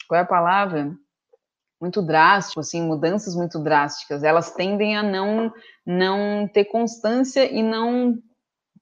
qual 0.08 0.18
é 0.18 0.22
a 0.22 0.26
palavra? 0.26 0.96
muito 1.78 2.00
drástico, 2.00 2.60
assim, 2.60 2.80
mudanças 2.80 3.34
muito 3.34 3.58
drásticas, 3.58 4.22
elas 4.22 4.54
tendem 4.54 4.96
a 4.96 5.02
não, 5.02 5.52
não 5.84 6.48
ter 6.48 6.66
constância 6.66 7.44
e 7.44 7.60
não 7.60 8.16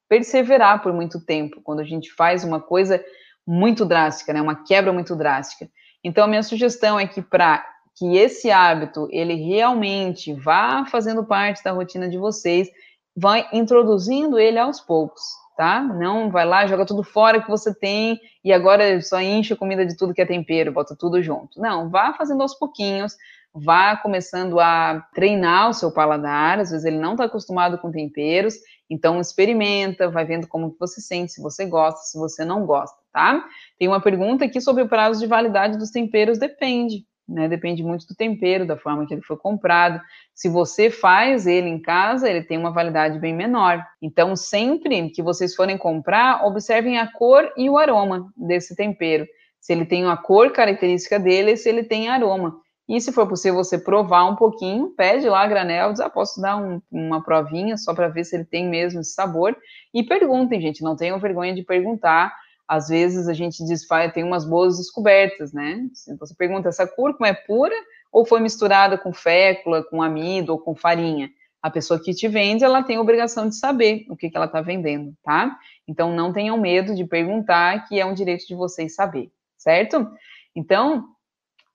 perseverar 0.06 0.80
por 0.82 0.92
muito 0.92 1.18
tempo, 1.24 1.62
quando 1.62 1.80
a 1.80 1.84
gente 1.84 2.12
faz 2.12 2.44
uma 2.44 2.60
coisa 2.60 3.02
muito 3.50 3.84
drástica, 3.84 4.32
né, 4.32 4.40
uma 4.40 4.54
quebra 4.54 4.92
muito 4.92 5.16
drástica. 5.16 5.68
Então, 6.04 6.22
a 6.22 6.28
minha 6.28 6.42
sugestão 6.42 7.00
é 7.00 7.06
que 7.08 7.20
para 7.20 7.66
que 7.96 8.16
esse 8.16 8.48
hábito, 8.48 9.08
ele 9.10 9.34
realmente 9.34 10.32
vá 10.32 10.86
fazendo 10.86 11.24
parte 11.24 11.62
da 11.64 11.72
rotina 11.72 12.08
de 12.08 12.16
vocês, 12.16 12.68
vai 13.14 13.48
introduzindo 13.52 14.38
ele 14.38 14.56
aos 14.56 14.80
poucos, 14.80 15.20
tá? 15.56 15.82
Não 15.82 16.30
vai 16.30 16.46
lá, 16.46 16.64
joga 16.68 16.86
tudo 16.86 17.02
fora 17.02 17.42
que 17.42 17.50
você 17.50 17.74
tem 17.74 18.20
e 18.44 18.52
agora 18.52 19.02
só 19.02 19.20
enche 19.20 19.52
a 19.52 19.56
comida 19.56 19.84
de 19.84 19.96
tudo 19.96 20.14
que 20.14 20.22
é 20.22 20.26
tempero, 20.26 20.72
bota 20.72 20.94
tudo 20.96 21.20
junto. 21.20 21.60
Não, 21.60 21.90
vá 21.90 22.14
fazendo 22.14 22.42
aos 22.42 22.54
pouquinhos, 22.54 23.16
vá 23.52 23.96
começando 23.96 24.60
a 24.60 25.04
treinar 25.12 25.70
o 25.70 25.74
seu 25.74 25.90
paladar, 25.90 26.60
às 26.60 26.70
vezes 26.70 26.86
ele 26.86 26.98
não 26.98 27.12
está 27.12 27.24
acostumado 27.24 27.78
com 27.78 27.90
temperos, 27.90 28.54
então 28.90 29.20
experimenta, 29.20 30.10
vai 30.10 30.24
vendo 30.24 30.48
como 30.48 30.72
que 30.72 30.78
você 30.78 31.00
sente, 31.00 31.32
se 31.32 31.40
você 31.40 31.64
gosta, 31.64 32.00
se 32.00 32.18
você 32.18 32.44
não 32.44 32.66
gosta, 32.66 32.98
tá? 33.12 33.46
Tem 33.78 33.86
uma 33.88 34.00
pergunta 34.00 34.44
aqui 34.44 34.60
sobre 34.60 34.82
o 34.82 34.88
prazo 34.88 35.20
de 35.20 35.26
validade 35.26 35.78
dos 35.78 35.90
temperos, 35.90 36.38
depende 36.38 37.06
né? 37.30 37.48
Depende 37.48 37.82
muito 37.82 38.06
do 38.06 38.14
tempero, 38.14 38.66
da 38.66 38.76
forma 38.76 39.06
que 39.06 39.14
ele 39.14 39.22
foi 39.22 39.36
comprado. 39.36 40.00
Se 40.34 40.48
você 40.48 40.90
faz 40.90 41.46
ele 41.46 41.68
em 41.68 41.80
casa, 41.80 42.28
ele 42.28 42.42
tem 42.42 42.58
uma 42.58 42.72
validade 42.72 43.18
bem 43.18 43.32
menor. 43.32 43.82
Então, 44.02 44.34
sempre 44.34 45.08
que 45.10 45.22
vocês 45.22 45.54
forem 45.54 45.78
comprar, 45.78 46.44
observem 46.44 46.98
a 46.98 47.10
cor 47.10 47.50
e 47.56 47.70
o 47.70 47.78
aroma 47.78 48.30
desse 48.36 48.74
tempero. 48.74 49.26
Se 49.60 49.72
ele 49.72 49.86
tem 49.86 50.04
a 50.06 50.16
cor 50.16 50.50
característica 50.50 51.18
dele, 51.18 51.56
se 51.56 51.68
ele 51.68 51.84
tem 51.84 52.08
aroma. 52.08 52.56
E 52.90 53.00
se 53.00 53.12
for 53.12 53.26
possível 53.26 53.62
você 53.62 53.78
provar 53.78 54.24
um 54.24 54.34
pouquinho, 54.34 54.90
pede 54.90 55.28
lá 55.28 55.42
a 55.42 55.46
granel, 55.46 55.92
diz, 55.92 56.00
ah, 56.00 56.10
posso 56.10 56.40
dar 56.40 56.56
um, 56.56 56.82
uma 56.90 57.22
provinha 57.22 57.76
só 57.76 57.94
para 57.94 58.08
ver 58.08 58.24
se 58.24 58.34
ele 58.34 58.44
tem 58.44 58.68
mesmo 58.68 59.00
esse 59.00 59.12
sabor. 59.12 59.56
E 59.94 60.02
perguntem, 60.02 60.60
gente, 60.60 60.82
não 60.82 60.96
tenham 60.96 61.18
vergonha 61.20 61.54
de 61.54 61.62
perguntar 61.62 62.34
às 62.70 62.86
vezes 62.86 63.26
a 63.26 63.32
gente 63.32 63.64
diz, 63.64 63.84
tem 64.14 64.22
umas 64.22 64.44
boas 64.44 64.78
descobertas, 64.78 65.52
né? 65.52 65.88
Se 65.92 66.16
você 66.16 66.32
pergunta, 66.36 66.68
essa 66.68 66.86
cúrcuma 66.86 67.26
é 67.26 67.34
pura 67.34 67.74
ou 68.12 68.24
foi 68.24 68.38
misturada 68.38 68.96
com 68.96 69.12
fécula, 69.12 69.82
com 69.82 70.00
amido 70.00 70.52
ou 70.52 70.58
com 70.60 70.76
farinha. 70.76 71.28
A 71.60 71.68
pessoa 71.68 72.00
que 72.00 72.14
te 72.14 72.28
vende, 72.28 72.62
ela 72.62 72.84
tem 72.84 72.94
a 72.94 73.00
obrigação 73.00 73.48
de 73.48 73.56
saber 73.56 74.06
o 74.08 74.16
que, 74.16 74.30
que 74.30 74.36
ela 74.36 74.46
está 74.46 74.60
vendendo, 74.60 75.12
tá? 75.24 75.58
Então, 75.88 76.14
não 76.14 76.32
tenham 76.32 76.56
medo 76.58 76.94
de 76.94 77.04
perguntar, 77.04 77.88
que 77.88 77.98
é 77.98 78.06
um 78.06 78.14
direito 78.14 78.46
de 78.46 78.54
vocês 78.54 78.94
saber, 78.94 79.32
certo? 79.58 80.08
Então, 80.54 81.08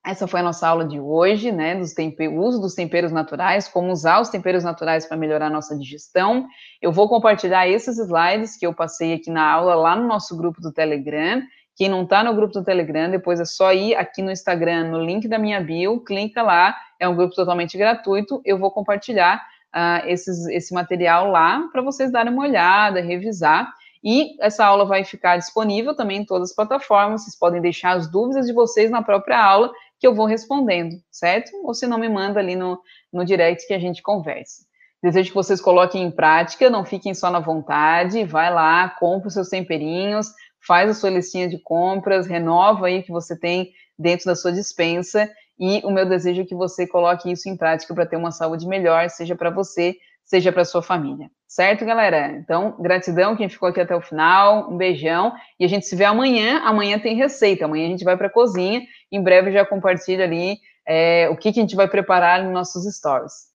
essa 0.05 0.27
foi 0.27 0.39
a 0.39 0.43
nossa 0.43 0.67
aula 0.67 0.85
de 0.85 0.99
hoje, 0.99 1.51
né, 1.51 1.75
dos 1.75 1.93
uso 2.37 2.61
dos 2.61 2.75
temperos 2.75 3.11
naturais, 3.11 3.67
como 3.67 3.91
usar 3.91 4.21
os 4.21 4.29
temperos 4.29 4.63
naturais 4.63 5.05
para 5.07 5.17
melhorar 5.17 5.47
a 5.47 5.49
nossa 5.49 5.75
digestão. 5.75 6.45
Eu 6.79 6.91
vou 6.91 7.09
compartilhar 7.09 7.67
esses 7.67 7.97
slides 7.97 8.55
que 8.55 8.67
eu 8.67 8.73
passei 8.73 9.13
aqui 9.13 9.31
na 9.31 9.49
aula 9.49 9.73
lá 9.73 9.95
no 9.95 10.07
nosso 10.07 10.37
grupo 10.37 10.61
do 10.61 10.71
Telegram. 10.71 11.41
Quem 11.75 11.89
não 11.89 12.03
está 12.03 12.23
no 12.23 12.35
grupo 12.35 12.53
do 12.53 12.63
Telegram, 12.63 13.09
depois 13.09 13.39
é 13.39 13.45
só 13.45 13.73
ir 13.73 13.95
aqui 13.95 14.21
no 14.21 14.31
Instagram, 14.31 14.91
no 14.91 15.03
link 15.03 15.27
da 15.27 15.39
minha 15.39 15.59
bio, 15.59 15.99
clica 15.99 16.43
lá, 16.43 16.75
é 16.99 17.07
um 17.07 17.15
grupo 17.15 17.33
totalmente 17.33 17.75
gratuito. 17.75 18.39
Eu 18.45 18.59
vou 18.59 18.69
compartilhar 18.69 19.43
uh, 19.75 20.07
esses, 20.07 20.45
esse 20.47 20.73
material 20.73 21.31
lá 21.31 21.67
para 21.71 21.81
vocês 21.81 22.11
darem 22.11 22.31
uma 22.31 22.43
olhada, 22.43 23.01
revisar. 23.01 23.73
E 24.03 24.39
essa 24.39 24.63
aula 24.63 24.85
vai 24.85 25.03
ficar 25.03 25.35
disponível 25.37 25.95
também 25.95 26.19
em 26.19 26.25
todas 26.25 26.51
as 26.51 26.55
plataformas. 26.55 27.23
Vocês 27.23 27.35
podem 27.35 27.59
deixar 27.59 27.93
as 27.93 28.07
dúvidas 28.07 28.45
de 28.45 28.53
vocês 28.53 28.91
na 28.91 29.01
própria 29.01 29.43
aula 29.43 29.71
que 29.99 30.07
eu 30.07 30.13
vou 30.13 30.25
respondendo, 30.25 30.95
certo? 31.11 31.51
Ou 31.63 31.73
se 31.73 31.87
não, 31.87 31.97
me 31.97 32.09
manda 32.09 32.39
ali 32.39 32.55
no, 32.55 32.79
no 33.11 33.25
direct 33.25 33.65
que 33.67 33.73
a 33.73 33.79
gente 33.79 34.01
conversa. 34.01 34.63
Desejo 35.01 35.29
que 35.29 35.35
vocês 35.35 35.61
coloquem 35.61 36.03
em 36.03 36.11
prática, 36.11 36.69
não 36.69 36.83
fiquem 36.83 37.13
só 37.13 37.29
na 37.29 37.39
vontade, 37.39 38.23
vai 38.23 38.51
lá, 38.51 38.89
compra 38.99 39.27
os 39.27 39.33
seus 39.33 39.49
temperinhos, 39.49 40.27
faz 40.65 40.89
a 40.89 40.93
sua 40.93 41.11
listinha 41.11 41.47
de 41.47 41.59
compras, 41.59 42.27
renova 42.27 42.87
aí 42.87 42.99
o 42.99 43.03
que 43.03 43.11
você 43.11 43.37
tem 43.37 43.71
dentro 43.97 44.25
da 44.25 44.35
sua 44.35 44.51
dispensa, 44.51 45.29
e 45.59 45.81
o 45.85 45.91
meu 45.91 46.07
desejo 46.07 46.41
é 46.41 46.45
que 46.45 46.55
você 46.55 46.85
coloque 46.85 47.31
isso 47.31 47.47
em 47.47 47.55
prática 47.55 47.93
para 47.93 48.05
ter 48.05 48.17
uma 48.17 48.31
saúde 48.31 48.67
melhor, 48.67 49.09
seja 49.09 49.35
para 49.35 49.49
você, 49.49 49.95
seja 50.23 50.51
para 50.51 50.65
sua 50.65 50.81
família. 50.81 51.29
Certo, 51.47 51.85
galera? 51.85 52.31
Então, 52.37 52.75
gratidão 52.79 53.35
quem 53.35 53.47
ficou 53.47 53.69
aqui 53.69 53.79
até 53.79 53.95
o 53.95 54.01
final, 54.01 54.71
um 54.71 54.77
beijão, 54.77 55.33
e 55.59 55.65
a 55.65 55.67
gente 55.67 55.85
se 55.85 55.95
vê 55.95 56.03
amanhã. 56.03 56.59
Amanhã 56.63 56.99
tem 56.99 57.15
receita, 57.15 57.65
amanhã 57.65 57.85
a 57.85 57.89
gente 57.89 58.03
vai 58.03 58.17
para 58.17 58.27
a 58.27 58.31
cozinha, 58.31 58.81
em 59.11 59.23
breve 59.23 59.51
já 59.51 59.65
compartilho 59.65 60.23
ali 60.23 60.57
é, 60.87 61.29
o 61.29 61.37
que, 61.37 61.51
que 61.51 61.59
a 61.59 61.63
gente 61.63 61.75
vai 61.75 61.87
preparar 61.87 62.43
nos 62.43 62.53
nossos 62.53 62.83
stories. 62.95 63.54